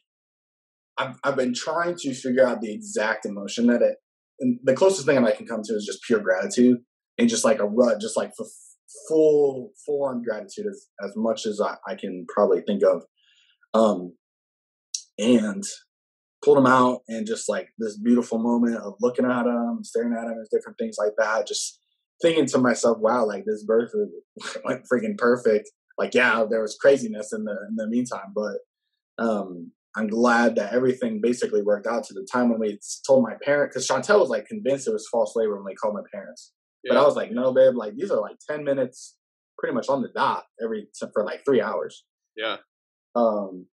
I've, 0.96 1.16
I've 1.22 1.36
been 1.36 1.54
trying 1.54 1.96
to 1.96 2.14
figure 2.14 2.46
out 2.46 2.60
the 2.60 2.72
exact 2.72 3.26
emotion 3.26 3.66
that 3.68 3.82
it, 3.82 3.96
and 4.40 4.58
the 4.64 4.74
closest 4.74 5.06
thing 5.06 5.18
I 5.18 5.32
can 5.32 5.46
come 5.46 5.62
to 5.64 5.74
is 5.74 5.86
just 5.86 6.02
pure 6.02 6.20
gratitude 6.20 6.78
and 7.18 7.28
just 7.28 7.44
like 7.44 7.60
a 7.60 7.66
rut, 7.66 8.00
just 8.00 8.16
like 8.16 8.32
full, 9.08 9.72
full 9.84 10.04
on 10.04 10.22
gratitude 10.22 10.66
as, 10.66 10.88
as 11.04 11.12
much 11.16 11.46
as 11.46 11.60
I, 11.60 11.76
I 11.86 11.94
can 11.94 12.26
probably 12.28 12.62
think 12.62 12.82
of. 12.82 13.02
Um, 13.74 14.14
and 15.18 15.64
pulled 16.42 16.58
him 16.58 16.66
out 16.66 17.00
and 17.08 17.26
just 17.26 17.48
like 17.48 17.68
this 17.78 17.98
beautiful 17.98 18.38
moment 18.38 18.76
of 18.76 18.94
looking 19.00 19.24
at 19.24 19.46
him, 19.46 19.80
staring 19.82 20.12
at 20.12 20.24
him, 20.24 20.32
and 20.32 20.46
different 20.52 20.78
things 20.78 20.96
like 20.98 21.12
that. 21.18 21.46
Just 21.46 21.80
thinking 22.22 22.46
to 22.46 22.58
myself, 22.58 22.98
wow, 22.98 23.26
like 23.26 23.44
this 23.44 23.64
birth 23.64 23.92
went 24.64 24.84
freaking 24.92 25.16
perfect. 25.16 25.70
Like, 25.96 26.14
yeah, 26.14 26.44
there 26.48 26.62
was 26.62 26.76
craziness 26.80 27.32
in 27.32 27.44
the 27.44 27.56
in 27.68 27.76
the 27.76 27.88
meantime, 27.88 28.32
but 28.34 28.58
um, 29.18 29.72
I'm 29.96 30.06
glad 30.06 30.56
that 30.56 30.72
everything 30.72 31.20
basically 31.20 31.62
worked 31.62 31.86
out 31.86 32.04
to 32.04 32.14
the 32.14 32.26
time 32.30 32.50
when 32.50 32.60
we 32.60 32.78
told 33.06 33.24
my 33.24 33.34
parents 33.42 33.74
because 33.74 33.88
Chantel 33.88 34.20
was 34.20 34.28
like 34.28 34.46
convinced 34.46 34.86
it 34.86 34.92
was 34.92 35.08
false 35.10 35.34
labor 35.34 35.56
when 35.56 35.64
they 35.64 35.74
called 35.74 35.94
my 35.94 36.02
parents. 36.12 36.52
Yeah. 36.84 36.94
But 36.94 37.00
I 37.00 37.04
was 37.04 37.16
like, 37.16 37.32
no, 37.32 37.52
babe, 37.52 37.74
like 37.74 37.96
these 37.96 38.10
are 38.10 38.20
like 38.20 38.36
10 38.48 38.62
minutes 38.64 39.16
pretty 39.58 39.74
much 39.74 39.88
on 39.88 40.02
the 40.02 40.08
dot 40.14 40.44
every 40.62 40.86
for 41.12 41.24
like 41.24 41.44
three 41.44 41.60
hours. 41.60 42.04
Yeah. 42.36 42.58
Um 43.16 43.66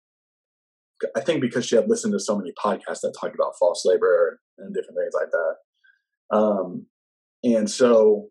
I 1.14 1.20
think 1.20 1.42
because 1.42 1.66
she 1.66 1.76
had 1.76 1.88
listened 1.88 2.14
to 2.14 2.20
so 2.20 2.38
many 2.38 2.52
podcasts 2.52 3.00
that 3.02 3.14
talked 3.20 3.34
about 3.34 3.58
false 3.58 3.84
labor 3.84 4.40
and 4.56 4.74
different 4.74 4.96
things 4.98 5.14
like 5.14 5.30
that. 5.30 6.36
Um 6.36 6.86
and 7.42 7.70
so 7.70 8.28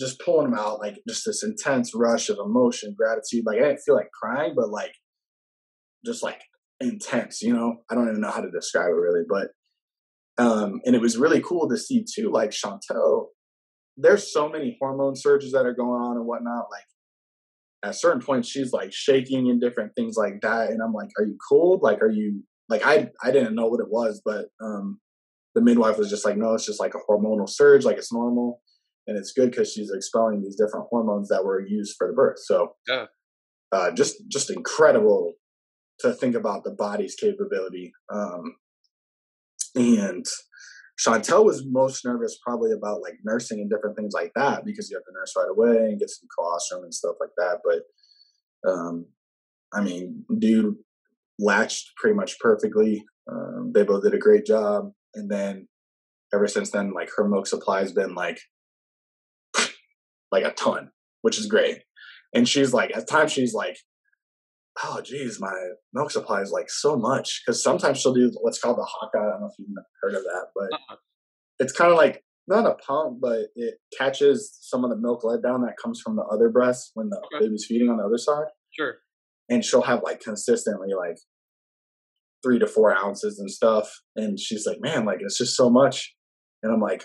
just 0.00 0.20
pulling 0.20 0.50
them 0.50 0.58
out, 0.58 0.80
like 0.80 0.96
just 1.08 1.24
this 1.26 1.42
intense 1.42 1.92
rush 1.94 2.28
of 2.28 2.38
emotion, 2.38 2.94
gratitude. 2.96 3.44
Like 3.46 3.58
I 3.58 3.68
didn't 3.68 3.80
feel 3.80 3.94
like 3.94 4.10
crying, 4.10 4.54
but 4.56 4.70
like 4.70 4.94
just 6.04 6.22
like 6.22 6.40
intense, 6.80 7.42
you 7.42 7.52
know? 7.52 7.76
I 7.90 7.94
don't 7.94 8.08
even 8.08 8.20
know 8.20 8.30
how 8.30 8.40
to 8.40 8.50
describe 8.50 8.88
it 8.88 8.92
really, 8.92 9.24
but 9.28 9.48
um 10.42 10.80
and 10.84 10.94
it 10.94 11.00
was 11.00 11.18
really 11.18 11.40
cool 11.42 11.68
to 11.68 11.76
see 11.76 12.04
too, 12.04 12.30
like 12.30 12.50
Chantel, 12.50 13.26
there's 13.96 14.32
so 14.32 14.48
many 14.48 14.76
hormone 14.80 15.14
surges 15.14 15.52
that 15.52 15.66
are 15.66 15.74
going 15.74 16.02
on 16.02 16.16
and 16.16 16.26
whatnot. 16.26 16.66
Like 16.70 16.84
at 17.84 17.94
certain 17.94 18.22
points 18.22 18.48
she's 18.48 18.72
like 18.72 18.92
shaking 18.92 19.50
and 19.50 19.60
different 19.60 19.94
things 19.94 20.16
like 20.16 20.40
that. 20.40 20.70
And 20.70 20.80
I'm 20.82 20.94
like, 20.94 21.10
Are 21.18 21.24
you 21.24 21.36
cold? 21.48 21.82
Like 21.82 22.02
are 22.02 22.10
you 22.10 22.42
like 22.68 22.84
I 22.84 23.10
I 23.22 23.30
didn't 23.30 23.54
know 23.54 23.66
what 23.66 23.80
it 23.80 23.90
was, 23.90 24.22
but 24.24 24.46
um 24.62 24.98
the 25.54 25.60
midwife 25.60 25.98
was 25.98 26.08
just 26.08 26.24
like, 26.24 26.38
No, 26.38 26.54
it's 26.54 26.64
just 26.64 26.80
like 26.80 26.94
a 26.94 27.10
hormonal 27.10 27.48
surge, 27.48 27.84
like 27.84 27.98
it's 27.98 28.12
normal. 28.12 28.61
And 29.06 29.18
it's 29.18 29.32
good 29.32 29.50
because 29.50 29.72
she's 29.72 29.90
expelling 29.92 30.42
these 30.42 30.56
different 30.56 30.86
hormones 30.90 31.28
that 31.28 31.44
were 31.44 31.60
used 31.66 31.96
for 31.96 32.06
the 32.06 32.12
birth. 32.12 32.38
So 32.38 32.76
yeah. 32.88 33.06
Uh, 33.72 33.90
just 33.90 34.16
just 34.28 34.50
incredible 34.50 35.32
to 36.00 36.12
think 36.12 36.34
about 36.34 36.62
the 36.62 36.70
body's 36.70 37.14
capability. 37.14 37.92
Um, 38.12 38.56
and 39.74 40.26
Chantel 41.00 41.44
was 41.44 41.64
most 41.66 42.04
nervous 42.04 42.38
probably 42.44 42.72
about 42.72 43.00
like 43.00 43.14
nursing 43.24 43.60
and 43.60 43.70
different 43.70 43.96
things 43.96 44.12
like 44.14 44.32
that 44.36 44.64
because 44.64 44.90
you 44.90 44.96
have 44.96 45.04
to 45.04 45.12
nurse 45.12 45.32
right 45.36 45.50
away 45.50 45.90
and 45.90 45.98
get 45.98 46.10
some 46.10 46.28
colostrum 46.36 46.84
and 46.84 46.94
stuff 46.94 47.16
like 47.18 47.30
that. 47.38 47.60
But 47.64 48.70
um, 48.70 49.06
I 49.72 49.82
mean, 49.82 50.24
dude 50.38 50.76
latched 51.38 51.92
pretty 51.96 52.14
much 52.14 52.38
perfectly. 52.38 53.04
Um, 53.30 53.72
they 53.74 53.84
both 53.84 54.02
did 54.02 54.14
a 54.14 54.18
great 54.18 54.44
job. 54.44 54.92
And 55.14 55.30
then 55.30 55.68
ever 56.32 56.46
since 56.46 56.70
then, 56.70 56.92
like 56.92 57.10
her 57.16 57.28
milk 57.28 57.46
supply 57.46 57.80
has 57.80 57.92
been 57.92 58.14
like 58.14 58.38
like 60.32 60.44
a 60.44 60.52
ton, 60.52 60.90
which 61.20 61.38
is 61.38 61.46
great. 61.46 61.82
And 62.34 62.48
she's 62.48 62.72
like, 62.72 62.96
at 62.96 63.08
times 63.08 63.32
she's 63.32 63.54
like, 63.54 63.76
oh 64.82 65.00
geez, 65.02 65.38
my 65.38 65.54
milk 65.92 66.10
supply 66.10 66.40
is 66.40 66.50
like 66.50 66.70
so 66.70 66.96
much 66.96 67.42
because 67.44 67.62
sometimes 67.62 68.00
she'll 68.00 68.14
do 68.14 68.32
what's 68.40 68.58
called 68.58 68.78
the 68.78 68.82
Haakaa. 68.82 69.20
I 69.20 69.30
don't 69.30 69.40
know 69.40 69.50
if 69.50 69.58
you've 69.58 69.68
heard 70.02 70.14
of 70.14 70.22
that, 70.24 70.46
but 70.54 70.72
uh-huh. 70.72 70.96
it's 71.58 71.72
kind 71.72 71.92
of 71.92 71.98
like 71.98 72.24
not 72.48 72.66
a 72.66 72.74
pump, 72.74 73.18
but 73.20 73.48
it 73.54 73.74
catches 73.96 74.58
some 74.60 74.82
of 74.84 74.90
the 74.90 74.96
milk 74.96 75.24
let 75.24 75.42
down 75.42 75.62
that 75.62 75.76
comes 75.82 76.00
from 76.00 76.16
the 76.16 76.22
other 76.22 76.48
breast 76.48 76.90
when 76.94 77.08
the 77.08 77.18
okay. 77.18 77.44
baby's 77.44 77.66
feeding 77.68 77.88
on 77.88 77.98
the 77.98 78.04
other 78.04 78.18
side. 78.18 78.46
Sure. 78.70 78.94
And 79.48 79.64
she'll 79.64 79.82
have 79.82 80.02
like 80.02 80.20
consistently 80.20 80.88
like 80.96 81.18
three 82.42 82.58
to 82.58 82.66
four 82.66 82.96
ounces 82.96 83.38
and 83.38 83.50
stuff. 83.50 84.00
And 84.16 84.40
she's 84.40 84.66
like, 84.66 84.78
man, 84.80 85.04
like 85.04 85.18
it's 85.20 85.38
just 85.38 85.56
so 85.56 85.70
much. 85.70 86.14
And 86.62 86.72
I'm 86.72 86.80
like, 86.80 87.04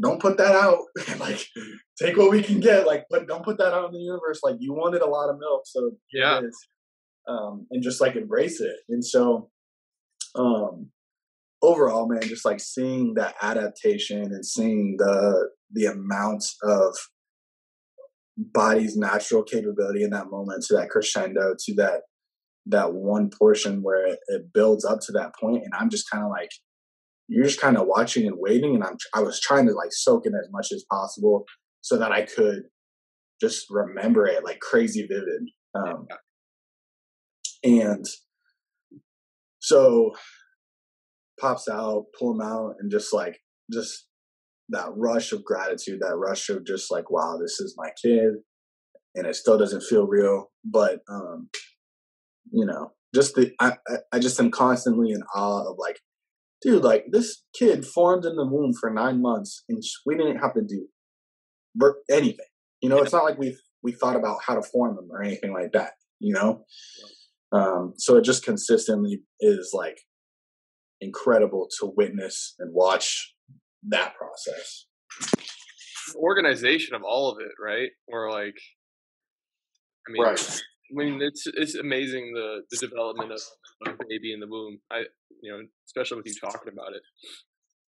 don't 0.00 0.20
put 0.20 0.38
that 0.38 0.54
out. 0.54 0.78
like, 1.18 1.44
take 2.00 2.16
what 2.16 2.30
we 2.30 2.42
can 2.42 2.60
get. 2.60 2.86
Like, 2.86 3.04
but 3.10 3.26
don't 3.26 3.44
put 3.44 3.58
that 3.58 3.74
out 3.74 3.86
in 3.86 3.92
the 3.92 3.98
universe. 3.98 4.40
Like, 4.42 4.56
you 4.58 4.72
wanted 4.72 5.02
a 5.02 5.08
lot 5.08 5.30
of 5.30 5.38
milk, 5.38 5.62
so 5.66 5.92
yeah 6.12 6.40
um, 7.28 7.66
and 7.70 7.82
just 7.82 8.00
like 8.00 8.16
embrace 8.16 8.60
it. 8.60 8.76
And 8.88 9.04
so, 9.04 9.50
um, 10.34 10.90
overall, 11.60 12.08
man, 12.08 12.22
just 12.22 12.44
like 12.44 12.60
seeing 12.60 13.14
that 13.14 13.34
adaptation 13.42 14.22
and 14.22 14.44
seeing 14.44 14.96
the 14.98 15.50
the 15.70 15.86
amount 15.86 16.44
of 16.62 16.94
body's 18.36 18.96
natural 18.96 19.42
capability 19.42 20.02
in 20.02 20.10
that 20.10 20.30
moment 20.30 20.64
to 20.64 20.74
that 20.74 20.90
crescendo 20.90 21.54
to 21.58 21.74
that 21.74 22.02
that 22.64 22.92
one 22.94 23.30
portion 23.30 23.82
where 23.82 24.06
it, 24.06 24.18
it 24.28 24.52
builds 24.52 24.84
up 24.84 25.00
to 25.00 25.12
that 25.12 25.34
point 25.38 25.62
and 25.62 25.72
i'm 25.78 25.90
just 25.90 26.10
kind 26.10 26.24
of 26.24 26.30
like 26.30 26.48
you're 27.28 27.44
just 27.44 27.60
kind 27.60 27.76
of 27.76 27.86
watching 27.86 28.26
and 28.26 28.36
waiting 28.38 28.74
and 28.74 28.84
i'm 28.84 28.96
i 29.14 29.20
was 29.20 29.40
trying 29.40 29.66
to 29.66 29.72
like 29.72 29.92
soak 29.92 30.26
in 30.26 30.34
as 30.34 30.48
much 30.50 30.72
as 30.72 30.84
possible 30.90 31.44
so 31.80 31.98
that 31.98 32.12
i 32.12 32.22
could 32.22 32.62
just 33.40 33.66
remember 33.70 34.26
it 34.26 34.44
like 34.44 34.60
crazy 34.60 35.06
vivid 35.08 35.42
um, 35.74 36.06
and 37.64 38.04
so 39.60 40.12
pops 41.40 41.68
out, 41.68 42.06
pull 42.18 42.32
him 42.32 42.40
out, 42.40 42.76
and 42.80 42.90
just 42.90 43.12
like 43.12 43.38
just 43.72 44.06
that 44.70 44.88
rush 44.96 45.32
of 45.32 45.44
gratitude, 45.44 46.00
that 46.00 46.16
rush 46.16 46.48
of 46.48 46.66
just 46.66 46.90
like, 46.90 47.10
wow, 47.10 47.38
this 47.40 47.60
is 47.60 47.74
my 47.76 47.90
kid. 48.02 48.34
And 49.14 49.26
it 49.26 49.36
still 49.36 49.58
doesn't 49.58 49.82
feel 49.82 50.06
real. 50.06 50.50
But 50.64 51.00
um, 51.08 51.48
you 52.50 52.66
know, 52.66 52.92
just 53.14 53.34
the 53.34 53.52
I, 53.60 53.76
I 54.12 54.18
just 54.18 54.40
am 54.40 54.50
constantly 54.50 55.10
in 55.10 55.22
awe 55.34 55.70
of 55.70 55.76
like, 55.78 55.98
dude, 56.62 56.84
like 56.84 57.06
this 57.10 57.42
kid 57.58 57.84
formed 57.84 58.24
in 58.24 58.36
the 58.36 58.46
womb 58.46 58.72
for 58.72 58.90
nine 58.90 59.20
months 59.20 59.64
and 59.68 59.82
we 60.06 60.16
didn't 60.16 60.38
have 60.38 60.54
to 60.54 60.62
do 60.62 60.86
anything. 62.10 62.46
You 62.80 62.88
know, 62.88 62.98
it's 62.98 63.12
not 63.12 63.24
like 63.24 63.38
we 63.38 63.56
we 63.82 63.92
thought 63.92 64.16
about 64.16 64.38
how 64.46 64.54
to 64.54 64.62
form 64.62 64.96
them 64.96 65.08
or 65.10 65.22
anything 65.22 65.52
like 65.52 65.72
that. 65.72 65.92
You 66.20 66.34
know, 66.34 66.64
um, 67.52 67.94
so 67.96 68.16
it 68.16 68.24
just 68.24 68.44
consistently 68.44 69.22
is 69.40 69.72
like 69.74 69.98
incredible 71.00 71.68
to 71.80 71.92
witness 71.96 72.54
and 72.58 72.72
watch 72.72 73.34
that 73.88 74.14
process. 74.14 74.86
Organization 76.16 76.94
of 76.94 77.02
all 77.02 77.30
of 77.30 77.38
it, 77.40 77.52
right? 77.62 77.90
Or 78.06 78.30
like, 78.30 78.56
I 80.08 80.12
mean, 80.12 80.22
right. 80.22 80.62
Mean, 80.94 81.20
it's 81.22 81.44
it's 81.46 81.74
amazing 81.74 82.32
the 82.34 82.62
the 82.70 82.76
development 82.76 83.32
of, 83.32 83.40
of 83.86 83.94
a 83.94 84.04
baby 84.08 84.32
in 84.32 84.40
the 84.40 84.46
womb. 84.46 84.78
I 84.90 85.04
you 85.42 85.52
know, 85.52 85.60
especially 85.86 86.18
with 86.18 86.26
you 86.26 86.34
talking 86.40 86.72
about 86.72 86.94
it. 86.94 87.02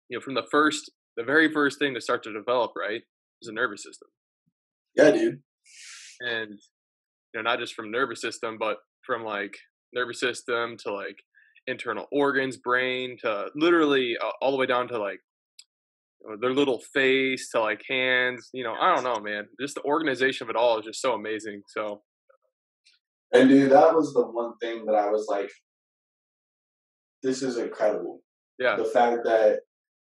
You 0.09 0.17
know, 0.17 0.21
from 0.21 0.35
the 0.35 0.45
first, 0.49 0.91
the 1.15 1.23
very 1.23 1.51
first 1.51 1.79
thing 1.79 1.93
to 1.93 2.01
start 2.01 2.23
to 2.23 2.33
develop, 2.33 2.71
right, 2.77 3.01
is 3.41 3.49
a 3.49 3.53
nervous 3.53 3.83
system. 3.83 4.07
Yeah, 4.95 5.11
dude. 5.11 5.41
And 6.21 6.51
you 7.33 7.41
know, 7.43 7.49
not 7.49 7.59
just 7.59 7.73
from 7.73 7.91
nervous 7.91 8.21
system, 8.21 8.57
but 8.59 8.77
from 9.05 9.23
like 9.23 9.55
nervous 9.93 10.19
system 10.19 10.77
to 10.85 10.93
like 10.93 11.17
internal 11.67 12.05
organs, 12.11 12.57
brain 12.57 13.17
to 13.21 13.47
literally 13.55 14.15
uh, 14.21 14.31
all 14.41 14.51
the 14.51 14.57
way 14.57 14.65
down 14.65 14.87
to 14.87 14.97
like 14.97 15.19
their 16.41 16.53
little 16.53 16.81
face 16.93 17.49
to 17.51 17.59
like 17.59 17.83
hands. 17.89 18.49
You 18.53 18.63
know, 18.63 18.73
I 18.73 18.95
don't 18.95 19.03
know, 19.03 19.19
man. 19.19 19.47
Just 19.59 19.75
the 19.75 19.83
organization 19.83 20.45
of 20.45 20.49
it 20.49 20.55
all 20.55 20.79
is 20.79 20.85
just 20.85 21.01
so 21.01 21.13
amazing. 21.13 21.61
So, 21.67 22.01
and 23.33 23.49
dude, 23.49 23.71
that 23.71 23.93
was 23.93 24.13
the 24.13 24.25
one 24.25 24.57
thing 24.61 24.85
that 24.85 24.95
I 24.95 25.09
was 25.09 25.27
like, 25.29 25.49
this 27.23 27.41
is 27.41 27.57
incredible. 27.57 28.21
Yeah. 28.59 28.75
The 28.75 28.85
fact 28.85 29.23
that 29.25 29.59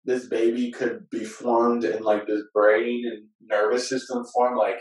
this 0.05 0.27
baby 0.27 0.71
could 0.71 1.09
be 1.09 1.23
formed 1.23 1.83
in 1.83 2.03
like 2.03 2.25
this 2.27 2.41
brain 2.53 3.03
and 3.05 3.27
nervous 3.41 3.87
system 3.87 4.25
form, 4.33 4.57
like 4.57 4.79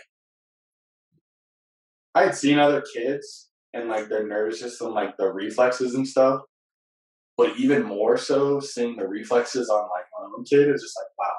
I 2.14 2.24
had 2.24 2.34
seen 2.34 2.58
other 2.58 2.82
kids 2.94 3.50
and 3.72 3.88
like 3.88 4.08
their 4.08 4.26
nervous 4.26 4.60
system, 4.60 4.92
like 4.92 5.16
the 5.16 5.32
reflexes 5.32 5.94
and 5.94 6.06
stuff. 6.06 6.40
But 7.36 7.56
even 7.56 7.84
more 7.84 8.18
so, 8.18 8.60
seeing 8.60 8.96
the 8.96 9.08
reflexes 9.08 9.70
on 9.70 9.82
like 9.82 10.04
my 10.18 10.26
own 10.36 10.44
kid 10.44 10.68
is 10.68 10.82
just 10.82 10.96
like, 10.98 11.06
wow, 11.18 11.36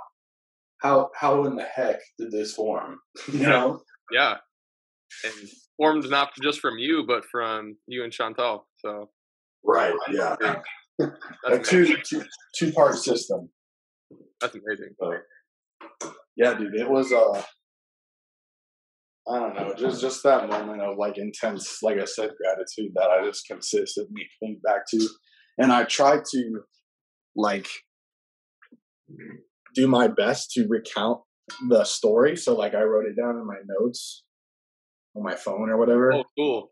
how 0.80 1.10
how 1.16 1.46
in 1.46 1.56
the 1.56 1.64
heck 1.64 2.00
did 2.18 2.32
this 2.32 2.54
form? 2.54 2.98
you 3.32 3.48
know? 3.48 3.82
Yeah, 4.12 4.38
and 5.24 5.50
formed 5.78 6.10
not 6.10 6.32
just 6.42 6.60
from 6.60 6.78
you, 6.78 7.04
but 7.08 7.24
from 7.26 7.78
you 7.88 8.04
and 8.04 8.14
Chantel. 8.14 8.62
So 8.78 9.10
right, 9.64 9.94
yeah, 10.12 10.36
a 11.46 11.60
two, 11.60 11.98
two 12.08 12.24
two 12.56 12.72
part 12.72 12.96
system. 12.96 13.50
That's 14.42 14.56
amazing. 14.56 14.96
But, 15.00 16.12
yeah, 16.36 16.54
dude, 16.54 16.76
it 16.76 16.90
was 16.90 17.12
uh 17.12 17.42
I 19.28 19.40
don't 19.40 19.56
know, 19.56 19.74
just 19.78 20.02
just 20.02 20.24
that 20.24 20.50
moment 20.50 20.82
of 20.82 20.98
like 20.98 21.18
intense, 21.18 21.82
like 21.82 21.98
I 21.98 22.06
said, 22.06 22.32
gratitude 22.42 22.92
that 22.96 23.10
I 23.10 23.26
just 23.26 23.48
consistently 23.48 24.28
think 24.40 24.62
back 24.64 24.86
to, 24.90 25.08
and 25.58 25.72
I 25.72 25.86
try 25.86 26.18
to 26.32 26.62
like 27.36 27.68
do 29.76 29.88
my 29.88 30.08
best 30.08 30.52
to 30.52 30.68
recount 30.68 31.22
the 31.70 31.84
story. 31.84 32.36
So 32.36 32.56
like 32.56 32.76
I 32.76 32.84
wrote 32.84 33.06
it 33.06 33.16
down 33.16 33.38
in 33.38 33.46
my 33.46 33.58
notes 33.66 34.24
on 35.16 35.24
my 35.24 35.36
phone 35.36 35.70
or 35.70 35.78
whatever. 35.78 36.14
Oh, 36.14 36.24
cool. 36.38 36.72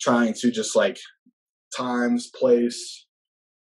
Trying 0.00 0.34
to 0.34 0.50
just 0.50 0.76
like 0.76 0.98
times, 1.76 2.30
place, 2.38 3.06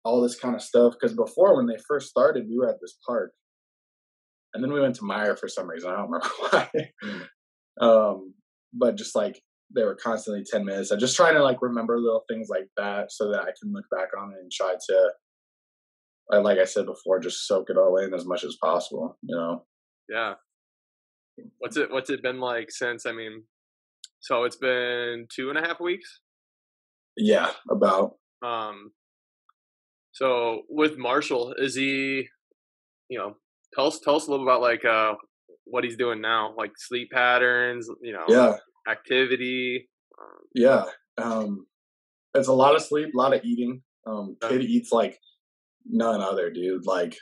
all 0.04 0.20
this 0.20 0.38
kind 0.38 0.54
of 0.54 0.62
stuff. 0.62 0.94
Because 0.94 1.16
before, 1.16 1.56
when 1.56 1.66
they 1.66 1.78
first 1.86 2.08
started, 2.08 2.46
we 2.48 2.58
were 2.58 2.68
at 2.68 2.80
this 2.80 2.96
park, 3.06 3.32
and 4.54 4.62
then 4.62 4.72
we 4.72 4.80
went 4.80 4.96
to 4.96 5.02
Meijer 5.02 5.38
for 5.38 5.48
some 5.48 5.68
reason. 5.68 5.90
I 5.90 5.96
don't 5.96 6.10
remember 6.10 6.28
why. 6.50 7.86
Um, 7.86 8.34
but 8.72 8.96
just 8.96 9.14
like 9.14 9.40
they 9.74 9.84
were 9.84 9.94
constantly 9.94 10.44
10 10.44 10.64
minutes. 10.64 10.90
I'm 10.90 10.98
just 10.98 11.16
trying 11.16 11.34
to 11.34 11.42
like 11.42 11.60
remember 11.60 11.98
little 11.98 12.24
things 12.28 12.48
like 12.48 12.68
that 12.76 13.12
so 13.12 13.30
that 13.30 13.42
I 13.42 13.52
can 13.60 13.72
look 13.72 13.84
back 13.90 14.08
on 14.18 14.32
it 14.32 14.40
and 14.40 14.50
try 14.50 14.74
to, 14.88 16.40
like 16.40 16.58
I 16.58 16.64
said 16.64 16.86
before, 16.86 17.20
just 17.20 17.46
soak 17.46 17.68
it 17.70 17.76
all 17.76 17.96
in 17.98 18.14
as 18.14 18.26
much 18.26 18.44
as 18.44 18.56
possible, 18.62 19.18
you 19.22 19.36
know? 19.36 19.64
Yeah. 20.08 20.34
What's 21.58 21.76
it, 21.76 21.90
what's 21.90 22.10
it 22.10 22.22
been 22.22 22.40
like 22.40 22.70
since, 22.70 23.04
I 23.04 23.12
mean, 23.12 23.44
so 24.20 24.44
it's 24.44 24.56
been 24.56 25.26
two 25.34 25.50
and 25.50 25.58
a 25.58 25.62
half 25.62 25.80
weeks? 25.80 26.20
Yeah, 27.16 27.50
about. 27.70 28.14
Um, 28.42 28.92
so 30.12 30.62
with 30.68 30.98
Marshall, 30.98 31.54
is 31.58 31.74
he, 31.74 32.28
you 33.08 33.18
know, 33.18 33.36
tell 33.74 33.86
us, 33.86 34.00
tell 34.00 34.16
us 34.16 34.26
a 34.26 34.30
little 34.30 34.46
about 34.46 34.60
like, 34.60 34.84
uh, 34.84 35.14
what 35.70 35.84
he's 35.84 35.96
doing 35.96 36.20
now, 36.20 36.54
like 36.56 36.72
sleep 36.76 37.10
patterns, 37.12 37.88
you 38.00 38.12
know, 38.12 38.24
yeah, 38.28 38.56
activity. 38.90 39.88
Um, 40.20 40.38
yeah, 40.54 40.84
um, 41.18 41.66
it's 42.34 42.48
a 42.48 42.52
lot 42.52 42.74
of 42.74 42.82
sleep, 42.82 43.14
a 43.14 43.18
lot 43.18 43.34
of 43.34 43.44
eating. 43.44 43.82
Um, 44.06 44.36
kid 44.42 44.62
eats 44.62 44.92
like 44.92 45.18
none 45.86 46.20
other, 46.20 46.50
dude. 46.50 46.86
Like 46.86 47.16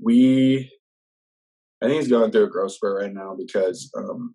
we, 0.00 0.70
I 1.82 1.86
think 1.86 2.00
he's 2.00 2.10
going 2.10 2.30
through 2.30 2.44
a 2.44 2.50
growth 2.50 2.72
spurt 2.72 3.02
right 3.02 3.12
now 3.12 3.34
because 3.36 3.90
um, 3.96 4.34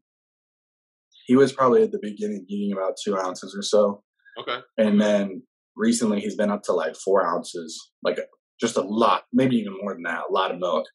he 1.30 1.36
was 1.36 1.54
probably 1.54 1.84
at 1.84 1.92
the 1.92 2.00
beginning 2.02 2.44
eating 2.50 2.76
about 2.76 2.96
two 3.00 3.16
ounces 3.16 3.56
or 3.56 3.62
so. 3.62 4.02
Okay. 4.40 4.58
And 4.80 5.00
then 5.00 5.44
recently 5.76 6.20
he's 6.20 6.36
been 6.36 6.50
up 6.50 6.64
to 6.64 6.74
like 6.74 6.96
four 6.96 7.24
ounces, 7.24 7.92
like 8.02 8.18
just 8.60 8.78
a 8.78 8.82
lot, 8.82 9.26
maybe 9.32 9.56
even 9.58 9.78
more 9.80 9.94
than 9.94 10.02
that, 10.04 10.24
a 10.28 10.34
lot 10.34 10.50
of 10.50 10.58
milk. 10.58 10.88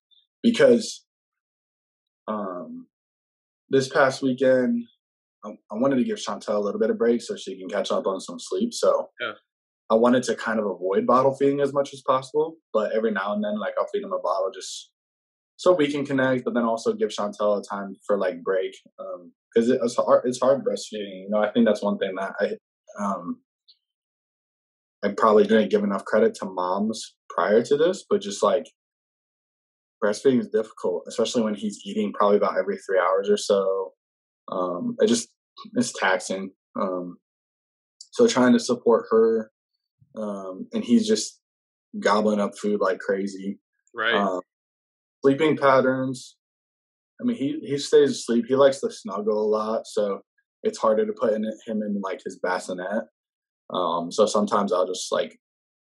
Because 0.43 1.05
um, 2.27 2.89
this 3.71 3.89
past 3.89 4.23
weekend, 4.23 4.83
I, 5.45 5.51
I, 5.71 5.77
wanted 5.77 5.99
to 5.99 6.05
give 6.05 6.19
Chantel 6.19 6.57
a 6.57 6.59
little 6.59 6.81
bit 6.81 6.91
of 6.91 6.99
break 6.99 7.23
so 7.23 7.37
she 7.37 7.57
can 7.57 7.69
catch 7.69 7.93
up 7.93 8.09
on 8.09 8.19
some 8.19 8.41
sleep. 8.41 8.75
So 8.75 9.11
yeah. 9.21 9.35
I 9.89 9.95
wanted 9.95 10.25
to 10.25 10.35
kind 10.35 10.59
of 10.59 10.67
avoid 10.67 11.07
bottle 11.07 11.37
feeding 11.37 11.61
as 11.61 11.73
much 11.73 11.95
as 11.95 12.03
possible, 12.05 12.57
but 12.73 12.91
every 12.91 13.13
now 13.13 13.35
and 13.35 13.45
then, 13.45 13.61
like 13.61 13.75
I'll 13.79 13.87
feed 13.87 14.03
him 14.03 14.13
a 14.13 14.19
bottle 14.19 14.51
just 14.53 14.91
so 15.55 15.75
we 15.75 15.93
can 15.93 16.05
connect, 16.05 16.45
but 16.45 16.55
then 16.55 16.65
also 16.65 16.93
give 16.93 17.11
Chantel 17.11 17.61
a 17.61 17.63
time 17.63 17.95
for 18.05 18.19
like 18.19 18.43
break 18.43 18.75
because 19.55 19.71
it's 19.71 19.97
hard. 19.97 20.23
It's 20.25 20.41
hard 20.41 20.65
breastfeeding. 20.65 21.23
You 21.23 21.29
know, 21.31 21.39
I 21.39 21.51
think 21.51 21.67
that's 21.67 21.83
one 21.83 21.99
thing 21.99 22.15
that 22.17 22.33
I 22.41 23.03
um, 23.03 23.41
I 25.05 25.09
probably 25.17 25.45
didn't 25.45 25.71
give 25.71 25.85
enough 25.85 26.05
credit 26.05 26.35
to 26.37 26.47
moms 26.47 27.15
prior 27.29 27.63
to 27.63 27.77
this, 27.77 28.05
but 28.09 28.21
just 28.21 28.43
like 28.43 28.67
breastfeeding 30.03 30.41
is 30.41 30.49
difficult, 30.49 31.05
especially 31.07 31.43
when 31.43 31.55
he's 31.55 31.81
eating 31.85 32.13
probably 32.13 32.37
about 32.37 32.59
every 32.59 32.79
three 32.79 32.99
hours 32.99 33.29
or 33.29 33.37
so. 33.37 33.93
Um, 34.51 34.97
it 35.01 35.07
just 35.07 35.29
it's 35.75 35.93
taxing. 35.93 36.51
Um, 36.81 37.19
so 38.13 38.27
trying 38.27 38.53
to 38.53 38.61
support 38.61 39.07
her, 39.11 39.51
um, 40.17 40.69
and 40.73 40.85
he's 40.85 41.07
just 41.07 41.41
gobbling 41.99 42.41
up 42.41 42.57
food 42.57 42.81
like 42.81 42.99
crazy. 42.99 43.59
Right. 43.95 44.15
Um, 44.15 44.41
sleeping 45.23 45.57
patterns. 45.57 46.37
I 47.21 47.25
mean, 47.25 47.37
he 47.37 47.61
he 47.63 47.79
stays 47.79 48.11
asleep. 48.11 48.47
He 48.49 48.57
likes 48.57 48.81
to 48.81 48.91
snuggle 48.91 49.41
a 49.41 49.49
lot, 49.49 49.87
so 49.87 50.21
it's 50.63 50.79
harder 50.79 51.07
to 51.07 51.13
put 51.13 51.35
in, 51.35 51.45
him 51.45 51.83
in 51.83 52.01
like 52.03 52.21
his 52.25 52.39
bassinet. 52.39 53.05
Um, 53.73 54.11
so 54.11 54.27
sometimes 54.27 54.73
I'll 54.73 54.87
just 54.87 55.13
like 55.13 55.39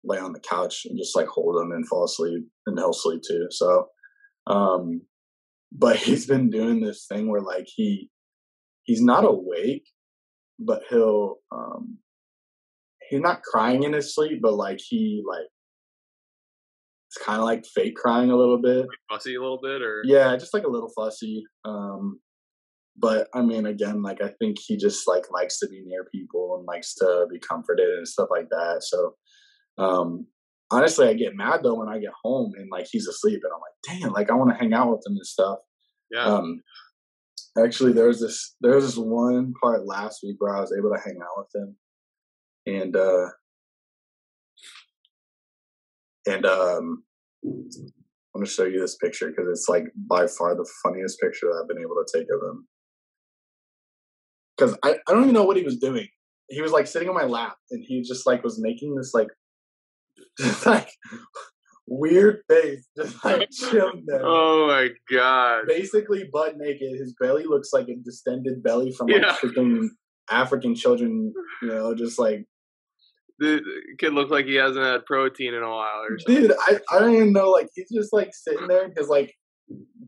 lay 0.05 0.19
on 0.19 0.33
the 0.33 0.41
couch 0.41 0.87
and 0.87 0.99
just 0.99 1.17
like 1.17 1.27
hold 1.27 1.61
him 1.61 1.73
and 1.73 1.87
fall 1.89 2.05
asleep, 2.05 2.45
and 2.67 2.79
he'll 2.79 2.93
sleep 2.93 3.23
too. 3.27 3.47
So 3.51 3.89
um, 4.47 5.03
but 5.73 5.97
he's 6.05 6.27
been 6.27 6.51
doing 6.51 6.81
this 6.81 7.07
thing 7.07 7.29
where 7.29 7.41
like 7.41 7.67
he 7.67 8.11
he's 8.85 9.03
not 9.03 9.25
awake, 9.25 9.87
but 10.59 10.83
he'll 10.89 11.37
um 11.53 11.99
he's 13.09 13.21
not 13.21 13.43
crying 13.43 13.83
in 13.83 13.93
his 13.93 14.14
sleep, 14.14 14.41
but 14.43 14.55
like 14.55 14.81
he 14.81 15.23
like 15.27 15.47
it's 17.17 17.25
kind 17.25 17.39
of 17.39 17.45
like 17.45 17.64
fake 17.67 17.97
crying 17.97 18.31
a 18.31 18.37
little 18.37 18.61
bit, 18.61 18.87
fussy 19.11 19.35
a 19.35 19.41
little 19.41 19.61
bit, 19.62 19.83
or 19.83 20.03
yeah, 20.05 20.37
just 20.37 20.53
like 20.53 20.64
a 20.64 20.71
little 20.71 20.91
fussy. 20.95 21.45
Um, 21.64 22.21
but 22.97 23.29
I 23.35 23.43
mean, 23.43 23.67
again, 23.67 24.03
like 24.03 24.23
I 24.23 24.33
think 24.39 24.57
he 24.64 24.77
just 24.77 25.09
like 25.09 25.31
likes 25.31 25.59
to 25.61 25.69
be 25.69 25.83
near 25.85 26.05
people 26.12 26.57
and 26.57 26.67
likes 26.67 26.95
to 26.97 27.27
be 27.31 27.39
comforted 27.39 27.89
and 27.89 28.09
stuff 28.09 28.29
like 28.31 28.49
that. 28.51 28.83
So, 28.83 29.14
um, 29.79 30.27
honestly, 30.71 31.09
I 31.09 31.14
get 31.14 31.37
mad 31.37 31.61
though 31.62 31.75
when 31.75 31.89
I 31.89 31.99
get 31.99 32.12
home 32.23 32.53
and 32.57 32.69
like 32.71 32.87
he's 32.91 33.07
asleep 33.07 33.41
and 33.43 33.53
I'm 33.55 33.61
like, 33.61 34.01
damn, 34.01 34.12
like 34.12 34.31
I 34.31 34.35
want 34.35 34.51
to 34.51 34.57
hang 34.57 34.73
out 34.73 34.91
with 34.91 35.07
him 35.07 35.17
and 35.17 35.27
stuff. 35.27 35.59
Yeah. 36.11 36.25
Um, 36.25 36.62
actually, 37.59 37.93
there 37.93 38.09
was 38.09 38.21
this 38.21 38.57
there 38.61 38.75
was 38.75 38.85
this 38.85 38.99
one 38.99 39.55
part 39.62 39.87
last 39.87 40.21
week 40.23 40.37
where 40.39 40.55
I 40.55 40.61
was 40.61 40.75
able 40.77 40.91
to 40.91 41.01
hang 41.03 41.19
out 41.23 41.39
with 41.39 41.62
him, 41.62 41.77
and 42.67 42.97
uh, 42.97 43.29
and 46.27 46.45
um, 46.45 47.05
I'm 47.47 48.40
gonna 48.40 48.47
show 48.47 48.64
you 48.64 48.80
this 48.80 48.97
picture 48.97 49.28
because 49.28 49.49
it's 49.51 49.68
like 49.68 49.84
by 49.97 50.26
far 50.26 50.55
the 50.55 50.68
funniest 50.82 51.20
picture 51.20 51.47
that 51.47 51.61
I've 51.62 51.68
been 51.68 51.82
able 51.82 51.97
to 51.97 52.07
take 52.12 52.26
of 52.32 52.42
him. 52.42 52.66
Because 54.57 54.76
I, 54.82 54.97
I 55.09 55.12
don't 55.12 55.22
even 55.22 55.34
know 55.34 55.44
what 55.44 55.57
he 55.57 55.62
was 55.62 55.78
doing. 55.78 56.09
He 56.49 56.61
was 56.61 56.72
like 56.72 56.86
sitting 56.86 57.09
on 57.09 57.14
my 57.14 57.24
lap 57.24 57.57
and 57.70 57.84
he 57.86 58.03
just 58.03 58.26
like 58.26 58.42
was 58.44 58.61
making 58.61 58.94
this 58.94 59.12
like 59.14 59.28
just 60.38 60.66
like 60.66 60.90
weird 61.86 62.42
face, 62.49 62.86
just 62.97 63.24
like 63.24 63.49
chilling 63.70 64.05
there. 64.07 64.22
Oh 64.24 64.66
my 64.66 64.90
god! 65.11 65.66
Basically, 65.66 66.28
butt 66.32 66.57
naked. 66.59 66.99
His 66.99 67.14
belly 67.18 67.44
looks 67.44 67.72
like 67.72 67.88
a 67.88 67.97
distended 68.05 68.62
belly 68.62 68.92
from 68.92 69.09
like 69.09 69.22
yeah. 69.22 69.36
freaking 69.36 69.88
African 70.30 70.74
children. 70.74 71.32
You 71.62 71.68
know, 71.68 71.94
just 71.94 72.18
like 72.18 72.44
the 73.39 73.61
kid 73.99 74.12
looks 74.12 74.30
like 74.30 74.47
he 74.47 74.55
hasn't 74.55 74.84
had 74.84 75.05
protein 75.05 75.55
in 75.55 75.62
a 75.62 75.68
while 75.68 76.03
or 76.09 76.18
something. 76.18 76.43
Dude, 76.43 76.53
I 76.66 76.78
I 76.91 76.99
don't 76.99 77.14
even 77.14 77.32
know. 77.32 77.51
Like 77.51 77.68
he's 77.74 77.91
just 77.93 78.12
like 78.12 78.30
sitting 78.32 78.66
there. 78.68 78.91
His 78.97 79.09
like 79.09 79.34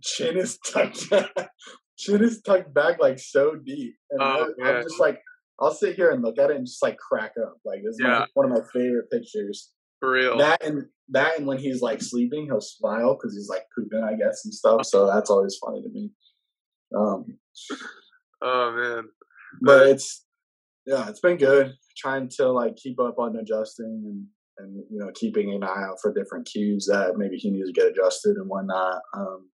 chin 0.02 0.36
is 0.36 0.58
tucked. 0.58 1.04
chin 1.98 2.22
is 2.22 2.40
tucked 2.42 2.72
back 2.72 3.00
like 3.00 3.18
so 3.18 3.54
deep, 3.54 3.94
and 4.10 4.22
oh, 4.22 4.52
I, 4.62 4.68
I'm 4.68 4.82
just 4.82 5.00
like 5.00 5.20
I'll 5.60 5.74
sit 5.74 5.96
here 5.96 6.10
and 6.10 6.22
look 6.22 6.38
at 6.38 6.50
it 6.50 6.56
and 6.56 6.66
just 6.66 6.82
like 6.82 6.96
crack 6.98 7.32
up. 7.42 7.56
Like 7.64 7.80
this 7.84 7.94
is 7.94 8.00
yeah. 8.02 8.24
one 8.34 8.46
of 8.46 8.52
my 8.52 8.64
favorite 8.72 9.10
pictures. 9.10 9.72
For 10.00 10.12
real. 10.12 10.38
That 10.38 10.62
and 10.64 10.84
that 11.08 11.38
and 11.38 11.46
when 11.46 11.58
he's 11.58 11.82
like 11.82 12.00
sleeping, 12.00 12.44
he'll 12.46 12.60
smile 12.60 13.14
because 13.14 13.34
he's 13.34 13.48
like 13.48 13.64
pooping, 13.76 14.04
I 14.04 14.14
guess, 14.14 14.44
and 14.44 14.54
stuff. 14.54 14.86
So 14.86 15.06
that's 15.06 15.30
always 15.30 15.58
funny 15.64 15.82
to 15.82 15.88
me. 15.88 16.10
Um. 16.96 17.24
Oh 18.40 18.72
man. 18.72 19.08
But 19.60 19.88
it's 19.88 20.24
yeah, 20.86 21.08
it's 21.08 21.20
been 21.20 21.36
good. 21.36 21.74
Trying 21.98 22.28
to 22.36 22.50
like 22.50 22.76
keep 22.76 23.00
up 23.00 23.18
on 23.18 23.36
adjusting 23.36 24.02
and 24.06 24.26
and 24.58 24.84
you 24.90 24.98
know 24.98 25.10
keeping 25.14 25.52
an 25.52 25.62
eye 25.62 25.84
out 25.88 25.98
for 26.00 26.12
different 26.12 26.46
cues 26.46 26.86
that 26.86 27.16
maybe 27.16 27.36
he 27.36 27.50
needs 27.50 27.68
to 27.68 27.72
get 27.72 27.90
adjusted 27.90 28.36
and 28.36 28.48
whatnot. 28.48 29.02
Um, 29.16 29.50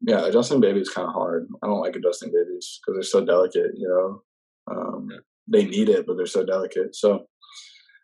yeah, 0.00 0.26
adjusting 0.26 0.60
babies 0.60 0.88
kind 0.88 1.06
of 1.06 1.14
hard. 1.14 1.46
I 1.62 1.66
don't 1.66 1.80
like 1.80 1.96
adjusting 1.96 2.32
babies 2.32 2.80
because 2.80 2.96
they're 2.96 3.20
so 3.20 3.24
delicate. 3.24 3.72
You 3.76 3.88
know, 3.88 4.74
um, 4.74 5.08
yeah. 5.10 5.18
they 5.48 5.64
need 5.64 5.88
it, 5.88 6.06
but 6.06 6.16
they're 6.16 6.26
so 6.26 6.44
delicate. 6.44 6.96
So 6.96 7.26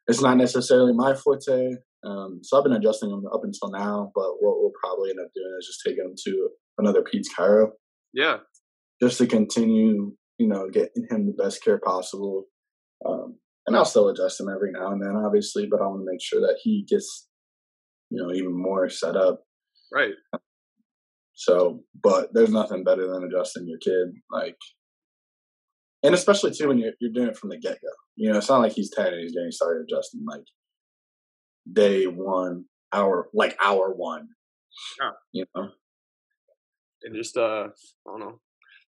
it's 0.07 0.23
not 0.23 0.37
necessarily 0.37 0.93
my 0.93 1.15
forte. 1.15 1.75
Um, 2.05 2.41
so 2.43 2.57
I've 2.57 2.65
been 2.65 2.73
adjusting 2.73 3.11
them 3.11 3.25
up 3.33 3.43
until 3.43 3.71
now, 3.71 4.13
but 4.15 4.37
what 4.41 4.59
we'll 4.61 4.73
probably 4.81 5.11
end 5.11 5.19
up 5.21 5.33
doing 5.35 5.57
is 5.59 5.67
just 5.67 5.83
taking 5.85 6.05
them 6.05 6.15
to 6.25 6.49
another 6.79 7.03
Peds 7.03 7.27
Chiro. 7.37 7.71
Yeah. 8.13 8.39
Just 9.03 9.19
to 9.19 9.27
continue, 9.27 10.13
you 10.39 10.47
know, 10.47 10.69
getting 10.71 11.07
him 11.11 11.27
the 11.27 11.43
best 11.43 11.63
care 11.63 11.79
possible. 11.79 12.45
Um, 13.05 13.37
and 13.67 13.77
I'll 13.77 13.85
still 13.85 14.09
adjust 14.09 14.41
him 14.41 14.49
every 14.49 14.73
now 14.73 14.93
and 14.93 15.03
then, 15.03 15.17
obviously, 15.17 15.67
but 15.71 15.83
I 15.83 15.87
want 15.87 16.01
to 16.01 16.11
make 16.11 16.23
sure 16.23 16.41
that 16.41 16.59
he 16.63 16.87
gets, 16.89 17.29
you 18.09 18.23
know, 18.23 18.33
even 18.33 18.57
more 18.57 18.89
set 18.89 19.17
up. 19.17 19.43
Right. 19.93 20.15
So, 21.35 21.81
but 22.03 22.31
there's 22.33 22.51
nothing 22.51 22.83
better 22.83 23.07
than 23.07 23.25
adjusting 23.25 23.69
your 23.69 23.79
kid, 23.79 24.15
like, 24.31 24.57
and 26.03 26.15
especially 26.15 26.53
too 26.53 26.69
when 26.69 26.79
you're 26.79 26.93
you're 27.01 27.13
doing 27.13 27.29
it 27.29 27.37
from 27.37 27.51
the 27.51 27.59
get 27.59 27.79
go. 27.83 27.89
You 28.17 28.31
know, 28.31 28.39
it's 28.39 28.49
not 28.49 28.61
like 28.61 28.73
he's 28.73 28.91
ten 28.91 29.09
and 29.09 29.21
he's 29.21 29.35
getting 29.35 29.53
started 29.53 29.83
adjusting 29.83 30.25
like 30.27 30.45
day 31.71 32.07
one, 32.07 32.65
hour 32.93 33.29
like 33.35 33.57
hour 33.63 33.93
one. 33.95 34.29
Yeah. 35.01 35.11
You 35.33 35.45
know, 35.55 35.69
and 37.03 37.15
just 37.15 37.37
uh, 37.37 37.69
I 37.69 38.11
don't 38.11 38.21
know 38.21 38.41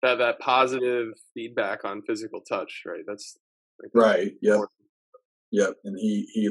that 0.01 0.17
that 0.19 0.39
positive 0.39 1.07
feedback 1.33 1.83
on 1.83 2.01
physical 2.07 2.41
touch, 2.41 2.83
right? 2.85 3.03
That's 3.07 3.37
like, 3.81 3.91
right. 3.93 4.31
Yep. 4.41 4.61
Yep. 5.51 5.73
And 5.83 5.97
he 5.99 6.27
he 6.33 6.49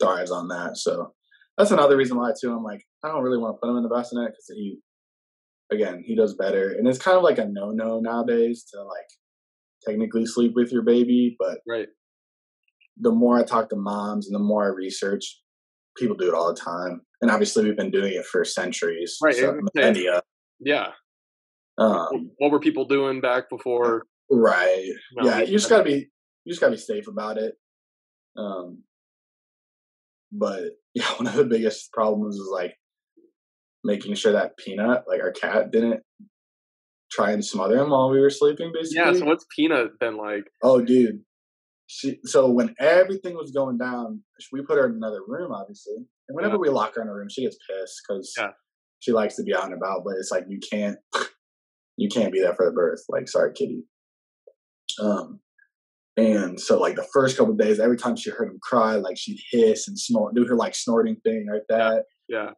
thrives 0.00 0.30
on 0.30 0.48
that. 0.48 0.76
So 0.76 1.14
that's 1.56 1.70
another 1.70 1.96
reason 1.96 2.16
why 2.16 2.32
too. 2.40 2.52
I'm 2.52 2.64
like, 2.64 2.82
I 3.04 3.08
don't 3.08 3.22
really 3.22 3.38
want 3.38 3.56
to 3.56 3.58
put 3.58 3.70
him 3.70 3.76
in 3.76 3.82
the 3.82 3.88
bassinet 3.88 4.30
because 4.30 4.50
he, 4.54 4.78
again, 5.70 6.02
he 6.04 6.14
does 6.14 6.34
better, 6.34 6.70
and 6.70 6.88
it's 6.88 6.98
kind 6.98 7.16
of 7.16 7.22
like 7.22 7.38
a 7.38 7.46
no 7.46 7.70
no 7.70 8.00
nowadays 8.00 8.64
to 8.72 8.82
like 8.82 9.08
technically 9.86 10.26
sleep 10.26 10.52
with 10.54 10.72
your 10.72 10.82
baby, 10.82 11.36
but 11.38 11.58
right. 11.66 11.88
The 13.02 13.12
more 13.12 13.38
I 13.38 13.44
talk 13.44 13.70
to 13.70 13.76
moms 13.76 14.26
and 14.26 14.34
the 14.34 14.44
more 14.44 14.64
I 14.66 14.68
research, 14.68 15.40
people 15.96 16.16
do 16.16 16.28
it 16.28 16.34
all 16.34 16.52
the 16.52 16.60
time, 16.60 17.00
and 17.22 17.30
obviously 17.30 17.64
we've 17.64 17.76
been 17.76 17.90
doing 17.90 18.12
it 18.12 18.26
for 18.26 18.44
centuries, 18.44 19.16
right? 19.22 19.34
So, 19.34 19.58
millennia. 19.74 20.20
Yeah. 20.58 20.88
Um, 21.80 22.30
what 22.38 22.50
were 22.50 22.60
people 22.60 22.84
doing 22.84 23.20
back 23.20 23.48
before? 23.48 24.04
Right. 24.30 24.84
You 24.84 24.98
know, 25.16 25.28
yeah, 25.28 25.40
you 25.40 25.52
just 25.52 25.68
gotta 25.68 25.84
be 25.84 26.08
you 26.44 26.52
just 26.52 26.60
gotta 26.60 26.72
be 26.72 26.78
safe 26.78 27.08
about 27.08 27.38
it. 27.38 27.54
Um, 28.36 28.84
but 30.32 30.64
yeah, 30.94 31.06
one 31.16 31.26
of 31.26 31.34
the 31.34 31.44
biggest 31.44 31.92
problems 31.92 32.36
is 32.36 32.48
like 32.52 32.74
making 33.84 34.14
sure 34.14 34.32
that 34.32 34.56
Peanut, 34.56 35.04
like 35.08 35.20
our 35.20 35.32
cat, 35.32 35.70
didn't 35.70 36.02
try 37.10 37.32
and 37.32 37.44
smother 37.44 37.78
him 37.78 37.90
while 37.90 38.10
we 38.10 38.20
were 38.20 38.30
sleeping. 38.30 38.72
Basically, 38.72 39.04
yeah. 39.04 39.18
So 39.18 39.24
what's 39.24 39.46
Peanut 39.56 39.98
been 39.98 40.16
like? 40.16 40.44
Oh, 40.62 40.80
dude. 40.80 41.20
She, 41.86 42.20
so 42.24 42.48
when 42.48 42.74
everything 42.78 43.34
was 43.34 43.50
going 43.50 43.76
down, 43.76 44.22
we 44.52 44.62
put 44.62 44.78
her 44.78 44.86
in 44.86 44.94
another 44.94 45.22
room, 45.26 45.50
obviously. 45.50 45.96
And 46.28 46.36
whenever 46.36 46.54
yeah. 46.54 46.60
we 46.60 46.68
lock 46.68 46.94
her 46.94 47.02
in 47.02 47.08
a 47.08 47.12
room, 47.12 47.28
she 47.28 47.42
gets 47.42 47.56
pissed 47.68 48.02
because 48.06 48.32
yeah. 48.38 48.50
she 49.00 49.10
likes 49.10 49.34
to 49.36 49.42
be 49.42 49.52
out 49.54 49.64
and 49.64 49.74
about. 49.74 50.02
But 50.04 50.14
it's 50.18 50.30
like 50.30 50.44
you 50.48 50.60
can't, 50.70 50.98
you 52.00 52.08
can't 52.08 52.32
be 52.32 52.40
there 52.40 52.54
for 52.54 52.64
the 52.64 52.72
birth. 52.72 53.04
Like, 53.10 53.28
sorry, 53.28 53.52
kitty. 53.52 53.82
Um, 55.02 55.38
and 56.16 56.58
so 56.58 56.78
like 56.78 56.96
the 56.96 57.06
first 57.12 57.36
couple 57.36 57.52
days, 57.52 57.78
every 57.78 57.98
time 57.98 58.16
she 58.16 58.30
heard 58.30 58.48
him 58.48 58.58
cry, 58.62 58.94
like 58.94 59.18
she'd 59.18 59.38
hiss 59.52 59.86
and 59.86 59.98
snort, 59.98 60.34
do 60.34 60.46
her 60.46 60.56
like 60.56 60.74
snorting 60.74 61.16
thing 61.16 61.46
like 61.52 61.64
that. 61.68 62.04
Yeah. 62.26 62.52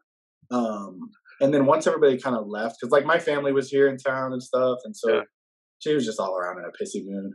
Um, 0.52 1.10
and 1.40 1.52
then 1.52 1.66
once 1.66 1.88
everybody 1.88 2.18
kind 2.18 2.36
of 2.36 2.46
left, 2.46 2.76
because 2.80 2.92
like 2.92 3.04
my 3.04 3.18
family 3.18 3.52
was 3.52 3.68
here 3.68 3.88
in 3.88 3.96
town 3.96 4.32
and 4.32 4.40
stuff, 4.40 4.78
and 4.84 4.96
so 4.96 5.12
yeah. 5.12 5.20
she 5.80 5.92
was 5.92 6.06
just 6.06 6.20
all 6.20 6.36
around 6.36 6.58
in 6.58 6.64
a 6.64 6.68
pissy 6.80 7.04
mood. 7.04 7.32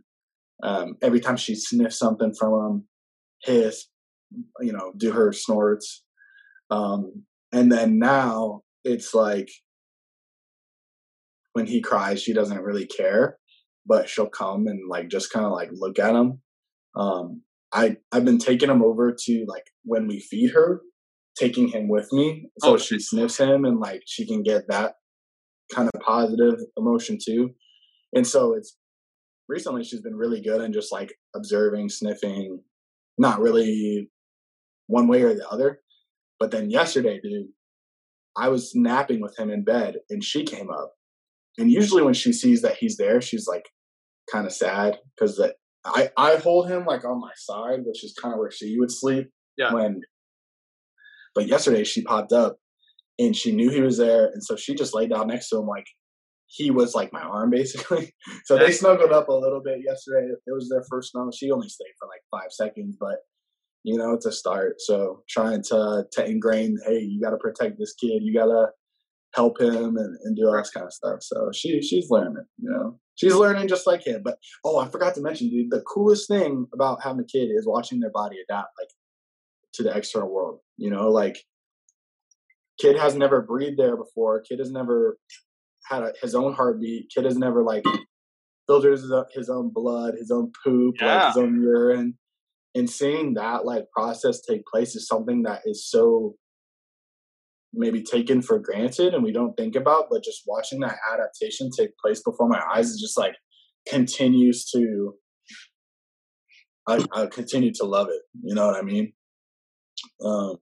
Um, 0.63 0.95
every 1.01 1.19
time 1.19 1.35
she 1.35 1.55
sniffed 1.55 1.93
something 1.93 2.33
from 2.33 2.53
him, 2.53 2.87
hiss, 3.43 3.85
you 4.61 4.71
know, 4.71 4.93
do 4.95 5.11
her 5.11 5.33
snorts. 5.33 6.03
Um, 6.69 7.23
and 7.51 7.69
then 7.69 7.99
now 7.99 8.61
it's 8.85 9.13
like 9.13 9.49
when 11.57 11.67
he 11.67 11.81
cries, 11.81 12.21
she 12.21 12.33
doesn't 12.33 12.61
really 12.61 12.85
care 12.85 13.37
but 13.87 14.09
she'll 14.09 14.29
come 14.29 14.67
and 14.67 14.87
like 14.89 15.07
just 15.07 15.31
kind 15.31 15.45
of 15.45 15.53
like 15.53 15.69
look 15.71 15.97
at 15.97 16.13
him. 16.13 16.41
Um, 16.95 17.41
I 17.73 17.97
I've 18.11 18.25
been 18.25 18.37
taking 18.37 18.69
him 18.69 18.83
over 18.83 19.15
to 19.17 19.45
like 19.47 19.65
when 19.83 20.07
we 20.07 20.19
feed 20.19 20.51
her, 20.51 20.81
taking 21.37 21.69
him 21.69 21.87
with 21.87 22.11
me 22.11 22.49
so 22.59 22.73
oh, 22.73 22.77
she 22.77 22.99
sniffs 22.99 23.37
him 23.37 23.65
and 23.65 23.79
like 23.79 24.01
she 24.05 24.27
can 24.27 24.43
get 24.43 24.67
that 24.67 24.95
kind 25.73 25.89
of 25.93 26.01
positive 26.01 26.59
emotion 26.77 27.17
too. 27.23 27.51
And 28.13 28.27
so 28.27 28.53
it's 28.53 28.77
recently 29.47 29.83
she's 29.83 30.01
been 30.01 30.15
really 30.15 30.41
good 30.41 30.61
and 30.61 30.73
just 30.73 30.91
like 30.91 31.13
observing, 31.35 31.89
sniffing, 31.89 32.61
not 33.17 33.39
really 33.39 34.09
one 34.87 35.07
way 35.07 35.21
or 35.23 35.33
the 35.33 35.47
other. 35.49 35.79
But 36.39 36.51
then 36.51 36.69
yesterday, 36.69 37.19
dude, 37.21 37.47
I 38.35 38.49
was 38.49 38.73
napping 38.75 39.21
with 39.21 39.37
him 39.37 39.49
in 39.49 39.63
bed 39.63 39.95
and 40.09 40.23
she 40.23 40.43
came 40.43 40.69
up. 40.69 40.96
And 41.57 41.71
usually 41.71 42.03
when 42.03 42.13
she 42.13 42.33
sees 42.33 42.61
that 42.61 42.77
he's 42.77 42.97
there, 42.97 43.21
she's 43.21 43.47
like 43.47 43.65
kind 44.31 44.45
of 44.45 44.53
sad 44.53 44.99
because 45.15 45.37
that 45.37 45.55
I 45.85 46.09
I 46.17 46.35
hold 46.35 46.69
him 46.69 46.85
like 46.85 47.05
on 47.05 47.19
my 47.19 47.31
side, 47.35 47.79
which 47.85 48.03
is 48.03 48.13
kind 48.21 48.33
of 48.33 48.39
where 48.39 48.51
she 48.51 48.77
would 48.79 48.91
sleep. 48.91 49.29
Yeah. 49.57 49.73
When, 49.73 50.01
but 51.33 51.47
yesterday 51.47 51.83
she 51.83 52.03
popped 52.03 52.31
up 52.31 52.57
and 53.17 53.35
she 53.35 53.51
knew 53.51 53.69
he 53.69 53.81
was 53.81 53.97
there, 53.97 54.27
and 54.27 54.43
so 54.43 54.55
she 54.55 54.75
just 54.75 54.93
laid 54.93 55.09
down 55.09 55.27
next 55.27 55.49
to 55.49 55.57
him 55.57 55.67
like 55.67 55.87
he 56.47 56.71
was 56.71 56.95
like 56.95 57.11
my 57.11 57.21
arm 57.21 57.49
basically. 57.51 58.13
so 58.45 58.57
they 58.57 58.71
snuggled 58.71 59.11
up 59.11 59.27
a 59.27 59.33
little 59.33 59.61
bit 59.63 59.79
yesterday. 59.83 60.27
It 60.27 60.53
was 60.53 60.69
their 60.69 60.83
first 60.89 61.11
snuggle. 61.11 61.31
She 61.31 61.51
only 61.51 61.69
stayed 61.69 61.93
for 61.99 62.07
like 62.07 62.21
five 62.31 62.51
seconds, 62.51 62.97
but 62.99 63.17
you 63.83 63.97
know 63.97 64.13
it's 64.13 64.25
a 64.25 64.31
start. 64.31 64.75
So 64.79 65.23
trying 65.29 65.63
to 65.63 66.05
to 66.11 66.25
ingrain, 66.25 66.77
hey, 66.85 66.99
you 66.99 67.21
got 67.21 67.31
to 67.31 67.37
protect 67.37 67.79
this 67.79 67.93
kid. 67.93 68.21
You 68.23 68.33
gotta 68.33 68.67
help 69.37 69.61
him 69.61 69.95
and, 69.97 70.17
and 70.23 70.35
do 70.35 70.47
all 70.47 70.57
this 70.57 70.71
kind 70.71 70.87
of 70.87 70.91
stuff. 70.91 71.19
So 71.21 71.51
she 71.53 71.81
she's 71.81 72.09
learning, 72.09 72.45
you 72.57 72.69
know. 72.69 72.99
She's 73.15 73.33
learning 73.33 73.67
just 73.67 73.87
like 73.87 74.05
him. 74.05 74.21
But 74.23 74.37
oh, 74.65 74.77
I 74.79 74.89
forgot 74.89 75.15
to 75.15 75.21
mention, 75.21 75.49
dude, 75.49 75.71
the 75.71 75.81
coolest 75.81 76.27
thing 76.27 76.67
about 76.73 77.01
having 77.03 77.21
a 77.21 77.23
kid 77.23 77.49
is 77.51 77.67
watching 77.67 77.99
their 77.99 78.11
body 78.11 78.37
adapt 78.43 78.69
like 78.79 78.89
to 79.73 79.83
the 79.83 79.95
external 79.95 80.29
world. 80.29 80.59
You 80.77 80.89
know, 80.89 81.09
like 81.09 81.37
kid 82.79 82.97
has 82.97 83.15
never 83.15 83.41
breathed 83.41 83.77
there 83.77 83.95
before. 83.95 84.41
Kid 84.41 84.59
has 84.59 84.71
never 84.71 85.17
had 85.85 86.03
a, 86.03 86.13
his 86.21 86.35
own 86.35 86.53
heartbeat. 86.53 87.11
Kid 87.13 87.25
has 87.25 87.37
never 87.37 87.63
like 87.63 87.83
filtered 88.67 88.93
his, 88.93 89.11
his 89.33 89.49
own 89.49 89.71
blood, 89.73 90.15
his 90.17 90.31
own 90.31 90.51
poop, 90.63 90.95
yeah. 90.99 91.15
like 91.15 91.27
his 91.33 91.43
own 91.43 91.61
urine. 91.61 92.17
And 92.75 92.89
seeing 92.89 93.35
that 93.35 93.65
like 93.65 93.85
process 93.91 94.41
take 94.41 94.65
place 94.65 94.95
is 94.95 95.07
something 95.07 95.43
that 95.43 95.61
is 95.65 95.87
so 95.89 96.35
maybe 97.73 98.01
taken 98.01 98.41
for 98.41 98.59
granted 98.59 99.13
and 99.13 99.23
we 99.23 99.31
don't 99.31 99.55
think 99.55 99.75
about, 99.75 100.05
but 100.09 100.23
just 100.23 100.43
watching 100.47 100.79
that 100.79 100.97
adaptation 101.13 101.69
take 101.77 101.91
place 101.97 102.21
before 102.23 102.47
my 102.47 102.61
eyes 102.73 102.89
is 102.89 102.99
just 102.99 103.17
like 103.17 103.35
continues 103.87 104.65
to 104.71 105.13
I, 106.87 107.03
I 107.13 107.25
continue 107.25 107.71
to 107.75 107.83
love 107.83 108.07
it. 108.09 108.21
You 108.43 108.55
know 108.55 108.65
what 108.65 108.77
I 108.77 108.81
mean? 108.81 109.11
Um, 110.23 110.55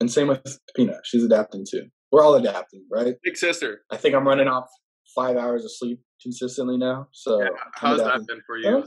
and 0.00 0.10
same 0.10 0.28
with 0.28 0.60
Peanut. 0.76 1.00
She's 1.04 1.24
adapting 1.24 1.66
too. 1.68 1.86
We're 2.12 2.22
all 2.22 2.36
adapting, 2.36 2.86
right? 2.90 3.14
Big 3.24 3.36
sister. 3.36 3.80
I 3.90 3.96
think 3.96 4.14
I'm 4.14 4.26
running 4.26 4.46
off 4.46 4.68
five 5.16 5.36
hours 5.36 5.64
of 5.64 5.72
sleep 5.72 6.00
consistently 6.22 6.76
now. 6.76 7.08
So 7.12 7.42
yeah, 7.42 7.48
how's 7.74 7.98
that 7.98 8.24
been 8.26 8.40
for 8.46 8.56
you? 8.56 8.84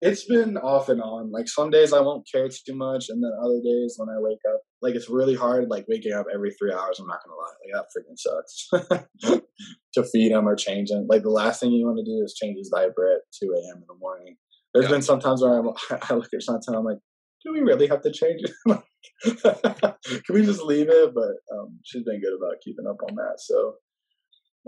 It's 0.00 0.24
been 0.24 0.56
off 0.58 0.88
and 0.88 1.02
on. 1.02 1.30
Like 1.30 1.48
some 1.48 1.70
days 1.70 1.92
I 1.92 2.00
won't 2.00 2.28
care 2.30 2.48
too 2.48 2.74
much, 2.74 3.08
and 3.08 3.22
then 3.22 3.32
other 3.42 3.60
days 3.64 3.94
when 3.96 4.08
I 4.08 4.18
wake 4.18 4.40
up, 4.48 4.60
like 4.82 4.94
it's 4.94 5.08
really 5.08 5.34
hard. 5.34 5.68
Like 5.68 5.86
waking 5.88 6.12
up 6.12 6.26
every 6.32 6.52
three 6.52 6.72
hours. 6.72 6.98
I'm 6.98 7.06
not 7.06 7.20
gonna 7.24 7.36
lie, 7.36 7.54
like 7.64 7.74
that 7.74 7.88
freaking 7.94 8.18
sucks. 8.18 9.42
to 9.96 10.04
feed 10.04 10.30
him 10.32 10.46
or 10.46 10.54
change 10.54 10.90
him. 10.90 11.06
Like 11.08 11.22
the 11.22 11.30
last 11.30 11.60
thing 11.60 11.72
you 11.72 11.86
want 11.86 11.98
to 11.98 12.04
do 12.04 12.22
is 12.22 12.34
change 12.34 12.58
his 12.58 12.68
diaper 12.68 13.10
at 13.12 13.22
2 13.42 13.50
a.m. 13.50 13.78
in 13.78 13.84
the 13.88 13.94
morning. 13.98 14.36
There's 14.74 14.84
yeah. 14.84 14.92
been 14.92 15.02
some 15.02 15.20
times 15.20 15.42
where 15.42 15.58
I'm, 15.58 15.70
I 16.02 16.14
look 16.14 16.28
at 16.34 16.42
something, 16.42 16.74
I'm 16.74 16.84
like, 16.84 16.98
do 17.42 17.52
we 17.52 17.60
really 17.60 17.86
have 17.86 18.02
to 18.02 18.12
change 18.12 18.42
it? 18.42 18.82
Can 20.24 20.34
we 20.34 20.44
just 20.44 20.62
leave 20.62 20.88
it? 20.90 21.14
But 21.14 21.36
um, 21.54 21.78
she's 21.84 22.02
been 22.02 22.20
good 22.20 22.36
about 22.36 22.60
keeping 22.62 22.86
up 22.86 22.98
on 23.08 23.16
that. 23.16 23.36
So 23.38 23.76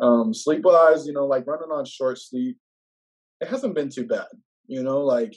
Um, 0.01 0.33
sleep 0.33 0.63
wise, 0.63 1.07
you 1.07 1.13
know, 1.13 1.27
like 1.27 1.47
running 1.47 1.71
on 1.71 1.85
short 1.85 2.19
sleep, 2.19 2.57
it 3.41 3.49
hasn't 3.49 3.75
been 3.75 3.91
too 3.91 4.07
bad. 4.07 4.29
You 4.69 4.85
know, 4.85 5.01
like 5.01 5.33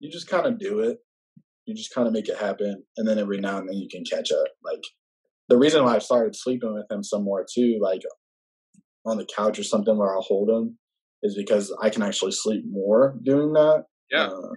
you 0.00 0.10
just 0.10 0.28
kind 0.28 0.46
of 0.46 0.58
do 0.58 0.80
it. 0.80 0.98
You 1.64 1.74
just 1.74 1.94
kind 1.94 2.06
of 2.06 2.12
make 2.12 2.28
it 2.28 2.38
happen, 2.38 2.82
and 2.96 3.08
then 3.08 3.18
every 3.18 3.38
now 3.40 3.58
and 3.58 3.68
then 3.68 3.76
you 3.76 3.88
can 3.90 4.04
catch 4.04 4.32
up. 4.32 4.46
Like 4.64 4.82
the 5.48 5.58
reason 5.58 5.84
why 5.84 5.94
I 5.94 5.98
started 5.98 6.36
sleeping 6.36 6.74
with 6.74 6.90
him 6.90 7.02
some 7.02 7.24
more 7.24 7.46
too, 7.50 7.78
like 7.80 8.02
on 9.06 9.16
the 9.16 9.26
couch 9.36 9.58
or 9.58 9.64
something 9.64 9.96
where 9.96 10.14
I'll 10.14 10.22
hold 10.22 10.50
him, 10.50 10.78
is 11.22 11.36
because 11.36 11.74
I 11.80 11.90
can 11.90 12.02
actually 12.02 12.32
sleep 12.32 12.64
more 12.68 13.16
doing 13.24 13.52
that. 13.52 13.84
Yeah. 14.10 14.28
Uh, 14.28 14.54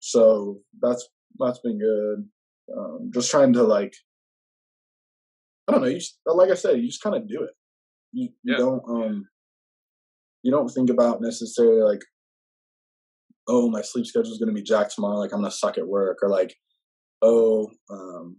so 0.00 0.60
that's 0.80 1.08
that's 1.38 1.60
been 1.60 1.78
good. 1.78 2.28
Um, 2.76 3.10
just 3.12 3.30
trying 3.30 3.54
to 3.54 3.62
like, 3.62 3.94
I 5.66 5.72
don't 5.72 5.80
know. 5.80 5.88
You 5.88 5.98
just, 5.98 6.18
like 6.26 6.50
I 6.50 6.54
said, 6.54 6.76
you 6.76 6.86
just 6.86 7.02
kind 7.02 7.16
of 7.16 7.26
do 7.26 7.42
it. 7.42 7.50
You, 8.12 8.28
you 8.42 8.52
yeah. 8.52 8.58
don't 8.58 8.82
um, 8.88 9.24
you 10.42 10.52
don't 10.52 10.68
think 10.68 10.90
about 10.90 11.20
necessarily 11.20 11.82
like, 11.82 12.00
oh, 13.48 13.70
my 13.70 13.82
sleep 13.82 14.06
schedule 14.06 14.32
is 14.32 14.38
going 14.38 14.54
to 14.54 14.54
be 14.54 14.62
jacked 14.62 14.94
tomorrow. 14.94 15.18
Like 15.18 15.32
I'm 15.32 15.40
going 15.40 15.50
to 15.50 15.56
suck 15.56 15.78
at 15.78 15.88
work, 15.88 16.18
or 16.22 16.28
like, 16.28 16.54
oh, 17.22 17.68
um, 17.90 18.36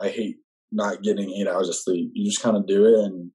I 0.00 0.08
hate 0.08 0.36
not 0.72 1.02
getting 1.02 1.30
eight 1.30 1.46
hours 1.46 1.68
of 1.68 1.76
sleep. 1.76 2.10
You 2.14 2.24
just 2.24 2.42
kind 2.42 2.56
of 2.56 2.66
do 2.66 2.84
it 2.86 3.04
and 3.04 3.30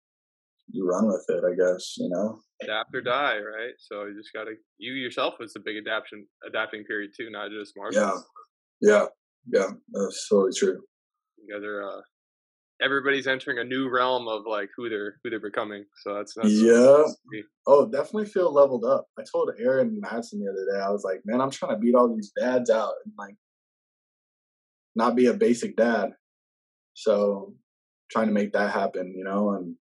you 0.71 0.85
run 0.85 1.07
with 1.07 1.25
it, 1.29 1.43
I 1.43 1.55
guess, 1.55 1.95
you 1.97 2.09
know? 2.09 2.39
Adapt 2.61 2.93
or 2.93 3.01
die, 3.01 3.37
right? 3.37 3.73
So 3.77 4.05
you 4.05 4.15
just 4.17 4.33
gotta 4.33 4.51
you 4.77 4.93
yourself 4.93 5.35
it's 5.39 5.55
a 5.55 5.59
big 5.59 5.77
adaptation 5.77 6.27
adapting 6.45 6.83
period 6.83 7.11
too, 7.17 7.29
not 7.29 7.49
just 7.49 7.73
Marshall. 7.77 8.25
Yeah. 8.81 8.89
Yeah. 8.91 9.05
Yeah. 9.51 9.69
That's 9.93 10.27
totally 10.29 10.51
true. 10.57 10.81
You 11.37 11.53
guys 11.53 11.63
are 11.63 11.83
uh 11.83 12.01
everybody's 12.81 13.27
entering 13.27 13.59
a 13.59 13.63
new 13.63 13.89
realm 13.89 14.27
of 14.27 14.43
like 14.45 14.69
who 14.75 14.89
they're 14.89 15.15
who 15.23 15.29
they're 15.29 15.39
becoming. 15.39 15.85
So 16.03 16.13
that's, 16.13 16.33
that's 16.35 16.51
yeah. 16.51 17.03
Oh, 17.67 17.85
definitely 17.85 18.25
feel 18.25 18.51
leveled 18.51 18.85
up. 18.85 19.07
I 19.17 19.23
told 19.29 19.51
Aaron 19.59 19.99
Madsen 20.03 20.39
the 20.39 20.49
other 20.49 20.65
day, 20.73 20.83
I 20.83 20.89
was 20.89 21.03
like, 21.03 21.21
man, 21.25 21.41
I'm 21.41 21.51
trying 21.51 21.73
to 21.73 21.77
beat 21.77 21.95
all 21.95 22.13
these 22.13 22.31
dads 22.39 22.69
out 22.69 22.93
and 23.05 23.13
like 23.17 23.35
not 24.95 25.15
be 25.15 25.27
a 25.27 25.33
basic 25.33 25.75
dad. 25.75 26.11
So 26.93 27.53
trying 28.11 28.27
to 28.27 28.33
make 28.33 28.53
that 28.53 28.71
happen, 28.71 29.13
you 29.15 29.23
know, 29.23 29.51
and 29.51 29.75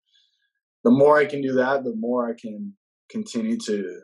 the 0.84 0.92
more 0.92 1.18
I 1.18 1.26
can 1.26 1.42
do 1.42 1.54
that, 1.54 1.84
the 1.84 1.96
more 1.96 2.30
I 2.30 2.34
can 2.40 2.74
continue 3.10 3.58
to 3.66 4.02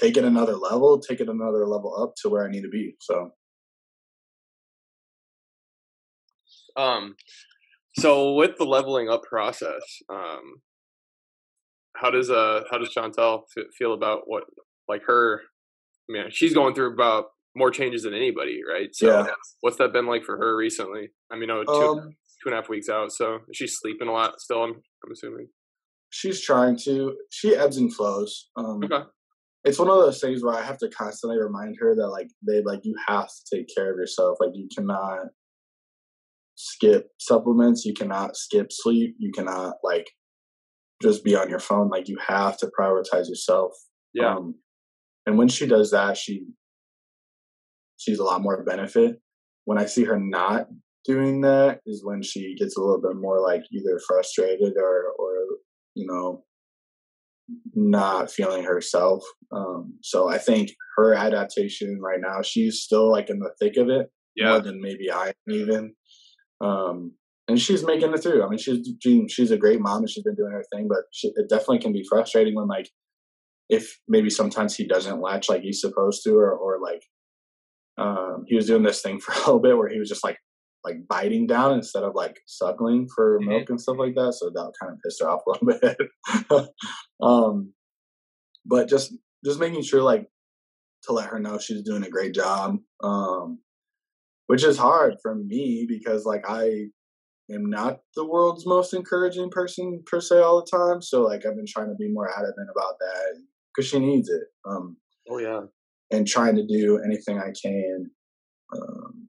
take 0.00 0.16
it 0.16 0.24
another 0.24 0.54
level, 0.54 0.98
take 0.98 1.20
it 1.20 1.28
another 1.28 1.66
level 1.66 1.94
up 2.00 2.14
to 2.22 2.28
where 2.28 2.44
I 2.44 2.50
need 2.50 2.62
to 2.62 2.68
be. 2.68 2.96
So 3.00 3.32
um 6.76 7.16
so 7.98 8.34
with 8.34 8.56
the 8.58 8.64
leveling 8.64 9.08
up 9.08 9.22
process, 9.22 9.82
um 10.08 10.60
how 11.96 12.10
does 12.10 12.30
uh 12.30 12.62
how 12.70 12.78
does 12.78 12.94
Chantel 12.96 13.42
feel 13.78 13.92
about 13.94 14.22
what 14.26 14.44
like 14.88 15.02
her 15.06 15.42
I 16.08 16.12
mean 16.12 16.24
she's 16.30 16.54
going 16.54 16.74
through 16.74 16.92
about 16.92 17.26
more 17.56 17.70
changes 17.70 18.04
than 18.04 18.14
anybody, 18.14 18.60
right? 18.68 18.88
So 18.92 19.06
yeah. 19.06 19.32
what's 19.60 19.76
that 19.78 19.92
been 19.92 20.06
like 20.06 20.24
for 20.24 20.36
her 20.36 20.56
recently? 20.56 21.08
I 21.32 21.36
mean, 21.36 21.50
oh, 21.50 21.64
two, 21.64 21.72
um, 21.72 22.10
two 22.42 22.46
and 22.46 22.54
a 22.54 22.56
half 22.56 22.68
weeks 22.68 22.88
out, 22.88 23.10
so 23.12 23.40
she's 23.52 23.76
sleeping 23.76 24.06
a 24.06 24.12
lot 24.12 24.40
still? 24.40 24.62
I'm, 24.62 24.70
I'm 25.04 25.12
assuming 25.12 25.48
she's 26.10 26.40
trying 26.40 26.76
to. 26.84 27.16
She 27.30 27.56
ebbs 27.56 27.76
and 27.76 27.94
flows. 27.94 28.50
Um, 28.56 28.82
okay. 28.84 29.04
It's 29.64 29.78
one 29.78 29.88
of 29.88 29.96
those 29.96 30.20
things 30.20 30.42
where 30.42 30.54
I 30.54 30.62
have 30.62 30.78
to 30.78 30.88
constantly 30.88 31.38
remind 31.38 31.76
her 31.80 31.94
that, 31.94 32.08
like, 32.08 32.28
babe, 32.44 32.64
like 32.66 32.80
you 32.82 32.94
have 33.06 33.26
to 33.28 33.56
take 33.56 33.68
care 33.74 33.92
of 33.92 33.98
yourself. 33.98 34.38
Like, 34.40 34.52
you 34.54 34.68
cannot 34.74 35.26
skip 36.60 37.08
supplements. 37.18 37.84
You 37.84 37.94
cannot 37.94 38.36
skip 38.36 38.68
sleep. 38.70 39.16
You 39.18 39.32
cannot 39.32 39.76
like 39.82 40.10
just 41.02 41.24
be 41.24 41.34
on 41.34 41.48
your 41.48 41.58
phone. 41.58 41.88
Like, 41.88 42.08
you 42.08 42.18
have 42.26 42.58
to 42.58 42.70
prioritize 42.78 43.28
yourself. 43.28 43.72
Yeah. 44.12 44.34
Um, 44.34 44.56
and 45.26 45.38
when 45.38 45.48
she 45.48 45.66
does 45.66 45.90
that, 45.92 46.16
she 46.16 46.46
she's 47.96 48.18
a 48.18 48.24
lot 48.24 48.42
more 48.42 48.62
benefit. 48.64 49.20
When 49.64 49.78
I 49.78 49.86
see 49.86 50.04
her 50.04 50.18
not 50.18 50.66
doing 51.04 51.40
that 51.42 51.80
is 51.86 52.04
when 52.04 52.22
she 52.22 52.54
gets 52.58 52.76
a 52.76 52.80
little 52.80 53.00
bit 53.00 53.16
more 53.16 53.40
like 53.40 53.62
either 53.72 54.00
frustrated 54.06 54.74
or 54.76 55.14
or 55.18 55.30
you 55.94 56.06
know, 56.06 56.44
not 57.74 58.30
feeling 58.30 58.64
herself. 58.64 59.22
Um, 59.52 59.94
so 60.02 60.28
I 60.28 60.38
think 60.38 60.72
her 60.96 61.14
adaptation 61.14 62.00
right 62.00 62.20
now, 62.20 62.42
she's 62.42 62.82
still 62.82 63.10
like 63.10 63.30
in 63.30 63.38
the 63.38 63.52
thick 63.60 63.76
of 63.76 63.88
it 63.88 64.10
yeah. 64.36 64.50
more 64.50 64.60
than 64.60 64.80
maybe 64.80 65.10
I 65.10 65.28
am 65.28 65.54
even. 65.54 65.94
Um, 66.60 67.12
and 67.48 67.60
she's 67.60 67.84
making 67.84 68.12
it 68.12 68.22
through. 68.22 68.44
I 68.44 68.48
mean, 68.48 68.58
she's 68.58 68.88
she's 69.28 69.50
a 69.50 69.56
great 69.56 69.80
mom 69.80 69.98
and 69.98 70.10
she's 70.10 70.22
been 70.22 70.36
doing 70.36 70.52
her 70.52 70.64
thing, 70.72 70.86
but 70.88 71.04
she, 71.12 71.28
it 71.34 71.48
definitely 71.48 71.80
can 71.80 71.92
be 71.92 72.06
frustrating 72.08 72.54
when 72.54 72.68
like 72.68 72.90
if 73.68 73.98
maybe 74.08 74.30
sometimes 74.30 74.76
he 74.76 74.86
doesn't 74.86 75.20
latch 75.20 75.48
like 75.48 75.62
he's 75.62 75.80
supposed 75.80 76.22
to, 76.24 76.36
or 76.36 76.52
or 76.52 76.78
like 76.80 77.02
um, 77.98 78.44
he 78.46 78.56
was 78.56 78.66
doing 78.66 78.82
this 78.82 79.02
thing 79.02 79.20
for 79.20 79.32
a 79.32 79.38
little 79.38 79.60
bit 79.60 79.76
where 79.76 79.88
he 79.88 79.98
was 79.98 80.08
just 80.08 80.24
like 80.24 80.38
like 80.84 80.96
biting 81.08 81.46
down 81.46 81.74
instead 81.74 82.02
of 82.04 82.14
like 82.14 82.40
suckling 82.46 83.06
for 83.14 83.38
mm-hmm. 83.38 83.50
milk 83.50 83.70
and 83.70 83.80
stuff 83.80 83.96
like 83.98 84.14
that. 84.14 84.34
So 84.34 84.50
that 84.50 84.72
kind 84.80 84.92
of 84.92 84.98
pissed 85.04 85.20
her 85.20 85.28
off 85.28 85.42
a 85.46 85.50
little 85.50 85.80
bit. 86.48 86.70
um, 87.22 87.72
but 88.64 88.88
just 88.88 89.14
just 89.44 89.60
making 89.60 89.82
sure 89.82 90.02
like 90.02 90.28
to 91.04 91.12
let 91.12 91.30
her 91.30 91.38
know 91.38 91.58
she's 91.58 91.82
doing 91.82 92.04
a 92.04 92.10
great 92.10 92.34
job. 92.34 92.76
Um, 93.02 93.58
which 94.50 94.64
is 94.64 94.76
hard 94.76 95.14
for 95.22 95.36
me 95.36 95.86
because 95.88 96.24
like 96.24 96.42
I 96.48 96.86
am 97.52 97.70
not 97.70 98.00
the 98.16 98.26
world's 98.26 98.66
most 98.66 98.92
encouraging 98.92 99.48
person 99.48 100.02
per 100.06 100.20
se 100.20 100.40
all 100.40 100.60
the 100.60 100.76
time. 100.76 101.00
So 101.02 101.22
like 101.22 101.46
I've 101.46 101.54
been 101.54 101.66
trying 101.68 101.86
to 101.86 101.94
be 101.94 102.08
more 102.08 102.28
adamant 102.28 102.68
about 102.68 102.98
that 102.98 103.42
because 103.68 103.88
she 103.88 104.00
needs 104.00 104.28
it. 104.28 104.42
Um, 104.68 104.96
oh 105.28 105.38
yeah, 105.38 105.60
and 106.10 106.26
trying 106.26 106.56
to 106.56 106.66
do 106.66 106.98
anything 106.98 107.38
I 107.38 107.52
can 107.62 108.10
um, 108.74 109.28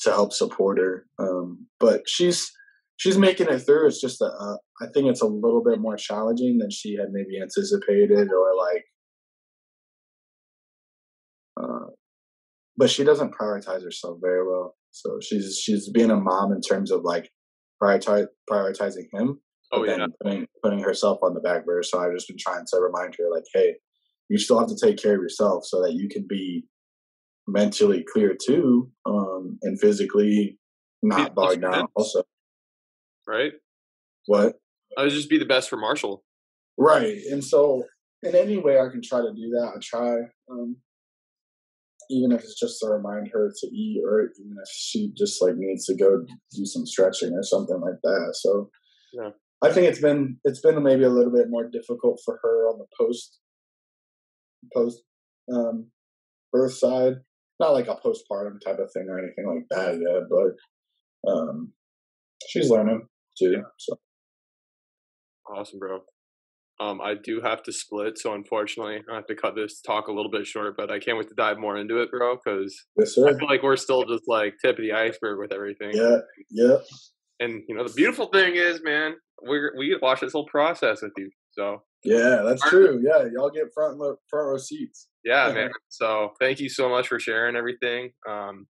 to 0.00 0.10
help 0.10 0.32
support 0.32 0.78
her. 0.78 1.06
Um, 1.20 1.68
but 1.78 2.02
she's 2.08 2.50
she's 2.96 3.16
making 3.16 3.50
it 3.50 3.60
through. 3.60 3.86
It's 3.86 4.00
just 4.00 4.20
a, 4.20 4.24
uh, 4.24 4.56
I 4.82 4.86
think 4.92 5.06
it's 5.06 5.22
a 5.22 5.26
little 5.26 5.62
bit 5.62 5.78
more 5.78 5.96
challenging 5.96 6.58
than 6.58 6.72
she 6.72 6.96
had 6.96 7.12
maybe 7.12 7.40
anticipated 7.40 8.32
or 8.32 8.56
like. 8.58 8.84
But 12.76 12.90
she 12.90 13.04
doesn't 13.04 13.34
prioritize 13.34 13.82
herself 13.82 14.18
very 14.20 14.46
well. 14.46 14.74
So 14.90 15.18
she's 15.20 15.58
she's 15.58 15.88
being 15.90 16.10
a 16.10 16.16
mom 16.16 16.52
in 16.52 16.60
terms 16.60 16.90
of 16.90 17.02
like 17.02 17.30
prioritize, 17.82 18.26
prioritizing 18.50 19.06
him, 19.12 19.40
oh, 19.72 19.84
yeah. 19.84 20.06
putting 20.22 20.46
putting 20.62 20.80
herself 20.80 21.18
on 21.22 21.34
the 21.34 21.40
back 21.40 21.64
burner. 21.64 21.82
So 21.82 21.98
I've 21.98 22.14
just 22.14 22.28
been 22.28 22.38
trying 22.38 22.64
to 22.72 22.80
remind 22.80 23.16
her 23.18 23.30
like, 23.30 23.44
hey, 23.52 23.74
you 24.28 24.38
still 24.38 24.58
have 24.58 24.68
to 24.68 24.76
take 24.80 24.96
care 24.96 25.14
of 25.14 25.20
yourself 25.20 25.64
so 25.66 25.82
that 25.82 25.94
you 25.94 26.08
can 26.08 26.26
be 26.28 26.64
mentally 27.46 28.04
clear 28.12 28.34
too, 28.34 28.90
um, 29.06 29.58
and 29.62 29.80
physically 29.80 30.58
not 31.02 31.34
bogged 31.34 31.62
down. 31.62 31.88
Also, 31.94 32.22
right? 33.26 33.52
What? 34.26 34.54
I 34.96 35.02
would 35.02 35.10
just 35.10 35.28
be 35.28 35.38
the 35.38 35.44
best 35.44 35.68
for 35.68 35.76
Marshall. 35.76 36.22
Right, 36.78 37.18
and 37.30 37.42
so 37.44 37.84
in 38.22 38.34
any 38.34 38.58
way 38.58 38.78
I 38.78 38.88
can 38.88 39.02
try 39.02 39.20
to 39.20 39.32
do 39.34 39.50
that, 39.50 39.72
I 39.76 39.78
try. 39.80 40.16
Um, 40.50 40.76
even 42.10 42.32
if 42.32 42.42
it's 42.42 42.58
just 42.58 42.80
to 42.80 42.88
remind 42.88 43.28
her 43.32 43.52
to 43.60 43.66
eat, 43.66 44.02
or 44.04 44.30
even 44.38 44.56
if 44.62 44.68
she 44.70 45.12
just 45.16 45.42
like 45.42 45.56
needs 45.56 45.86
to 45.86 45.96
go 45.96 46.24
do 46.54 46.64
some 46.64 46.86
stretching 46.86 47.32
or 47.32 47.42
something 47.42 47.80
like 47.80 48.00
that. 48.02 48.34
So, 48.40 48.70
yeah. 49.12 49.30
I 49.62 49.72
think 49.72 49.86
it's 49.86 50.00
been 50.00 50.38
it's 50.44 50.60
been 50.60 50.82
maybe 50.82 51.04
a 51.04 51.10
little 51.10 51.32
bit 51.32 51.48
more 51.48 51.68
difficult 51.68 52.20
for 52.24 52.38
her 52.42 52.68
on 52.68 52.78
the 52.78 52.86
post 52.98 53.40
post 54.74 55.02
um, 55.52 55.90
birth 56.52 56.74
side 56.74 57.14
not 57.60 57.72
like 57.72 57.88
a 57.88 57.96
postpartum 57.96 58.60
type 58.60 58.78
of 58.78 58.90
thing 58.92 59.06
or 59.08 59.18
anything 59.18 59.46
like 59.46 59.66
that 59.70 60.00
yet, 60.00 60.22
but 60.28 61.30
um, 61.30 61.72
she's 62.48 62.70
learning 62.70 63.06
too. 63.38 63.62
So 63.78 63.98
awesome, 65.48 65.78
bro. 65.78 66.00
Um, 66.80 67.00
I 67.00 67.14
do 67.14 67.40
have 67.40 67.62
to 67.64 67.72
split, 67.72 68.18
so 68.18 68.34
unfortunately, 68.34 69.00
I 69.10 69.14
have 69.14 69.26
to 69.26 69.36
cut 69.36 69.54
this 69.54 69.80
talk 69.80 70.08
a 70.08 70.12
little 70.12 70.30
bit 70.30 70.46
short. 70.46 70.76
But 70.76 70.90
I 70.90 70.98
can't 70.98 71.16
wait 71.16 71.28
to 71.28 71.34
dive 71.34 71.58
more 71.58 71.76
into 71.76 72.02
it, 72.02 72.10
bro, 72.10 72.36
because 72.36 72.76
yes, 72.98 73.16
I 73.16 73.32
feel 73.38 73.46
like 73.48 73.62
we're 73.62 73.76
still 73.76 74.04
just 74.04 74.24
like 74.26 74.54
tip 74.60 74.78
of 74.78 74.82
the 74.82 74.92
iceberg 74.92 75.38
with 75.38 75.52
everything. 75.52 75.92
Yeah, 75.92 76.18
yeah. 76.50 76.76
And 77.38 77.62
you 77.68 77.76
know, 77.76 77.86
the 77.86 77.94
beautiful 77.94 78.26
thing 78.26 78.56
is, 78.56 78.80
man, 78.82 79.14
we 79.48 79.60
we 79.78 79.96
watch 80.02 80.20
this 80.20 80.32
whole 80.32 80.46
process 80.46 81.02
with 81.02 81.12
you. 81.16 81.30
So 81.52 81.82
yeah, 82.02 82.42
that's 82.44 82.62
true. 82.68 83.00
Yeah, 83.04 83.24
y'all 83.32 83.50
get 83.50 83.72
front 83.72 83.98
front 83.98 84.46
row 84.46 84.58
seats. 84.58 85.08
Yeah, 85.24 85.52
man. 85.52 85.70
So 85.88 86.32
thank 86.40 86.60
you 86.60 86.68
so 86.68 86.88
much 86.88 87.08
for 87.08 87.18
sharing 87.18 87.56
everything. 87.56 88.10
Um, 88.28 88.66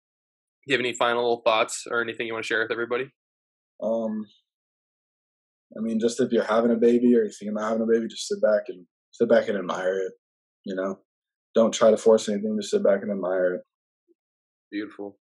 do 0.66 0.72
you 0.72 0.78
have 0.78 0.84
any 0.84 0.94
final 0.94 1.42
thoughts 1.44 1.84
or 1.90 2.00
anything 2.00 2.26
you 2.26 2.32
want 2.32 2.44
to 2.44 2.46
share 2.46 2.60
with 2.60 2.70
everybody? 2.70 3.10
Um, 3.82 4.24
I 5.76 5.80
mean, 5.80 5.98
just 6.00 6.20
if 6.20 6.32
you're 6.32 6.44
having 6.44 6.70
a 6.70 6.76
baby 6.76 7.14
or 7.14 7.22
you're 7.22 7.30
thinking 7.30 7.50
about 7.50 7.68
having 7.68 7.82
a 7.82 7.92
baby, 7.92 8.08
just 8.08 8.28
sit 8.28 8.40
back 8.40 8.62
and 8.68 8.86
sit 9.12 9.28
back 9.28 9.48
and 9.48 9.58
admire 9.58 9.98
it. 9.98 10.12
You 10.64 10.76
know, 10.76 10.98
don't 11.54 11.72
try 11.72 11.90
to 11.90 11.96
force 11.96 12.28
anything. 12.28 12.56
Just 12.60 12.70
sit 12.70 12.84
back 12.84 13.02
and 13.02 13.10
admire 13.10 13.54
it. 13.54 13.60
Beautiful. 14.70 15.18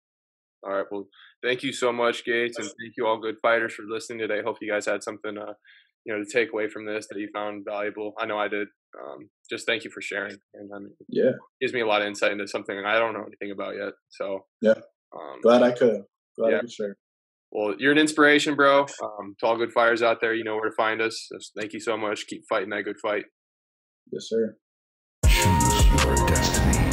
All 0.64 0.72
right. 0.72 0.86
Well, 0.90 1.06
thank 1.42 1.62
you 1.62 1.72
so 1.72 1.92
much, 1.92 2.24
Gates, 2.24 2.58
and 2.58 2.66
thank 2.66 2.94
you 2.96 3.06
all 3.06 3.20
good 3.20 3.36
fighters 3.40 3.74
for 3.74 3.84
listening 3.88 4.18
today. 4.18 4.40
Hope 4.44 4.56
you 4.60 4.70
guys 4.70 4.86
had 4.86 5.02
something 5.02 5.38
uh, 5.38 5.52
you 6.04 6.12
know 6.12 6.24
to 6.24 6.30
take 6.30 6.52
away 6.52 6.68
from 6.68 6.86
this 6.86 7.06
that 7.08 7.18
you 7.18 7.28
found 7.32 7.64
valuable. 7.68 8.14
I 8.18 8.26
know 8.26 8.38
I 8.38 8.48
did. 8.48 8.68
Um, 8.98 9.28
just 9.50 9.66
thank 9.66 9.84
you 9.84 9.90
for 9.90 10.00
sharing, 10.00 10.36
and 10.54 10.70
um, 10.74 10.90
yeah, 11.08 11.32
gives 11.60 11.72
me 11.72 11.80
a 11.80 11.86
lot 11.86 12.02
of 12.02 12.08
insight 12.08 12.32
into 12.32 12.48
something 12.48 12.76
I 12.84 12.98
don't 12.98 13.12
know 13.12 13.24
anything 13.26 13.52
about 13.52 13.76
yet. 13.76 13.92
So 14.08 14.46
yeah, 14.60 14.74
um, 15.14 15.40
glad 15.42 15.62
I 15.62 15.72
could. 15.72 16.02
Glad 16.36 16.50
yeah. 16.50 16.56
I 16.56 16.60
could 16.60 16.72
share. 16.72 16.96
Well, 17.50 17.74
you're 17.78 17.92
an 17.92 17.98
inspiration, 17.98 18.54
bro. 18.54 18.80
Um, 19.02 19.34
to 19.40 19.46
all 19.46 19.56
good 19.56 19.72
fighters 19.72 20.02
out 20.02 20.20
there, 20.20 20.34
you 20.34 20.44
know 20.44 20.56
where 20.56 20.68
to 20.68 20.74
find 20.76 21.00
us. 21.00 21.28
Just 21.32 21.52
thank 21.56 21.72
you 21.72 21.80
so 21.80 21.96
much. 21.96 22.26
Keep 22.26 22.42
fighting 22.48 22.70
that 22.70 22.82
good 22.82 22.98
fight. 23.00 23.24
Yes, 24.12 24.28
sir. 24.28 24.56
Choose 25.26 26.04
your 26.04 26.26
destiny. 26.28 26.87